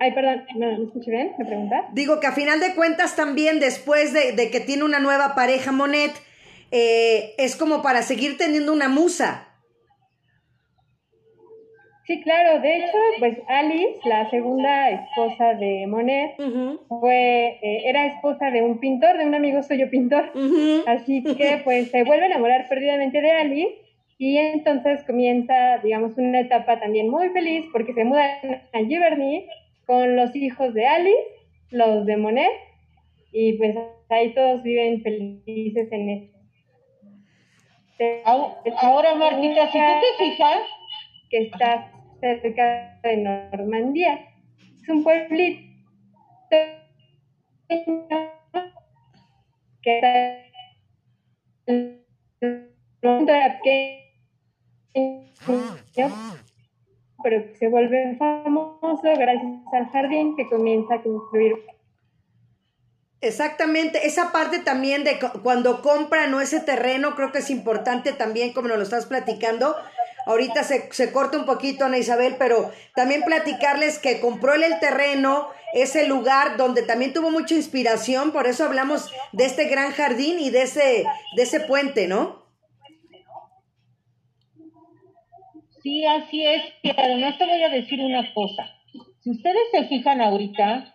Ay, 0.00 0.12
perdón, 0.14 0.44
¿me, 0.56 0.84
escuché 0.84 1.10
bien? 1.10 1.32
¿Me 1.38 1.44
pregunta? 1.44 1.88
Digo 1.92 2.20
que 2.20 2.28
a 2.28 2.32
final 2.32 2.60
de 2.60 2.74
cuentas 2.74 3.16
también, 3.16 3.58
después 3.60 4.12
de, 4.12 4.32
de 4.32 4.50
que 4.50 4.60
tiene 4.60 4.84
una 4.84 5.00
nueva 5.00 5.34
pareja, 5.34 5.72
Monet, 5.72 6.12
eh, 6.70 7.34
es 7.38 7.56
como 7.56 7.82
para 7.82 8.02
seguir 8.02 8.36
teniendo 8.38 8.72
una 8.72 8.88
musa. 8.88 9.47
Sí, 12.08 12.22
claro. 12.22 12.60
De 12.60 12.78
hecho, 12.78 12.96
pues 13.18 13.36
Alice, 13.48 14.00
la 14.06 14.30
segunda 14.30 14.88
esposa 14.88 15.52
de 15.52 15.86
Monet, 15.86 16.36
fue, 16.88 17.58
eh, 17.60 17.82
era 17.84 18.06
esposa 18.06 18.50
de 18.50 18.62
un 18.62 18.78
pintor, 18.80 19.18
de 19.18 19.26
un 19.26 19.34
amigo 19.34 19.62
suyo 19.62 19.90
pintor. 19.90 20.32
Así 20.86 21.22
que 21.36 21.60
pues 21.62 21.90
se 21.90 22.04
vuelve 22.04 22.24
a 22.24 22.28
enamorar 22.28 22.66
perdidamente 22.66 23.20
de 23.20 23.30
Alice 23.30 23.74
y 24.16 24.38
entonces 24.38 25.04
comienza, 25.04 25.78
digamos, 25.84 26.16
una 26.16 26.40
etapa 26.40 26.80
también 26.80 27.10
muy 27.10 27.28
feliz 27.28 27.66
porque 27.72 27.92
se 27.92 28.04
mudan 28.04 28.62
a 28.72 28.78
Giverny 28.78 29.46
con 29.84 30.16
los 30.16 30.34
hijos 30.34 30.72
de 30.72 30.86
Alice, 30.86 31.28
los 31.70 32.06
de 32.06 32.16
Monet, 32.16 32.50
y 33.32 33.52
pues 33.58 33.76
ahí 34.08 34.32
todos 34.32 34.62
viven 34.62 35.02
felices 35.02 35.92
en 35.92 36.08
esto. 36.08 36.38
Ahora, 38.80 39.14
Martita, 39.14 39.70
si 39.70 39.78
tú 39.78 39.84
te 40.18 40.24
fijas, 40.24 40.60
que 41.30 41.38
está 41.42 41.92
cerca 42.20 42.98
de 43.02 43.16
Normandía. 43.18 44.20
Es 44.82 44.88
un 44.88 45.02
pueblito 45.02 45.62
que 46.50 46.82
está 47.68 48.38
en 53.28 53.68
pero 57.22 57.44
se 57.58 57.68
vuelve 57.68 58.16
famoso 58.16 59.02
gracias 59.02 59.52
al 59.72 59.88
jardín 59.90 60.36
que 60.36 60.48
comienza 60.48 60.94
a 60.94 61.02
construir. 61.02 61.54
Exactamente, 63.20 64.06
esa 64.06 64.30
parte 64.30 64.60
también 64.60 65.02
de 65.02 65.18
cu- 65.18 65.42
cuando 65.42 65.82
compran 65.82 66.30
¿no? 66.30 66.40
ese 66.40 66.60
terreno, 66.60 67.16
creo 67.16 67.32
que 67.32 67.38
es 67.38 67.50
importante 67.50 68.12
también, 68.12 68.52
como 68.52 68.68
nos 68.68 68.76
lo 68.76 68.84
estás 68.84 69.06
platicando. 69.06 69.74
Ahorita 70.28 70.62
se, 70.62 70.92
se 70.92 71.10
corta 71.10 71.38
un 71.38 71.46
poquito, 71.46 71.86
Ana 71.86 71.96
Isabel, 71.96 72.36
pero 72.38 72.70
también 72.94 73.22
platicarles 73.22 73.98
que 73.98 74.20
compró 74.20 74.52
él 74.52 74.62
el 74.62 74.78
terreno, 74.78 75.48
ese 75.72 76.06
lugar 76.06 76.58
donde 76.58 76.82
también 76.82 77.14
tuvo 77.14 77.30
mucha 77.30 77.54
inspiración, 77.54 78.30
por 78.30 78.46
eso 78.46 78.66
hablamos 78.66 79.10
de 79.32 79.46
este 79.46 79.68
gran 79.68 79.90
jardín 79.92 80.38
y 80.38 80.50
de 80.50 80.62
ese, 80.62 81.06
de 81.34 81.42
ese 81.42 81.60
puente, 81.60 82.08
¿no? 82.08 82.46
Sí, 85.82 86.04
así 86.04 86.44
es. 86.44 86.62
Y 86.82 86.90
además 86.90 87.38
te 87.38 87.46
voy 87.46 87.62
a 87.62 87.70
decir 87.70 87.98
una 87.98 88.34
cosa. 88.34 88.68
Si 89.20 89.30
ustedes 89.30 89.62
se 89.70 89.84
fijan 89.84 90.20
ahorita, 90.20 90.94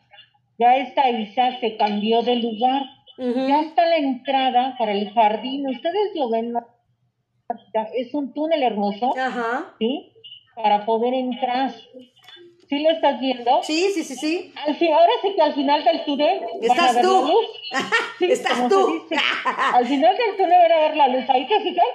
ya 0.59 0.77
esta 0.77 1.09
Isa 1.09 1.59
se 1.59 1.75
cambió 1.77 2.21
de 2.21 2.35
lugar. 2.35 2.83
Ya 3.17 3.61
está 3.61 3.85
la 3.87 3.97
entrada 3.97 4.75
para 4.77 4.91
el 4.91 5.11
jardín. 5.11 5.67
Ustedes 5.67 6.11
lo 6.13 6.29
ven. 6.29 6.51
¿no? 6.51 6.72
Es 7.93 8.13
un 8.13 8.33
túnel 8.33 8.63
hermoso, 8.63 9.13
Ajá. 9.17 9.75
¿sí? 9.79 10.11
Para 10.55 10.85
poder 10.85 11.13
entrar. 11.13 11.71
¿Sí 12.69 12.79
lo 12.79 12.89
estás 12.89 13.19
viendo? 13.19 13.61
Sí, 13.61 13.91
sí, 13.93 14.03
sí, 14.03 14.15
sí. 14.15 14.53
Al 14.65 14.75
fin, 14.75 14.91
ahora 14.93 15.11
sí 15.21 15.33
que 15.35 15.41
al 15.41 15.53
final 15.53 15.83
del 15.83 16.03
túnel 16.05 16.39
Estás 16.61 17.01
tú. 17.01 17.07
la 17.07 17.21
luz. 17.21 17.45
Sí, 18.19 18.25
Estás 18.31 18.69
tú. 18.69 19.03
dice. 19.09 19.21
Al 19.73 19.85
final 19.85 20.15
del 20.17 20.37
túnel 20.37 20.59
van 20.61 20.71
a 20.71 20.79
ver 20.81 20.95
la 20.97 21.07
luz. 21.09 21.29
Ahí 21.29 21.45
te 21.47 21.59
fijas. 21.59 21.85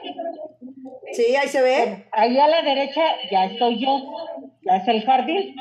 Sí, 1.12 1.34
ahí 1.36 1.48
se 1.48 1.62
ve. 1.62 2.06
Ahí 2.12 2.38
a 2.38 2.48
la 2.48 2.62
derecha 2.62 3.02
ya 3.30 3.46
estoy 3.46 3.78
yo. 3.80 3.98
Ya 4.62 4.76
es 4.76 4.88
el 4.88 5.02
jardín. 5.04 5.54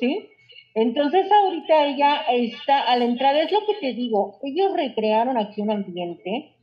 ¿sí? 0.00 0.28
Entonces 0.74 1.30
ahorita 1.30 1.86
ella 1.86 2.22
está 2.32 2.80
a 2.80 2.96
la 2.96 3.04
entrada, 3.04 3.40
es 3.42 3.52
lo 3.52 3.60
que 3.66 3.74
te 3.74 3.92
digo, 3.92 4.38
ellos 4.42 4.72
recrearon 4.74 5.36
aquí 5.36 5.60
un 5.60 5.70
ambiente 5.70 6.54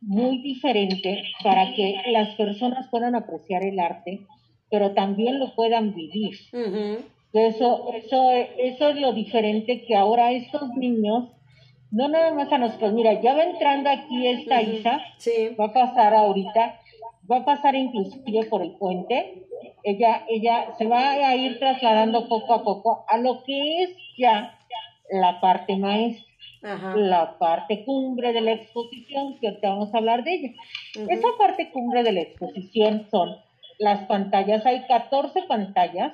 muy 0.00 0.38
diferente 0.42 1.22
para 1.42 1.74
que 1.74 1.94
las 2.10 2.34
personas 2.36 2.88
puedan 2.90 3.14
apreciar 3.14 3.62
el 3.64 3.78
arte, 3.78 4.20
pero 4.70 4.92
también 4.92 5.38
lo 5.38 5.54
puedan 5.54 5.94
vivir. 5.94 6.34
Eso, 7.32 7.92
eso, 7.94 8.30
eso 8.32 8.88
es 8.88 8.96
lo 9.00 9.12
diferente 9.12 9.84
que 9.86 9.94
ahora 9.94 10.32
estos 10.32 10.68
niños 10.76 11.28
no 11.92 12.08
nada 12.08 12.32
más 12.32 12.52
a 12.52 12.58
nosotros, 12.58 12.92
mira, 12.92 13.20
ya 13.20 13.34
va 13.34 13.42
entrando 13.44 13.90
aquí 13.90 14.26
esta 14.26 14.62
Isa, 14.62 15.00
Sí. 15.18 15.56
va 15.58 15.66
a 15.66 15.72
pasar 15.72 16.14
ahorita, 16.14 16.80
va 17.30 17.38
a 17.38 17.44
pasar 17.44 17.74
inclusive 17.74 18.44
por 18.46 18.62
el 18.62 18.72
puente, 18.76 19.44
ella, 19.82 20.24
ella 20.28 20.72
se 20.78 20.86
va 20.86 21.10
a 21.12 21.34
ir 21.36 21.58
trasladando 21.58 22.28
poco 22.28 22.54
a 22.54 22.62
poco 22.62 23.04
a 23.08 23.16
lo 23.18 23.42
que 23.42 23.82
es 23.82 23.90
ya 24.16 24.56
la 25.10 25.40
parte 25.40 25.76
maestra, 25.76 26.24
Ajá. 26.62 26.94
la 26.96 27.38
parte 27.38 27.84
cumbre 27.84 28.32
de 28.32 28.40
la 28.42 28.52
exposición, 28.52 29.38
que 29.40 29.48
ahorita 29.48 29.70
vamos 29.70 29.94
a 29.94 29.98
hablar 29.98 30.24
de 30.24 30.34
ella. 30.34 30.50
Esa 31.08 31.28
parte 31.38 31.70
cumbre 31.72 32.02
de 32.02 32.12
la 32.12 32.20
exposición 32.20 33.06
son 33.10 33.36
las 33.78 34.06
pantallas, 34.06 34.66
hay 34.66 34.86
14 34.86 35.42
pantallas, 35.44 36.12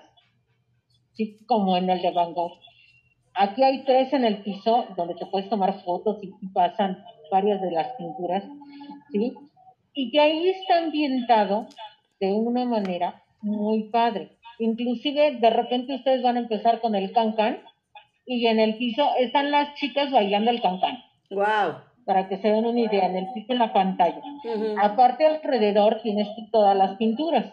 sí, 1.14 1.38
como 1.46 1.76
en 1.76 1.90
el 1.90 2.00
de 2.00 2.12
Van 2.12 2.32
Gogh. 2.32 2.60
Aquí 3.34 3.62
hay 3.62 3.84
tres 3.84 4.12
en 4.12 4.24
el 4.24 4.38
piso 4.42 4.86
donde 4.96 5.14
te 5.14 5.26
puedes 5.26 5.48
tomar 5.48 5.82
fotos 5.82 6.22
y 6.22 6.32
y 6.40 6.48
pasan 6.48 7.04
varias 7.30 7.60
de 7.60 7.70
las 7.70 7.88
pinturas, 7.96 8.44
¿sí? 9.10 9.34
Y 9.94 10.10
que 10.10 10.20
ahí 10.20 10.48
está 10.48 10.78
ambientado 10.78 11.66
de 12.20 12.32
una 12.32 12.64
manera 12.64 13.22
muy 13.40 13.84
padre. 13.90 14.30
Inclusive 14.58 15.36
de 15.36 15.50
repente 15.50 15.94
ustedes 15.94 16.22
van 16.22 16.36
a 16.36 16.40
empezar 16.40 16.80
con 16.80 16.94
el 16.94 17.12
cancan 17.12 17.58
y 18.26 18.46
en 18.46 18.58
el 18.60 18.76
piso 18.76 19.08
están 19.18 19.50
las 19.50 19.74
chicas 19.76 20.10
bailando 20.10 20.50
el 20.50 20.60
cancan, 20.60 20.98
Wow. 21.30 21.76
para 22.04 22.28
que 22.28 22.38
se 22.38 22.48
den 22.48 22.66
una 22.66 22.80
idea, 22.80 23.06
en 23.06 23.16
el 23.16 23.26
piso 23.34 23.52
en 23.52 23.58
la 23.60 23.72
pantalla. 23.72 24.20
Aparte 24.82 25.26
alrededor 25.26 26.00
tienes 26.02 26.28
todas 26.52 26.76
las 26.76 26.96
pinturas, 26.96 27.52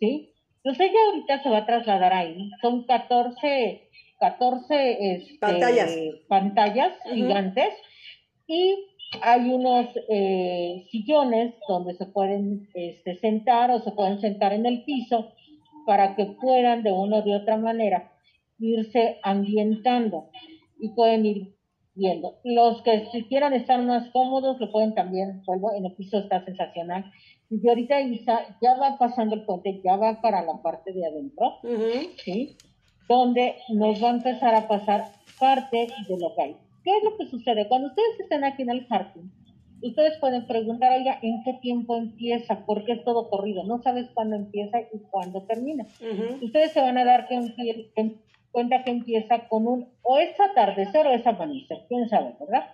¿sí? 0.00 0.30
Entonces 0.62 0.90
ella 0.90 0.98
ahorita 1.10 1.42
se 1.42 1.50
va 1.50 1.58
a 1.58 1.66
trasladar 1.66 2.12
ahí. 2.14 2.50
Son 2.62 2.84
14, 2.84 3.88
14 4.18 5.14
este, 5.14 5.38
Pantallas. 5.38 5.94
pantallas 6.28 6.92
gigantes 7.12 7.74
y 8.46 8.74
hay 9.20 9.50
unos 9.52 9.86
eh, 10.08 10.86
sillones 10.90 11.54
donde 11.68 11.94
se 11.94 12.06
pueden 12.06 12.68
este, 12.74 13.16
sentar 13.18 13.70
o 13.70 13.80
se 13.80 13.92
pueden 13.92 14.20
sentar 14.20 14.52
en 14.54 14.64
el 14.66 14.84
piso 14.84 15.32
para 15.86 16.16
que 16.16 16.24
puedan 16.40 16.82
de 16.82 16.92
una 16.92 17.18
o 17.18 17.22
de 17.22 17.36
otra 17.36 17.58
manera 17.58 18.10
irse 18.58 19.18
ambientando 19.22 20.30
y 20.78 20.90
pueden 20.90 21.26
ir 21.26 21.54
viendo. 21.94 22.38
Los 22.44 22.82
que 22.82 23.06
si 23.12 23.24
quieran 23.24 23.54
estar 23.54 23.80
más 23.82 24.08
cómodos 24.10 24.58
lo 24.60 24.70
pueden 24.70 24.94
también, 24.94 25.42
vuelvo, 25.46 25.72
en 25.74 25.86
el 25.86 25.94
piso 25.94 26.18
está 26.18 26.44
sensacional. 26.44 27.04
Y 27.50 27.68
ahorita 27.68 28.00
Isa 28.00 28.40
ya 28.60 28.76
va 28.76 28.98
pasando 28.98 29.36
el 29.36 29.44
puente, 29.44 29.80
ya 29.84 29.96
va 29.96 30.20
para 30.20 30.42
la 30.42 30.60
parte 30.62 30.92
de 30.92 31.06
adentro. 31.06 31.58
¿sí? 32.24 32.56
Donde 33.08 33.56
nos 33.68 34.02
va 34.02 34.08
a 34.08 34.14
empezar 34.14 34.54
a 34.54 34.66
pasar 34.66 35.12
parte 35.38 35.86
de 36.08 36.18
lo 36.18 36.34
que 36.34 36.42
hay. 36.42 36.56
¿Qué 36.82 36.90
es 36.96 37.04
lo 37.04 37.16
que 37.16 37.26
sucede? 37.26 37.68
Cuando 37.68 37.88
ustedes 37.88 38.20
estén 38.20 38.44
aquí 38.44 38.62
en 38.62 38.70
el 38.70 38.86
jardín, 38.86 39.32
ustedes 39.82 40.18
pueden 40.18 40.46
preguntar, 40.46 40.92
oiga, 40.92 41.18
¿en 41.22 41.42
qué 41.44 41.54
tiempo 41.54 41.96
empieza? 41.96 42.64
Porque 42.66 42.92
es 42.92 43.04
todo 43.04 43.28
corrido. 43.30 43.64
No 43.64 43.82
sabes 43.82 44.08
cuándo 44.14 44.36
empieza 44.36 44.80
y 44.80 44.98
cuándo 45.10 45.42
termina. 45.42 45.86
Ustedes 46.42 46.72
se 46.72 46.80
van 46.80 46.98
a 46.98 47.04
dar 47.04 47.28
que 47.28 47.34
en 47.96 48.23
cuenta 48.54 48.84
que 48.84 48.92
empieza 48.92 49.48
con 49.48 49.66
un 49.66 49.88
o 50.02 50.18
es 50.18 50.38
atardecer 50.40 51.04
o 51.08 51.10
es 51.10 51.26
amanecer, 51.26 51.78
quién 51.88 52.08
sabe, 52.08 52.36
¿verdad? 52.38 52.66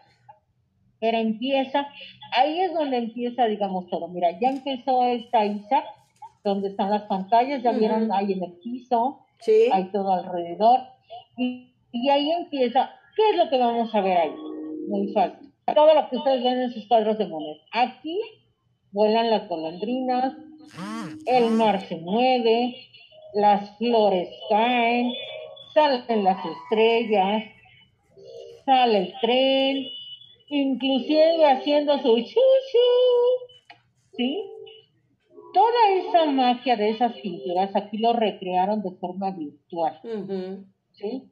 Pero 1.01 1.17
empieza, 1.17 1.89
ahí 2.37 2.61
es 2.61 2.75
donde 2.75 2.99
empieza, 2.99 3.47
digamos, 3.47 3.89
todo. 3.89 4.07
Mira, 4.09 4.39
ya 4.39 4.51
empezó 4.51 5.03
esta 5.05 5.47
Isa, 5.47 5.83
donde 6.45 6.69
están 6.69 6.91
las 6.91 7.05
pantallas, 7.05 7.63
ya 7.63 7.73
vieron 7.73 8.13
ahí 8.13 8.33
en 8.35 8.45
el 8.45 8.53
piso, 8.63 9.25
Sí. 9.41 9.71
hay 9.73 9.85
todo 9.85 10.13
alrededor, 10.13 10.81
y, 11.39 11.73
y 11.93 12.11
ahí 12.11 12.31
empieza, 12.31 12.91
¿qué 13.17 13.31
es 13.31 13.37
lo 13.39 13.49
que 13.49 13.57
vamos 13.57 13.95
a 13.95 14.03
ver 14.03 14.19
ahí? 14.19 14.35
Muy 14.87 15.09
fácil. 15.15 15.51
Todo 15.75 15.95
lo 15.95 16.11
que 16.11 16.17
ustedes 16.19 16.45
ven 16.45 16.61
en 16.61 16.73
sus 16.73 16.87
cuadros 16.89 17.17
de 17.17 17.27
monedas. 17.27 17.63
Aquí 17.73 18.21
vuelan 18.93 19.31
las 19.31 19.49
golondrinas, 19.49 20.35
el 21.25 21.51
mar 21.53 21.81
se 21.89 21.97
mueve, 21.97 22.77
las 23.33 23.79
flores 23.79 24.29
caen, 24.51 25.13
salen 25.75 26.25
las 26.25 26.45
estrellas, 26.45 27.45
sale 28.65 28.99
el 28.99 29.15
tren, 29.21 29.87
inclusive 30.49 31.45
haciendo 31.47 31.99
su 31.99 32.17
chuchu, 32.17 32.89
¿sí? 34.17 34.45
Toda 35.53 35.89
esa 35.97 36.27
magia 36.27 36.77
de 36.77 36.91
esas 36.91 37.13
pinturas 37.15 37.75
aquí 37.75 37.99
lo 37.99 38.13
recrearon 38.13 38.83
de 38.83 38.93
forma 38.93 39.31
virtual. 39.33 40.01
¿sí? 40.93 41.25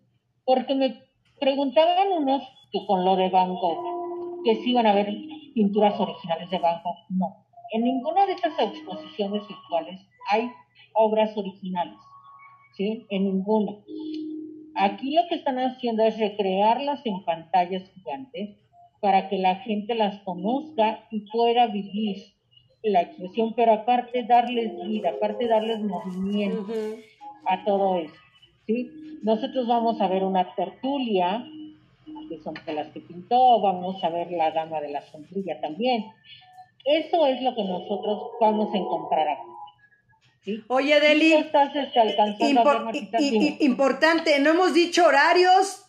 Porque 0.44 0.74
me 0.74 1.02
preguntaban 1.38 2.08
unos 2.12 2.42
que 2.72 2.84
con 2.86 3.04
lo 3.04 3.16
de 3.16 3.30
Van 3.30 3.54
Gogh, 3.54 4.42
que 4.44 4.56
si 4.56 4.70
iban 4.70 4.86
a 4.86 4.94
ver 4.94 5.14
pinturas 5.54 5.98
originales 6.00 6.50
de 6.50 6.58
Van 6.58 6.82
Gogh. 6.82 6.96
No, 7.10 7.46
en 7.72 7.84
ninguna 7.84 8.26
de 8.26 8.32
esas 8.32 8.58
exposiciones 8.58 9.46
virtuales 9.46 10.00
hay 10.30 10.50
obras 10.94 11.36
originales, 11.36 11.96
¿sí? 12.78 13.06
En 13.10 13.24
ninguna. 13.24 13.72
Aquí 14.76 15.12
lo 15.12 15.22
que 15.28 15.34
están 15.34 15.58
haciendo 15.58 16.04
es 16.04 16.16
recrearlas 16.16 17.04
en 17.04 17.24
pantallas 17.24 17.82
gigantes 17.90 18.56
para 19.00 19.28
que 19.28 19.38
la 19.38 19.56
gente 19.56 19.94
las 19.94 20.20
conozca 20.22 21.04
y 21.10 21.20
pueda 21.30 21.66
vivir 21.66 22.16
la 22.84 23.02
expresión, 23.02 23.54
pero 23.54 23.72
aparte 23.72 24.22
darles 24.22 24.72
vida, 24.86 25.10
aparte 25.10 25.48
darles 25.48 25.80
movimiento 25.80 26.66
a 27.44 27.64
todo 27.64 27.96
eso. 27.96 28.14
¿sí? 28.66 28.90
Nosotros 29.22 29.66
vamos 29.66 30.00
a 30.00 30.06
ver 30.06 30.22
una 30.22 30.54
tertulia, 30.54 31.44
que 32.28 32.38
son 32.42 32.54
de 32.64 32.72
las 32.72 32.88
que 32.88 33.00
pintó, 33.00 33.60
vamos 33.60 34.02
a 34.04 34.10
ver 34.10 34.30
la 34.30 34.52
dama 34.52 34.80
de 34.80 34.90
la 34.90 35.02
sombrilla 35.10 35.60
también. 35.60 36.04
Eso 36.84 37.26
es 37.26 37.42
lo 37.42 37.54
que 37.56 37.64
nosotros 37.64 38.22
vamos 38.40 38.72
a 38.72 38.78
encontrar 38.78 39.28
aquí. 39.28 39.57
¿Sí? 40.56 40.64
Oye, 40.68 40.94
¿Tú 40.96 41.00
Deli, 41.06 41.32
estás 41.34 41.74
este, 41.74 42.00
impor- 42.40 43.56
importante, 43.60 44.38
no 44.40 44.50
hemos 44.50 44.74
dicho 44.74 45.06
horarios 45.06 45.84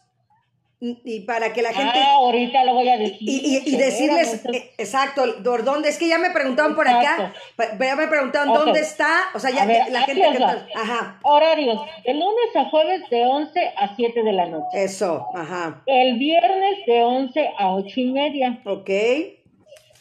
y 0.82 0.98
y 1.04 1.20
para 1.26 1.52
que 1.52 1.62
la 1.62 1.74
gente... 1.74 2.00
Ah, 2.00 2.14
ahorita 2.16 2.64
lo 2.64 2.74
voy 2.74 2.88
a 2.88 2.98
decir. 2.98 3.18
Y, 3.20 3.58
y- 3.66 3.74
y 3.74 3.76
decirles, 3.76 4.34
entonces- 4.36 4.62
eh, 4.64 4.72
exacto, 4.78 5.26
dónde, 5.66 5.90
es 5.90 5.98
que 5.98 6.08
ya 6.08 6.18
me 6.18 6.30
preguntaban 6.30 6.74
por 6.74 6.88
acá, 6.88 7.34
ya 7.80 7.96
me 7.98 8.08
preguntaron 8.08 8.50
Ok. 8.50 8.58
dónde 8.64 8.80
está, 8.80 9.10
o 9.36 9.40
sea, 9.40 9.52
ya 9.52 9.66
ver, 9.66 9.90
la 9.92 10.04
gente 10.04 10.22
que 10.22 10.40
va. 10.40 10.54
está, 10.54 10.68
ajá, 10.76 11.20
Horarios, 11.24 11.82
de 12.06 12.14
lunes 12.14 12.56
a 12.56 12.66
jueves 12.70 13.02
de 13.10 13.26
11 13.26 13.60
a 13.76 13.94
7 13.96 14.24
de 14.24 14.32
la 14.32 14.46
noche. 14.46 14.68
eso, 14.74 15.28
ajá, 15.36 15.82
El 15.86 16.18
viernes 16.18 16.78
de 16.88 17.04
11 17.04 17.50
a 17.58 17.74
8 17.76 18.00
y 18.00 18.06
media. 18.12 18.62
ok, 18.66 18.90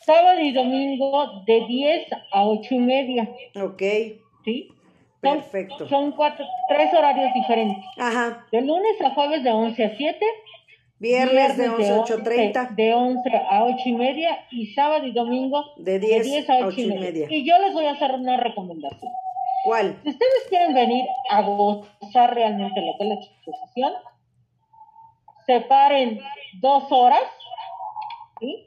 Sábado 0.07 0.41
y 0.41 0.53
domingo 0.53 1.43
de 1.47 1.67
10 1.67 2.07
a 2.33 2.45
8 2.47 2.75
y 2.77 2.79
media. 2.79 3.29
ok, 3.61 3.83
¿Sí? 4.49 4.69
Perfecto. 5.21 5.89
Son 5.89 6.13
cuatro, 6.13 6.45
tres 6.69 6.95
horarios 6.95 7.35
diferentes. 7.35 7.85
ajá, 7.99 8.47
De 8.51 8.63
lunes 8.63 9.01
a 9.05 9.11
jueves 9.11 9.43
de 9.43 9.51
11 9.51 9.85
a 9.85 9.97
7. 9.97 10.27
viernes 10.99 11.57
de 11.57 11.69
11 11.69 11.91
a 11.91 11.97
8.30, 11.99 12.75
De 12.75 12.95
11 12.95 13.31
a 13.51 13.65
8 13.65 13.77
y 13.85 13.93
media. 13.93 14.47
Y 14.51 14.73
sábado 14.75 15.07
y 15.07 15.13
domingo 15.13 15.65
de 15.77 15.99
10 15.99 16.49
a 16.49 16.67
8 16.67 16.81
y 16.81 16.87
media, 16.87 17.27
Y 17.31 17.45
yo 17.45 17.59
les 17.59 17.75
voy 17.75 17.85
a 17.87 17.93
hacer 17.93 18.13
una 18.13 18.37
recomendación. 18.39 19.13
¿cuál? 19.65 19.99
Si 20.03 20.09
ustedes 20.09 20.47
quieren 20.49 20.73
venir 20.73 21.05
a 21.31 21.43
gozar 21.43 22.35
realmente 22.35 22.81
lo 22.81 22.97
que 22.97 23.05
es 23.05 23.09
la 23.09 23.15
exposición, 23.17 23.93
separen 25.47 26.21
dos 26.61 26.85
horas 26.91 27.25
¿sí? 28.41 28.67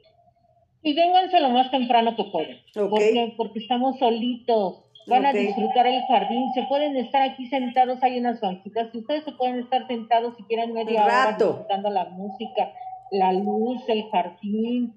y 0.83 0.93
vénganse 0.93 1.39
lo 1.39 1.49
más 1.49 1.71
temprano 1.71 2.15
que 2.15 2.25
puedan. 2.25 2.57
Ok. 2.75 2.89
¿Por 2.89 2.99
qué? 2.99 3.33
Porque 3.37 3.59
estamos 3.59 3.97
solitos. 3.99 4.90
Van 5.07 5.25
a 5.25 5.33
disfrutar 5.33 5.87
el 5.87 6.01
jardín, 6.07 6.51
se 6.53 6.63
pueden 6.63 6.95
estar 6.95 7.21
aquí 7.21 7.47
sentados, 7.47 8.01
hay 8.03 8.19
unas 8.19 8.39
banquitas, 8.39 8.93
y 8.93 8.99
ustedes 8.99 9.23
se 9.23 9.31
pueden 9.31 9.59
estar 9.59 9.87
sentados 9.87 10.35
si 10.37 10.43
quieren 10.43 10.73
media 10.73 11.05
hora 11.05 11.35
disfrutando 11.37 11.89
la 11.89 12.05
música, 12.05 12.71
la 13.11 13.33
luz, 13.33 13.81
el 13.87 14.09
jardín, 14.09 14.95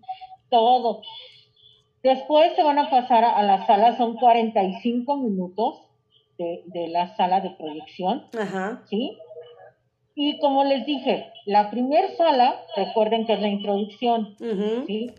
todo. 0.50 1.00
Después 2.02 2.54
se 2.54 2.62
van 2.62 2.78
a 2.78 2.90
pasar 2.90 3.24
a 3.24 3.42
la 3.42 3.66
sala, 3.66 3.96
son 3.96 4.16
45 4.16 5.16
minutos 5.16 5.80
de, 6.38 6.62
de 6.66 6.88
la 6.88 7.16
sala 7.16 7.40
de 7.40 7.50
proyección, 7.50 8.26
Ajá, 8.38 8.82
¿sí? 8.90 9.16
Y 10.14 10.38
como 10.38 10.62
les 10.64 10.86
dije, 10.86 11.26
la 11.44 11.70
primer 11.70 12.08
sala, 12.16 12.60
recuerden 12.76 13.26
que 13.26 13.32
es 13.32 13.40
la 13.40 13.48
introducción, 13.48 14.36
ujú, 14.40 14.86
¿sí? 14.86 15.10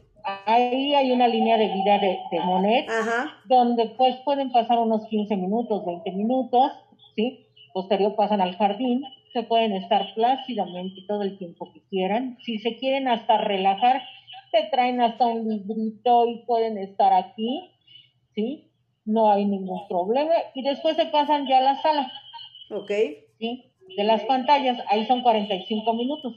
Ahí 0.45 0.93
hay 0.95 1.11
una 1.11 1.27
línea 1.27 1.57
de 1.57 1.67
vida 1.67 1.99
de, 1.99 2.19
de 2.31 2.39
Monet, 2.41 2.89
ajá, 2.89 3.37
donde 3.45 3.87
pues 3.97 4.15
pueden 4.25 4.51
pasar 4.51 4.79
unos 4.79 5.05
15 5.07 5.35
minutos, 5.35 5.85
20 5.85 6.11
minutos, 6.13 6.71
¿sí? 7.15 7.45
Posterior 7.73 8.15
pasan 8.15 8.41
al 8.41 8.55
jardín, 8.55 9.03
se 9.33 9.43
pueden 9.43 9.73
estar 9.73 10.13
plácidamente 10.15 11.01
todo 11.07 11.21
el 11.23 11.37
tiempo 11.37 11.71
que 11.73 11.81
quieran. 11.89 12.37
Si 12.43 12.57
se 12.59 12.77
quieren 12.77 13.07
hasta 13.07 13.37
relajar, 13.37 14.01
se 14.51 14.67
traen 14.71 15.01
hasta 15.01 15.25
un 15.27 15.47
librito 15.47 16.27
y 16.27 16.45
pueden 16.45 16.77
estar 16.77 17.13
aquí, 17.13 17.69
¿sí? 18.33 18.71
No 19.03 19.29
hay 19.29 19.45
ningún 19.45 19.87
problema. 19.87 20.33
Y 20.53 20.63
después 20.63 20.95
se 20.95 21.05
pasan 21.07 21.47
ya 21.47 21.57
a 21.57 21.61
la 21.61 21.81
sala, 21.81 22.11
ok, 22.71 22.91
¿sí? 23.39 23.71
De 23.97 24.03
las 24.03 24.23
pantallas, 24.23 24.79
ahí 24.89 25.05
son 25.05 25.21
45 25.21 25.93
minutos. 25.93 26.33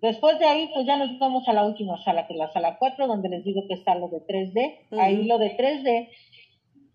Después 0.00 0.38
de 0.38 0.46
ahí, 0.46 0.70
pues 0.72 0.86
ya 0.86 0.96
nos 0.96 1.18
vamos 1.18 1.46
a 1.46 1.52
la 1.52 1.64
última 1.64 2.02
sala, 2.02 2.26
que 2.26 2.32
es 2.32 2.38
la 2.38 2.52
sala 2.52 2.76
4, 2.78 3.06
donde 3.06 3.28
les 3.28 3.44
digo 3.44 3.62
que 3.68 3.74
está 3.74 3.94
lo 3.94 4.08
de 4.08 4.20
3D. 4.26 4.98
Ahí 4.98 5.24
lo 5.24 5.38
de 5.38 5.56
3D, 5.56 6.08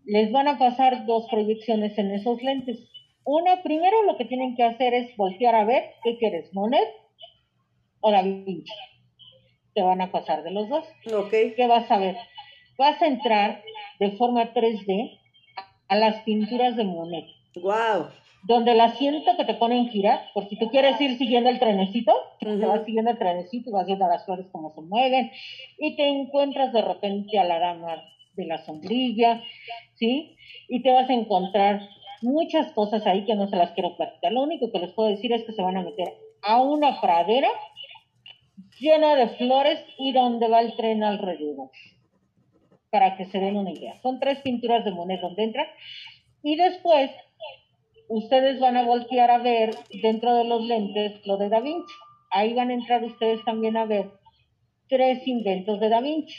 les 0.06 0.32
van 0.32 0.48
a 0.48 0.58
pasar 0.58 1.06
dos 1.06 1.26
proyecciones 1.30 1.96
en 1.98 2.10
esos 2.12 2.42
lentes. 2.42 2.78
Una, 3.24 3.62
primero 3.62 4.02
lo 4.04 4.16
que 4.16 4.24
tienen 4.24 4.54
que 4.56 4.62
hacer 4.62 4.94
es 4.94 5.16
voltear 5.16 5.54
a 5.54 5.64
ver 5.64 5.84
qué 6.04 6.16
quieres, 6.16 6.52
Monet 6.52 6.88
o 8.00 8.10
Da 8.10 8.22
Vinci. 8.22 8.72
Te 9.74 9.82
van 9.82 10.00
a 10.00 10.10
pasar 10.10 10.42
de 10.42 10.52
los 10.52 10.68
dos. 10.68 10.84
Ok. 11.12 11.30
¿Qué 11.56 11.66
vas 11.68 11.90
a 11.90 11.98
ver? 11.98 12.16
Vas 12.78 13.00
a 13.02 13.06
entrar 13.06 13.62
de 13.98 14.12
forma 14.12 14.52
3D 14.52 15.18
a 15.88 15.96
las 15.96 16.22
pinturas 16.22 16.76
de 16.76 16.84
Monet. 16.84 17.26
Wow. 17.56 18.08
Donde 18.46 18.72
el 18.72 18.80
asiento 18.80 19.36
que 19.36 19.44
te 19.44 19.54
ponen 19.54 19.88
girar, 19.88 20.30
por 20.32 20.48
si 20.48 20.56
tú 20.56 20.70
quieres 20.70 21.00
ir 21.00 21.18
siguiendo 21.18 21.50
el 21.50 21.58
trenecito, 21.58 22.12
te 22.38 22.54
vas 22.64 22.84
siguiendo 22.84 23.10
el 23.10 23.18
trenecito 23.18 23.70
y 23.70 23.72
vas 23.72 23.86
viendo 23.86 24.06
las 24.06 24.24
flores 24.24 24.46
cómo 24.52 24.72
se 24.72 24.82
mueven, 24.82 25.32
y 25.78 25.96
te 25.96 26.06
encuentras 26.06 26.72
de 26.72 26.82
repente 26.82 27.40
a 27.40 27.44
la 27.44 27.58
dama 27.58 28.04
de 28.34 28.46
la 28.46 28.64
sombrilla, 28.64 29.42
¿sí? 29.94 30.36
Y 30.68 30.80
te 30.82 30.92
vas 30.92 31.10
a 31.10 31.14
encontrar 31.14 31.80
muchas 32.22 32.70
cosas 32.72 33.04
ahí 33.06 33.24
que 33.24 33.34
no 33.34 33.48
se 33.48 33.56
las 33.56 33.72
quiero 33.72 33.96
platicar. 33.96 34.32
Lo 34.32 34.42
único 34.44 34.70
que 34.70 34.78
les 34.78 34.92
puedo 34.92 35.08
decir 35.08 35.32
es 35.32 35.42
que 35.42 35.52
se 35.52 35.62
van 35.62 35.76
a 35.76 35.82
meter 35.82 36.14
a 36.42 36.62
una 36.62 37.00
pradera 37.00 37.48
llena 38.78 39.16
de 39.16 39.28
flores 39.30 39.84
y 39.98 40.12
donde 40.12 40.48
va 40.48 40.60
el 40.60 40.76
tren 40.76 41.02
alrededor. 41.02 41.70
Para 42.90 43.16
que 43.16 43.24
se 43.24 43.40
den 43.40 43.56
una 43.56 43.72
idea. 43.72 44.00
Son 44.02 44.20
tres 44.20 44.38
pinturas 44.38 44.84
de 44.84 44.92
Monet 44.92 45.20
donde 45.20 45.42
entran. 45.42 45.66
Y 46.42 46.54
después 46.54 47.10
ustedes 48.08 48.60
van 48.60 48.76
a 48.76 48.84
voltear 48.84 49.30
a 49.30 49.38
ver 49.38 49.74
dentro 50.02 50.34
de 50.34 50.44
los 50.44 50.62
lentes 50.62 51.26
lo 51.26 51.36
de 51.36 51.48
Da 51.48 51.60
Vinci. 51.60 51.94
Ahí 52.30 52.54
van 52.54 52.70
a 52.70 52.74
entrar 52.74 53.04
ustedes 53.04 53.44
también 53.44 53.76
a 53.76 53.86
ver 53.86 54.10
tres 54.88 55.26
inventos 55.26 55.80
de 55.80 55.88
Da 55.88 56.00
Vinci, 56.00 56.36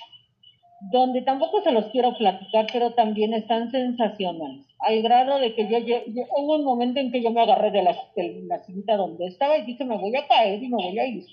donde 0.92 1.22
tampoco 1.22 1.62
se 1.62 1.72
los 1.72 1.86
quiero 1.88 2.16
platicar, 2.18 2.68
pero 2.72 2.92
también 2.94 3.34
están 3.34 3.72
sensacionales, 3.72 4.66
al 4.80 5.02
grado 5.02 5.40
de 5.40 5.54
que 5.56 5.68
yo, 5.68 6.02
hubo 6.38 6.56
un 6.56 6.64
momento 6.64 7.00
en 7.00 7.12
que 7.12 7.22
yo 7.22 7.32
me 7.32 7.42
agarré 7.42 7.72
de 7.72 7.84
la, 7.84 7.96
de 8.16 8.64
sillita 8.66 8.96
donde 8.96 9.28
estaba 9.28 9.58
y 9.58 9.66
dije, 9.66 9.86
me 9.86 9.98
voy 9.98 10.16
a 10.16 10.28
caer 10.28 10.62
y 10.62 10.70
me 10.70 10.78
voy 10.78 11.00
a 11.00 11.08
ir, 11.08 11.26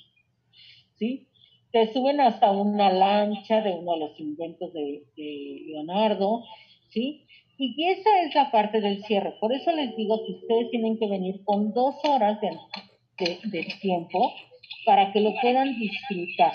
¿sí? 0.98 1.28
Te 1.72 1.92
suben 1.92 2.20
hasta 2.20 2.52
una 2.52 2.90
lancha 2.90 3.60
de 3.60 3.72
uno 3.72 3.94
de 3.94 3.98
los 4.00 4.20
inventos 4.20 4.72
de 4.72 5.02
Leonardo, 5.16 6.44
¿sí? 6.88 7.26
Y 7.56 7.88
esa 7.88 8.10
es 8.22 8.34
la 8.34 8.50
parte 8.50 8.80
del 8.80 9.04
cierre. 9.04 9.34
Por 9.40 9.52
eso 9.52 9.70
les 9.72 9.94
digo 9.96 10.24
que 10.26 10.32
ustedes 10.32 10.70
tienen 10.70 10.98
que 10.98 11.08
venir 11.08 11.44
con 11.44 11.72
dos 11.72 11.94
horas 12.04 12.40
de, 12.40 13.38
de, 13.44 13.64
tiempo 13.80 14.32
para 14.84 15.12
que 15.12 15.20
lo 15.20 15.32
puedan 15.40 15.78
disfrutar. 15.78 16.52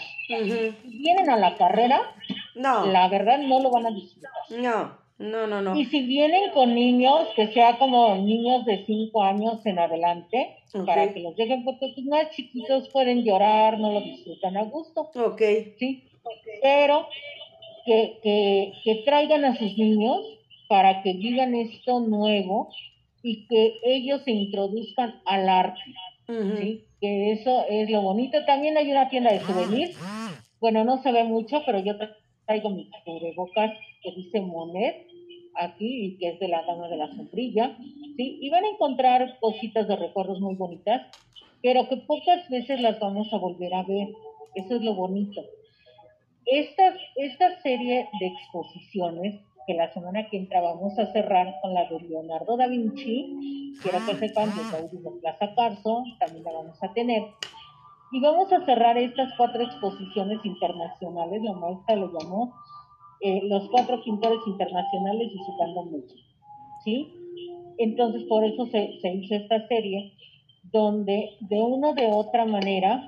Vienen 0.84 1.30
a 1.30 1.38
la 1.38 1.56
carrera, 1.56 2.02
no. 2.56 2.86
la 2.88 3.08
verdad 3.08 3.40
no 3.40 3.62
lo 3.62 3.72
van 3.72 3.88
a 3.88 3.92
disfrutar. 3.92 4.32
No, 4.50 4.98
no, 5.20 5.48
no, 5.48 5.62
no. 5.62 5.76
Y 5.76 5.86
si 5.86 6.02
vienen 6.06 6.52
con 6.54 6.76
niños, 6.76 7.30
que 7.36 7.48
sea 7.54 7.78
como 7.78 8.16
niños 8.18 8.66
de 8.66 8.86
5 8.86 9.24
años 9.24 9.66
en 9.66 9.80
adelante, 9.80 10.58
para 10.86 11.14
que 11.14 11.22
los 11.22 11.36
dejen, 11.38 11.64
porque 11.64 11.94
los 11.96 12.06
más 12.06 12.30
chiquitos 12.32 12.90
pueden 12.90 13.24
llorar, 13.24 13.80
no 13.80 13.94
lo 13.94 14.02
disfrutan 14.02 14.58
a 14.58 14.64
gusto. 14.64 15.10
Ok. 15.16 15.42
Sí, 15.78 16.04
pero 16.62 17.08
que, 17.86 18.20
que, 18.22 18.74
que 18.84 18.96
traigan 19.06 19.46
a 19.46 19.56
sus 19.56 19.78
niños 19.78 20.39
para 20.70 21.02
que 21.02 21.14
vivan 21.14 21.56
esto 21.56 22.00
nuevo 22.00 22.70
y 23.24 23.48
que 23.48 23.74
ellos 23.84 24.22
se 24.24 24.32
introduzcan 24.32 25.16
al 25.26 25.50
arte. 25.50 25.82
¿sí? 26.28 26.86
Que 27.02 27.32
eso 27.34 27.66
es 27.68 27.90
lo 27.90 28.04
bonito. 28.04 28.46
También 28.46 28.78
hay 28.78 28.92
una 28.92 29.10
tienda 29.10 29.34
de 29.34 29.40
souvenirs. 29.40 29.98
Bueno, 30.62 30.86
no 30.86 31.02
se 31.02 31.12
ve 31.12 31.24
mucho, 31.24 31.64
pero 31.66 31.80
yo 31.80 31.96
traigo 32.46 32.70
mi 32.70 32.88
cubrebocas 33.04 33.72
que 34.04 34.12
dice 34.12 34.42
Monet 34.42 35.08
aquí 35.56 36.06
y 36.06 36.18
que 36.18 36.30
es 36.30 36.40
de 36.40 36.48
la 36.48 36.62
dama 36.62 36.88
de 36.88 36.98
la 36.98 37.08
sombrilla. 37.16 37.76
¿sí? 38.16 38.38
Y 38.40 38.50
van 38.52 38.64
a 38.64 38.70
encontrar 38.70 39.40
cositas 39.40 39.88
de 39.88 39.96
recuerdos 39.96 40.40
muy 40.40 40.54
bonitas, 40.54 41.08
pero 41.64 41.90
que 41.90 41.98
pocas 41.98 42.48
veces 42.48 42.80
las 42.80 43.00
vamos 43.00 43.34
a 43.34 43.38
volver 43.38 43.74
a 43.74 43.82
ver. 43.82 44.10
Eso 44.54 44.76
es 44.76 44.84
lo 44.84 44.94
bonito. 44.94 45.42
Esta, 46.46 46.96
esta 47.16 47.60
serie 47.64 48.08
de 48.20 48.28
exposiciones 48.28 49.42
que 49.70 49.76
la 49.76 49.94
semana 49.94 50.28
que 50.28 50.38
entra 50.38 50.62
vamos 50.62 50.98
a 50.98 51.14
cerrar 51.14 51.60
con 51.62 51.76
la 51.76 51.86
de 51.86 52.00
Leonardo 52.00 52.58
da 52.58 52.66
Vinci. 52.66 53.76
Quiero 53.84 54.00
que 54.04 54.16
sepan 54.16 54.50
que 54.52 54.98
de 54.98 55.12
Plaza 55.22 55.54
Carso, 55.54 56.04
también 56.20 56.44
la 56.44 56.54
vamos 56.54 56.82
a 56.82 56.92
tener. 56.92 57.22
Y 58.12 58.20
vamos 58.20 58.52
a 58.52 58.66
cerrar 58.66 58.98
estas 58.98 59.32
cuatro 59.38 59.62
exposiciones 59.62 60.44
internacionales, 60.44 61.44
la 61.44 61.54
maestra 61.54 61.98
lo 61.98 62.12
llamó 62.12 62.52
eh, 63.22 63.42
los 63.44 63.70
cuatro 63.70 64.02
pintores 64.04 64.40
internacionales 64.48 65.30
visitando 65.32 65.84
mucho. 65.84 66.16
¿Sí? 66.84 67.14
Entonces, 67.78 68.24
por 68.24 68.44
eso 68.44 68.66
se, 68.66 68.98
se 69.00 69.14
hizo 69.14 69.36
esta 69.36 69.68
serie, 69.68 70.14
donde 70.64 71.38
de 71.42 71.62
una 71.62 71.90
o 71.90 71.94
de 71.94 72.12
otra 72.12 72.46
manera, 72.46 73.08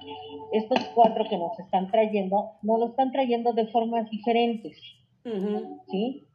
estos 0.51 0.77
cuatro 0.93 1.25
que 1.27 1.39
nos 1.39 1.57
están 1.57 1.89
trayendo, 1.89 2.51
nos 2.61 2.79
lo 2.79 2.85
están 2.89 3.11
trayendo 3.11 3.51
de 3.53 3.65
formas 3.65 4.07
diferentes. 4.11 4.77
¿Sí? 5.89 6.27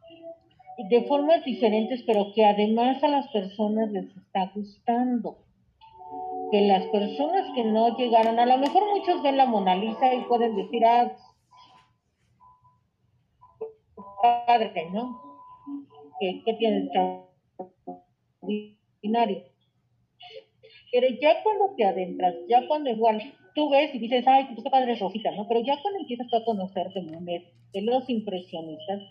De 0.79 1.03
formas 1.05 1.45
diferentes, 1.45 2.03
pero 2.07 2.33
que 2.35 2.45
además 2.45 3.03
a 3.03 3.09
las 3.09 3.29
personas 3.29 3.91
les 3.91 4.15
está 4.17 4.51
gustando. 4.55 5.39
Que 6.51 6.63
las 6.63 6.87
personas 6.87 7.47
que 7.55 7.65
no 7.65 7.97
llegaron, 7.97 8.39
a 8.39 8.47
lo 8.47 8.59
mejor 8.59 8.83
muchos 8.95 9.23
ven 9.23 9.37
la 9.37 9.47
Mona 9.47 9.75
Lisa 9.75 10.15
y 10.15 10.23
pueden 10.25 10.55
decir, 10.55 10.85
ah, 10.85 11.13
padre, 14.47 14.91
¿no? 14.93 15.21
¿Qué, 16.21 16.43
qué 16.45 16.55
tiene 16.55 16.85
extraordinario? 16.85 19.43
Pero 20.93 21.09
ya 21.21 21.43
cuando 21.43 21.75
te 21.77 21.85
adentras, 21.85 22.35
ya 22.49 22.67
cuando 22.69 22.91
igual 22.91 23.21
tú 23.55 23.69
ves 23.71 23.95
y 23.95 23.99
dices, 23.99 24.25
ay, 24.27 24.49
qué 24.55 24.71
padre 24.71 24.93
es 24.93 25.01
Rosita, 25.01 25.31
¿no? 25.33 25.49
Pero 25.49 25.61
ya 25.61 25.81
cuando 25.83 26.01
empiezas 26.01 26.33
a 26.33 26.45
conocer 26.45 26.89
de 26.93 27.53
de 27.73 27.83
los 27.83 28.09
impresionistas, 28.09 29.03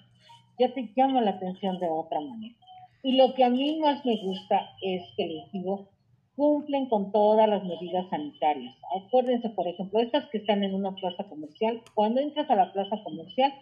ya 0.58 0.74
te 0.74 0.92
llama 0.96 1.22
la 1.22 1.32
atención 1.32 1.80
de 1.80 1.88
otra 1.90 2.20
manera. 2.20 2.56
Y 3.04 3.14
lo 3.18 3.34
que 3.36 3.44
a 3.44 3.50
mí 3.50 3.80
más 3.80 4.04
me 4.06 4.18
gusta 4.18 4.70
es 4.82 5.04
que 5.16 5.28
les 5.28 5.52
digo, 5.52 5.90
cumplen 6.36 6.88
con 6.88 7.12
todas 7.12 7.48
las 7.48 7.64
medidas 7.64 8.10
sanitarias. 8.10 8.76
Acuérdense, 9.00 9.50
por 9.50 9.68
ejemplo, 9.68 10.00
estas 10.00 10.28
que 10.30 10.40
están 10.40 10.64
en 10.64 10.74
una 10.74 10.96
plaza 10.96 11.24
comercial, 11.26 11.82
cuando 11.94 12.20
entras 12.22 12.50
a 12.50 12.56
la 12.56 12.74
plaza 12.74 13.02
comercial, 13.04 13.54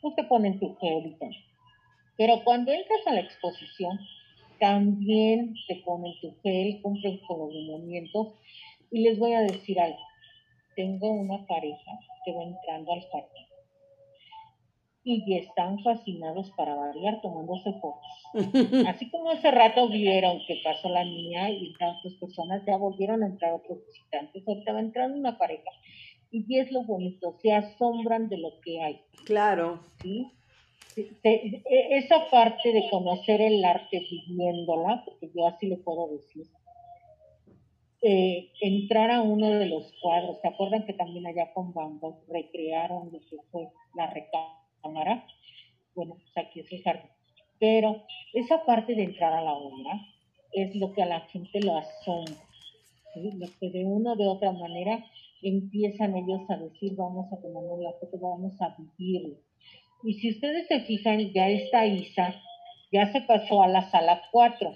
pues 0.00 0.14
te 0.14 0.24
ponen 0.24 0.58
tu 0.58 0.76
gel 0.76 1.06
y. 1.06 1.16
Pero 2.16 2.44
cuando 2.44 2.72
entras 2.72 3.06
a 3.06 3.14
la 3.14 3.20
exposición, 3.20 3.98
también 4.60 5.54
te 5.66 5.76
ponen 5.84 6.12
tu 6.20 6.34
gel, 6.42 6.80
cumplen 6.82 7.18
con 7.26 7.40
los 7.40 7.54
movimientos. 7.54 8.28
Y 8.90 9.00
les 9.00 9.18
voy 9.18 9.32
a 9.32 9.40
decir 9.40 9.80
algo. 9.80 9.98
Tengo 10.76 11.10
una 11.10 11.46
pareja 11.46 11.98
que 12.24 12.32
va 12.32 12.42
entrando 12.44 12.92
al 12.92 13.02
parque 13.10 13.51
y 15.04 15.36
están 15.36 15.82
fascinados 15.82 16.50
para 16.56 16.74
variar 16.74 17.20
tomándose 17.20 17.72
fotos. 17.80 18.24
Así 18.88 19.10
como 19.10 19.30
hace 19.30 19.50
rato 19.50 19.88
vieron 19.88 20.40
que 20.46 20.60
pasó 20.62 20.88
la 20.88 21.04
niña 21.04 21.50
y 21.50 21.72
tantas 21.74 22.14
personas 22.14 22.62
ya 22.66 22.76
volvieron 22.76 23.22
a 23.22 23.26
entrar 23.26 23.52
otros 23.52 23.78
visitantes, 23.86 24.46
ahorita 24.46 24.72
va 24.72 24.80
entrando 24.80 25.18
una 25.18 25.38
pareja. 25.38 25.70
Y 26.30 26.58
es 26.58 26.70
lo 26.72 26.84
bonito, 26.84 27.36
se 27.42 27.52
asombran 27.52 28.28
de 28.28 28.38
lo 28.38 28.60
que 28.64 28.80
hay. 28.80 29.00
Claro. 29.24 29.80
¿sí? 30.00 30.30
E, 30.96 31.62
esa 31.98 32.30
parte 32.30 32.72
de 32.72 32.88
conocer 32.90 33.40
el 33.40 33.64
arte 33.64 34.00
viviéndola, 34.10 35.02
porque 35.04 35.30
yo 35.34 35.46
así 35.46 35.66
le 35.66 35.76
puedo 35.78 36.08
decir, 36.08 36.46
eh, 38.02 38.50
entrar 38.60 39.10
a 39.10 39.22
uno 39.22 39.50
de 39.50 39.66
los 39.66 39.92
cuadros, 40.00 40.40
¿se 40.40 40.48
acuerdan 40.48 40.86
que 40.86 40.92
también 40.92 41.26
allá 41.26 41.52
con 41.52 41.72
Van 41.72 42.00
recrearon 42.28 43.12
lo 43.12 43.20
que 43.20 43.36
fue 43.50 43.68
la 43.94 44.06
recámara? 44.08 44.61
Cámara, 44.82 45.26
bueno, 45.94 46.16
pues 46.16 46.46
aquí 46.46 46.60
es 46.60 46.72
el 46.72 46.82
jardín. 46.82 47.10
Pero 47.58 48.02
esa 48.32 48.64
parte 48.64 48.94
de 48.94 49.04
entrar 49.04 49.32
a 49.32 49.42
la 49.42 49.52
obra 49.52 50.00
es 50.52 50.74
lo 50.76 50.92
que 50.92 51.02
a 51.02 51.06
la 51.06 51.20
gente 51.20 51.60
lo 51.60 51.76
asombra, 51.76 52.34
lo 53.14 53.46
que 53.58 53.70
de 53.70 53.84
una 53.84 54.12
o 54.12 54.16
de 54.16 54.26
otra 54.26 54.52
manera 54.52 55.04
empiezan 55.42 56.16
ellos 56.16 56.42
a 56.48 56.56
decir, 56.56 56.94
vamos 56.96 57.32
a 57.32 57.40
tomarnos 57.40 57.80
la 57.80 57.92
foto, 57.92 58.18
vamos 58.18 58.60
a 58.60 58.76
vivirlo. 58.98 59.36
Y 60.04 60.14
si 60.14 60.30
ustedes 60.30 60.66
se 60.66 60.80
fijan, 60.80 61.32
ya 61.32 61.48
esta 61.48 61.86
Isa 61.86 62.34
ya 62.92 63.10
se 63.12 63.22
pasó 63.22 63.62
a 63.62 63.68
la 63.68 63.90
sala 63.90 64.22
4. 64.30 64.74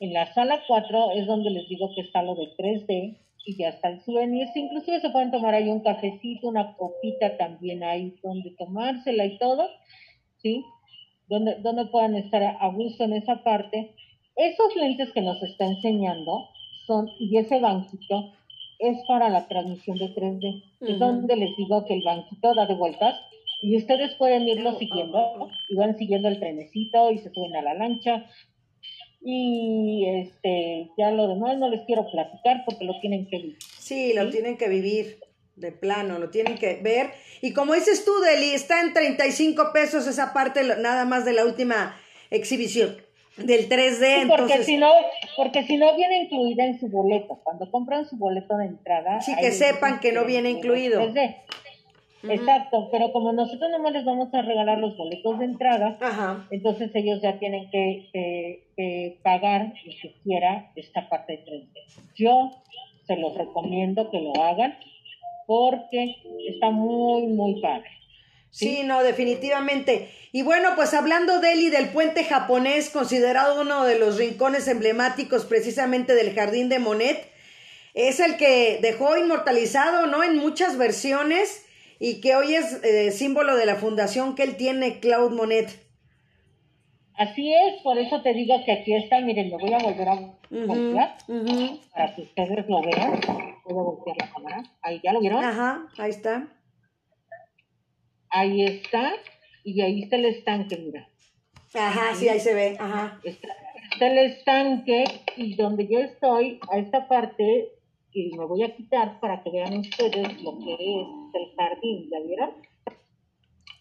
En 0.00 0.12
la 0.12 0.32
sala 0.34 0.62
4 0.66 1.12
es 1.12 1.26
donde 1.26 1.50
les 1.50 1.68
digo 1.68 1.90
que 1.94 2.02
está 2.02 2.22
lo 2.22 2.34
de 2.34 2.54
3D, 2.56 3.18
y 3.48 3.56
ya 3.56 3.70
está 3.70 3.88
el 3.88 4.02
souvenir. 4.02 4.46
Inclusive 4.54 5.00
se 5.00 5.08
pueden 5.08 5.30
tomar 5.30 5.54
ahí 5.54 5.70
un 5.70 5.80
cafecito, 5.80 6.48
una 6.48 6.76
copita 6.76 7.38
también 7.38 7.82
ahí 7.82 8.14
donde 8.22 8.50
tomársela 8.58 9.24
y 9.24 9.38
todo, 9.38 9.70
¿sí? 10.42 10.62
Donde, 11.28 11.54
donde 11.62 11.86
puedan 11.86 12.14
estar 12.14 12.42
a 12.42 12.68
gusto 12.68 13.04
en 13.04 13.14
esa 13.14 13.42
parte. 13.42 13.94
Esos 14.36 14.76
lentes 14.76 15.10
que 15.12 15.22
nos 15.22 15.42
está 15.42 15.64
enseñando 15.64 16.46
son, 16.86 17.08
y 17.18 17.38
ese 17.38 17.58
banquito, 17.58 18.34
es 18.80 18.98
para 19.08 19.30
la 19.30 19.48
transmisión 19.48 19.96
de 19.96 20.14
3D. 20.14 20.64
Es 20.80 20.98
donde 20.98 21.34
les 21.34 21.56
digo 21.56 21.86
que 21.86 21.94
el 21.94 22.02
banquito 22.04 22.54
da 22.54 22.66
de 22.66 22.74
vueltas 22.74 23.18
y 23.62 23.78
ustedes 23.78 24.14
pueden 24.16 24.46
irlo 24.46 24.78
siguiendo 24.78 25.48
y 25.70 25.74
van 25.74 25.96
siguiendo 25.96 26.28
el 26.28 26.38
trenecito 26.38 27.10
y 27.12 27.18
se 27.18 27.30
suben 27.32 27.56
a 27.56 27.62
la 27.62 27.72
lancha. 27.72 28.26
Y 29.20 30.06
este, 30.06 30.90
ya 30.96 31.10
lo 31.10 31.28
demás 31.28 31.58
no 31.58 31.68
les 31.68 31.84
quiero 31.86 32.06
platicar 32.10 32.62
porque 32.64 32.84
lo 32.84 32.98
tienen 33.00 33.28
que 33.28 33.36
vivir. 33.38 33.58
Sí, 33.78 34.12
lo 34.14 34.30
tienen 34.30 34.56
que 34.56 34.68
vivir 34.68 35.18
de 35.56 35.72
plano, 35.72 36.18
lo 36.18 36.30
tienen 36.30 36.56
que 36.56 36.76
ver. 36.76 37.10
Y 37.42 37.52
como 37.52 37.74
dices 37.74 38.04
tú, 38.04 38.12
Deli, 38.20 38.50
está 38.50 38.80
en 38.80 38.94
35 38.94 39.72
pesos 39.72 40.06
esa 40.06 40.32
parte 40.32 40.62
nada 40.78 41.04
más 41.04 41.24
de 41.24 41.32
la 41.32 41.44
última 41.44 41.96
exhibición 42.30 42.96
del 43.38 43.68
3D. 43.68 44.28
porque 44.28 44.64
si 44.64 44.76
no, 44.76 44.90
porque 45.36 45.64
si 45.64 45.76
no 45.76 45.96
viene 45.96 46.24
incluida 46.24 46.64
en 46.64 46.78
su 46.78 46.88
boleto. 46.88 47.40
Cuando 47.42 47.70
compran 47.70 48.08
su 48.08 48.16
boleto 48.16 48.56
de 48.56 48.66
entrada. 48.66 49.20
Sí, 49.20 49.32
que 49.40 49.52
sepan 49.52 50.00
que 50.00 50.12
no 50.12 50.24
viene 50.24 50.50
incluido. 50.50 51.00
3D. 51.00 51.36
Exacto, 52.22 52.88
pero 52.90 53.12
como 53.12 53.32
nosotros 53.32 53.70
no 53.70 53.90
les 53.90 54.04
vamos 54.04 54.32
a 54.34 54.42
regalar 54.42 54.78
los 54.78 54.96
boletos 54.96 55.38
de 55.38 55.44
entrada, 55.44 55.96
entonces 56.50 56.90
ellos 56.94 57.20
ya 57.22 57.38
tienen 57.38 57.70
que, 57.70 58.64
pagar 59.22 59.72
lo 59.84 59.92
que 60.02 60.14
quiera 60.24 60.70
esta 60.74 61.08
parte 61.08 61.36
de 61.36 61.44
3D. 61.44 62.06
Yo 62.16 62.50
se 63.06 63.16
los 63.16 63.36
recomiendo 63.36 64.10
que 64.10 64.20
lo 64.20 64.34
hagan 64.42 64.76
porque 65.46 66.16
está 66.48 66.70
muy, 66.70 67.26
muy 67.28 67.60
padre. 67.60 67.88
¿sí? 68.50 68.82
no, 68.84 69.02
definitivamente. 69.02 70.10
Y 70.32 70.42
bueno, 70.42 70.70
pues 70.76 70.94
hablando 70.94 71.40
de 71.40 71.52
él 71.52 71.60
y 71.60 71.70
del 71.70 71.88
puente 71.88 72.24
japonés, 72.24 72.90
considerado 72.90 73.62
uno 73.62 73.84
de 73.84 73.98
los 73.98 74.18
rincones 74.18 74.68
emblemáticos 74.68 75.44
precisamente 75.44 76.14
del 76.14 76.34
jardín 76.34 76.68
de 76.68 76.78
Monet, 76.78 77.30
es 77.94 78.20
el 78.20 78.36
que 78.36 78.78
dejó 78.82 79.16
inmortalizado, 79.16 80.06
¿no? 80.06 80.22
En 80.22 80.36
muchas 80.36 80.76
versiones 80.76 81.64
y 81.98 82.20
que 82.20 82.36
hoy 82.36 82.54
es 82.54 82.82
eh, 82.84 83.10
símbolo 83.10 83.56
de 83.56 83.66
la 83.66 83.76
fundación 83.76 84.34
que 84.34 84.44
él 84.44 84.56
tiene, 84.56 85.00
Claude 85.00 85.34
Monet. 85.34 85.88
Así 87.14 87.52
es, 87.52 87.82
por 87.82 87.98
eso 87.98 88.22
te 88.22 88.32
digo 88.32 88.54
que 88.64 88.72
aquí 88.72 88.94
está, 88.94 89.20
miren, 89.20 89.50
lo 89.50 89.58
voy 89.58 89.72
a 89.72 89.78
volver 89.78 90.08
a 90.08 90.14
voltear 90.50 91.16
para 91.92 92.14
que 92.14 92.22
ustedes 92.22 92.68
lo 92.68 92.80
vean. 92.80 93.20
Puedo 93.64 93.84
voltear 93.84 94.16
la 94.20 94.30
cámara. 94.32 94.62
Ahí, 94.82 95.00
¿ya 95.02 95.12
lo 95.12 95.20
vieron? 95.20 95.44
Ajá, 95.44 95.88
ahí 95.98 96.10
está. 96.10 96.48
Ahí 98.30 98.62
está, 98.62 99.14
y 99.64 99.80
ahí 99.80 100.02
está 100.02 100.16
el 100.16 100.26
estanque, 100.26 100.76
mira. 100.76 101.08
Ajá, 101.74 102.14
sí, 102.14 102.28
ahí 102.28 102.38
se 102.38 102.54
ve, 102.54 102.76
ajá. 102.78 103.18
Está, 103.24 103.48
está 103.90 104.06
el 104.06 104.18
estanque, 104.18 105.04
y 105.36 105.56
donde 105.56 105.88
yo 105.88 105.98
estoy, 105.98 106.60
a 106.70 106.78
esta 106.78 107.08
parte 107.08 107.72
y 108.12 108.36
me 108.36 108.44
voy 108.44 108.62
a 108.62 108.74
quitar 108.74 109.20
para 109.20 109.42
que 109.42 109.50
vean 109.50 109.78
ustedes 109.78 110.42
lo 110.42 110.58
que 110.58 110.74
es 110.74 111.06
el 111.34 111.56
jardín, 111.56 112.08
¿ya 112.10 112.20
vieron? 112.20 112.50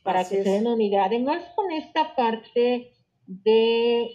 Para 0.04 0.24
que 0.24 0.44
se 0.44 0.50
den 0.50 0.68
una 0.68 0.84
idea. 0.84 1.06
Además, 1.06 1.44
con 1.56 1.72
esta 1.72 2.16
parte 2.16 2.94
de 3.26 4.12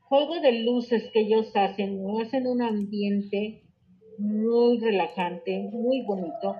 juego 0.00 0.40
de 0.40 0.52
luces 0.64 1.10
que 1.12 1.20
ellos 1.20 1.54
hacen, 1.54 2.02
hacen 2.20 2.46
un 2.46 2.62
ambiente 2.62 3.62
muy 4.18 4.78
relajante, 4.78 5.58
muy 5.72 6.02
bonito, 6.02 6.56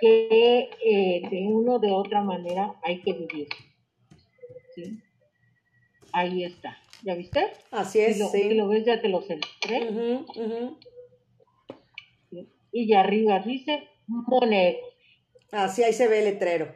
que 0.00 0.70
eh, 0.84 1.22
de 1.30 1.46
una 1.46 1.74
o 1.74 1.78
de 1.78 1.92
otra 1.92 2.22
manera 2.22 2.74
hay 2.82 3.00
que 3.00 3.12
vivir. 3.12 3.48
¿sí? 4.74 4.98
Ahí 6.12 6.44
está. 6.44 6.76
¿Ya 7.04 7.14
viste? 7.14 7.52
Así 7.72 7.98
es. 7.98 8.16
Si 8.30 8.50
lo, 8.50 8.54
lo 8.54 8.68
ves, 8.68 8.84
ya 8.84 9.00
te 9.00 9.08
lo 9.08 9.22
centré 9.22 9.90
y 12.72 12.88
ya 12.88 13.00
arriba 13.00 13.38
dice 13.40 13.88
Monet. 14.06 14.78
Así 15.52 15.84
ahí 15.84 15.92
se 15.92 16.08
ve 16.08 16.20
el 16.20 16.24
letrero. 16.24 16.74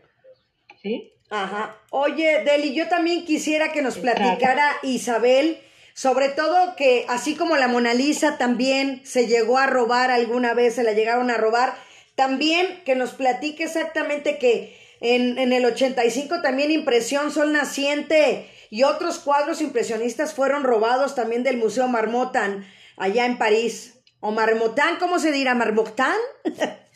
¿Sí? 0.83 1.13
Ajá. 1.31 1.81
Oye, 1.91 2.45
Deli, 2.45 2.75
yo 2.75 2.89
también 2.89 3.25
quisiera 3.25 3.73
que 3.73 3.83
nos 3.83 3.99
platicara 3.99 4.77
Isabel, 4.83 5.59
sobre 5.95 6.29
todo 6.29 6.77
que 6.77 7.05
así 7.09 7.35
como 7.35 7.57
la 7.57 7.69
Mona 7.69 7.95
Lisa 7.95 8.39
también 8.39 9.01
se 9.05 9.27
llegó 9.27 9.59
a 9.59 9.67
robar 9.67 10.11
alguna 10.11 10.55
vez, 10.55 10.75
se 10.75 10.85
la 10.85 10.93
llegaron 10.93 11.31
a 11.31 11.37
robar, 11.37 11.75
también 12.15 12.83
que 12.85 12.95
nos 12.95 13.13
platique 13.13 13.65
exactamente 13.65 14.39
que 14.39 14.77
en, 15.01 15.39
en 15.39 15.53
el 15.53 15.65
85 15.65 16.43
también 16.43 16.71
Impresión 16.71 17.33
Sol 17.33 17.53
Naciente 17.53 18.49
y 18.71 18.85
otros 18.85 19.19
cuadros 19.19 19.61
impresionistas 19.61 20.35
fueron 20.35 20.65
robados 20.65 21.15
también 21.15 21.43
del 21.43 21.57
Museo 21.57 21.89
Marmottan 21.89 22.67
allá 22.97 23.27
en 23.27 23.39
París. 23.39 23.96
¿O 24.21 24.31
marmotán? 24.33 24.97
¿Cómo 24.99 25.19
se 25.19 25.33
dirá? 25.33 25.55
¿Marmotán? 25.55 26.17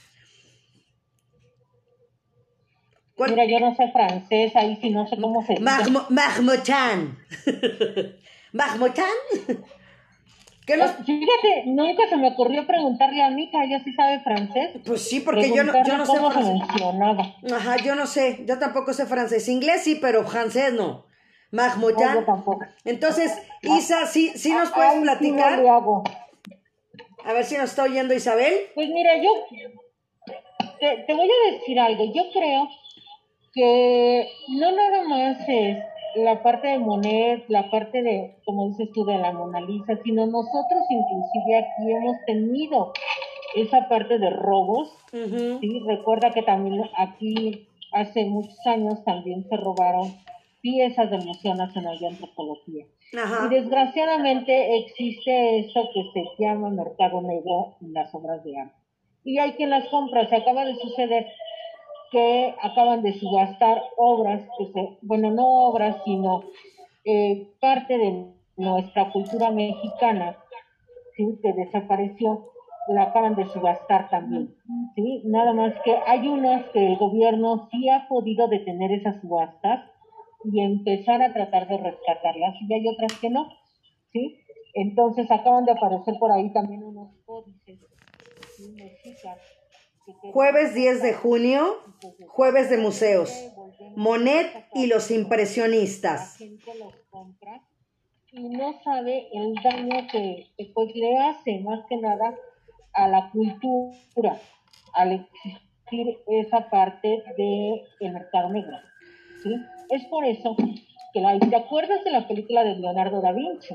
Mira, 3.28 3.44
yo 3.44 3.60
no 3.60 3.74
sé 3.76 3.90
francés, 3.92 4.56
ahí 4.56 4.78
sí 4.80 4.90
no 4.90 5.06
sé 5.06 5.16
cómo 5.20 5.44
se 5.44 5.54
dice. 5.54 5.64
marmotán. 6.08 7.18
¿Marmotán? 8.52 9.04
¿Qué 10.66 10.76
los... 10.76 10.90
Pues, 10.92 11.06
fíjate, 11.06 11.64
nunca 11.66 12.08
se 12.08 12.16
me 12.16 12.28
ocurrió 12.28 12.66
preguntarle 12.66 13.22
a 13.22 13.30
Mica, 13.30 13.62
ella 13.64 13.82
sí 13.84 13.92
sabe 13.92 14.20
francés. 14.20 14.70
Pues 14.86 15.08
sí, 15.08 15.20
porque 15.20 15.50
yo 15.54 15.64
no, 15.64 15.84
yo 15.84 15.98
no 15.98 16.06
sé 16.06 16.18
francés. 16.18 17.52
Ajá, 17.52 17.76
yo 17.78 17.94
no 17.94 18.06
sé, 18.06 18.44
yo 18.46 18.58
tampoco 18.58 18.92
sé 18.92 19.06
francés. 19.06 19.48
Inglés 19.48 19.82
sí, 19.82 19.98
pero 20.00 20.24
francés 20.24 20.72
no. 20.72 21.06
Marmotán. 21.50 22.24
Entonces, 22.84 23.36
Isa, 23.62 24.06
sí, 24.06 24.32
sí 24.34 24.52
nos 24.52 24.70
puedes 24.70 25.00
platicar. 25.00 25.60
A 27.24 27.32
ver 27.32 27.44
si 27.44 27.56
nos 27.56 27.70
está 27.70 27.84
oyendo 27.84 28.14
Isabel. 28.14 28.52
Pues 28.74 28.88
mira, 28.88 29.16
yo 29.22 29.30
te, 30.80 31.14
voy 31.14 31.28
a 31.28 31.52
decir 31.52 31.78
algo. 31.78 32.04
Yo 32.12 32.24
creo 32.32 32.68
que 33.52 34.28
no 34.48 34.72
nada 34.72 35.02
más 35.04 35.36
es 35.48 35.78
la 36.16 36.42
parte 36.42 36.68
de 36.68 36.78
Monet, 36.78 37.44
la 37.48 37.70
parte 37.70 38.02
de, 38.02 38.36
como 38.44 38.68
dices 38.68 38.88
tú, 38.92 39.04
de 39.04 39.18
la 39.18 39.32
Mona 39.32 39.60
Lisa, 39.60 39.98
sino 40.02 40.26
nosotros 40.26 40.82
inclusive 40.88 41.58
aquí 41.58 41.92
hemos 41.92 42.16
tenido 42.26 42.92
esa 43.54 43.88
parte 43.88 44.18
de 44.18 44.30
robos. 44.30 44.92
¿sí? 45.12 45.80
Recuerda 45.86 46.30
que 46.30 46.42
también 46.42 46.82
aquí 46.96 47.68
hace 47.92 48.24
muchos 48.24 48.58
años 48.66 49.04
también 49.04 49.46
se 49.48 49.56
robaron 49.56 50.14
piezas 50.60 51.10
del 51.10 51.24
Museo 51.24 51.54
Nacional 51.54 51.98
de 51.98 52.08
Antropología. 52.08 52.86
Y 53.12 53.48
desgraciadamente 53.54 54.76
existe 54.78 55.60
eso 55.60 55.88
que 55.92 56.04
se 56.12 56.42
llama 56.42 56.70
mercado 56.70 57.20
negro 57.22 57.76
en 57.80 57.92
las 57.92 58.14
obras 58.14 58.44
de 58.44 58.58
arte. 58.58 58.74
Y 59.24 59.38
hay 59.38 59.52
quien 59.52 59.70
las 59.70 59.88
compra. 59.88 60.28
Se 60.28 60.36
acaba 60.36 60.64
de 60.64 60.76
suceder 60.76 61.26
que 62.10 62.54
acaban 62.60 63.02
de 63.02 63.12
subastar 63.14 63.82
obras, 63.96 64.42
que 64.58 64.66
se, 64.72 64.98
bueno, 65.02 65.30
no 65.30 65.68
obras, 65.68 65.96
sino 66.04 66.44
eh, 67.04 67.48
parte 67.60 67.98
de 67.98 68.26
nuestra 68.56 69.10
cultura 69.10 69.50
mexicana, 69.50 70.36
¿sí? 71.16 71.38
que 71.42 71.52
desapareció, 71.52 72.46
la 72.88 73.04
acaban 73.04 73.36
de 73.36 73.46
subastar 73.46 74.10
también. 74.10 74.54
¿sí? 74.94 75.22
Nada 75.24 75.52
más 75.52 75.74
que 75.84 75.96
hay 76.06 76.26
unas 76.28 76.64
que 76.70 76.84
el 76.84 76.96
gobierno 76.96 77.68
sí 77.70 77.88
ha 77.88 78.08
podido 78.08 78.48
detener 78.48 78.92
esas 78.92 79.20
subastas, 79.20 79.84
y 80.44 80.60
empezar 80.60 81.22
a 81.22 81.32
tratar 81.32 81.68
de 81.68 81.78
rescatarlas 81.78 82.54
y 82.60 82.72
hay 82.72 82.88
otras 82.88 83.12
que 83.20 83.30
no, 83.30 83.48
¿sí? 84.12 84.40
Entonces 84.74 85.30
acaban 85.30 85.64
de 85.64 85.72
aparecer 85.72 86.14
por 86.18 86.32
ahí 86.32 86.52
también 86.52 86.82
unos 86.82 87.14
códices 87.24 87.80
Jueves 90.32 90.74
10 90.74 91.02
de 91.02 91.14
junio, 91.14 91.78
jueves 92.28 92.70
de 92.70 92.78
museos. 92.78 93.32
Monet 93.96 94.66
y 94.74 94.86
los 94.86 95.10
impresionistas. 95.10 96.40
Y 98.32 98.48
no 98.48 98.80
sabe 98.82 99.28
el 99.32 99.54
daño 99.54 100.06
que, 100.10 100.46
pues 100.74 100.94
le 100.94 101.18
hace 101.18 101.60
más 101.60 101.80
que 101.88 101.96
nada 101.96 102.34
a 102.92 103.08
la 103.08 103.30
cultura 103.30 104.38
al 104.94 105.12
existir 105.12 106.18
esa 106.26 106.68
parte 106.70 107.22
del 107.36 107.80
el 108.00 108.12
mercado 108.12 108.50
negro. 108.50 108.76
¿sí? 109.42 109.54
Es 109.90 110.04
por 110.06 110.24
eso 110.24 110.56
que 111.12 111.20
la, 111.20 111.38
¿te 111.38 111.56
acuerdas 111.56 112.04
de 112.04 112.12
la 112.12 112.28
película 112.28 112.62
de 112.62 112.76
Leonardo 112.76 113.20
da 113.20 113.32
Vinci? 113.32 113.74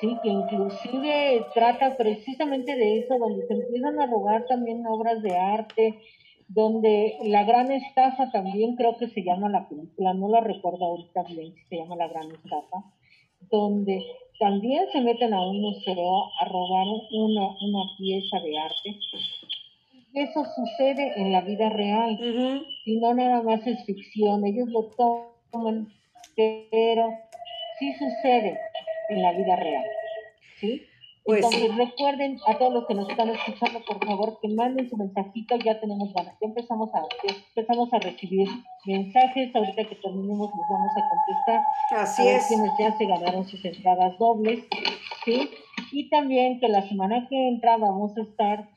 Sí, 0.00 0.16
que 0.22 0.28
inclusive 0.28 1.44
trata 1.54 1.96
precisamente 1.96 2.74
de 2.74 2.98
eso, 2.98 3.18
donde 3.18 3.46
se 3.46 3.54
empiezan 3.54 4.00
a 4.00 4.06
robar 4.06 4.44
también 4.46 4.84
obras 4.86 5.22
de 5.22 5.36
arte, 5.36 5.94
donde 6.48 7.18
la 7.24 7.44
gran 7.44 7.70
estafa 7.70 8.30
también 8.30 8.76
creo 8.76 8.96
que 8.96 9.08
se 9.08 9.22
llama 9.22 9.48
la 9.48 9.68
película, 9.68 10.14
no 10.14 10.28
la 10.28 10.40
recuerdo 10.40 10.84
ahorita 10.84 11.22
bien 11.24 11.54
si 11.54 11.64
se 11.68 11.76
llama 11.76 11.96
la 11.96 12.08
gran 12.08 12.30
estafa, 12.32 12.84
donde 13.50 14.04
también 14.38 14.84
se 14.92 15.00
meten 15.00 15.32
a 15.34 15.46
un 15.46 15.60
museo 15.60 16.24
a 16.40 16.44
robar 16.46 16.86
una, 17.12 17.46
una 17.48 17.84
pieza 17.98 18.38
de 18.40 18.58
arte. 18.58 18.98
Eso 20.14 20.44
sucede 20.44 21.12
en 21.16 21.30
la 21.30 21.42
vida 21.42 21.68
real, 21.68 22.18
y 22.84 22.96
no 22.98 23.14
nada 23.14 23.42
más 23.42 23.66
es 23.66 23.84
ficción, 23.84 24.44
ellos 24.46 24.68
lo 24.68 24.84
toman 24.96 25.35
pero 26.34 27.08
sí 27.78 27.92
sucede 27.94 28.58
en 29.08 29.22
la 29.22 29.32
vida 29.32 29.56
real. 29.56 29.84
¿sí? 30.60 30.82
Pues 31.26 31.42
Entonces 31.42 31.76
recuerden 31.76 32.38
a 32.46 32.56
todos 32.56 32.72
los 32.72 32.86
que 32.86 32.94
nos 32.94 33.08
están 33.10 33.30
escuchando, 33.30 33.80
por 33.84 34.04
favor, 34.06 34.38
que 34.40 34.48
manden 34.48 34.88
su 34.88 34.96
mensajito, 34.96 35.56
ya 35.56 35.80
tenemos, 35.80 36.12
bueno, 36.12 36.30
ya 36.40 36.46
empezamos 36.46 36.88
a, 36.94 37.02
empezamos 37.56 37.92
a 37.92 37.98
recibir 37.98 38.48
mensajes, 38.84 39.54
ahorita 39.54 39.88
que 39.88 39.96
terminemos 39.96 40.50
los 40.50 40.68
vamos 40.70 40.92
a 40.96 41.08
contestar. 41.08 41.64
Así 42.00 42.28
es. 42.28 42.46
Quienes 42.46 42.70
ya 42.78 42.96
se 42.96 43.06
ganaron 43.06 43.44
sus 43.44 43.64
entradas 43.64 44.16
dobles, 44.18 44.66
¿sí? 45.24 45.50
Y 45.90 46.08
también 46.10 46.60
que 46.60 46.68
la 46.68 46.86
semana 46.88 47.26
que 47.28 47.48
entra 47.48 47.76
vamos 47.76 48.16
a 48.16 48.22
estar, 48.22 48.68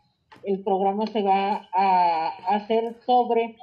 el 0.43 0.63
programa 0.63 1.05
se 1.05 1.21
va 1.21 1.69
a 1.71 2.29
hacer 2.47 2.95
sobre 3.05 3.57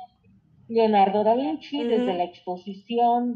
Leonardo 0.68 1.22
da 1.24 1.34
Vinci, 1.34 1.78
desde 1.84 2.12
la 2.14 2.24
exposición 2.24 3.24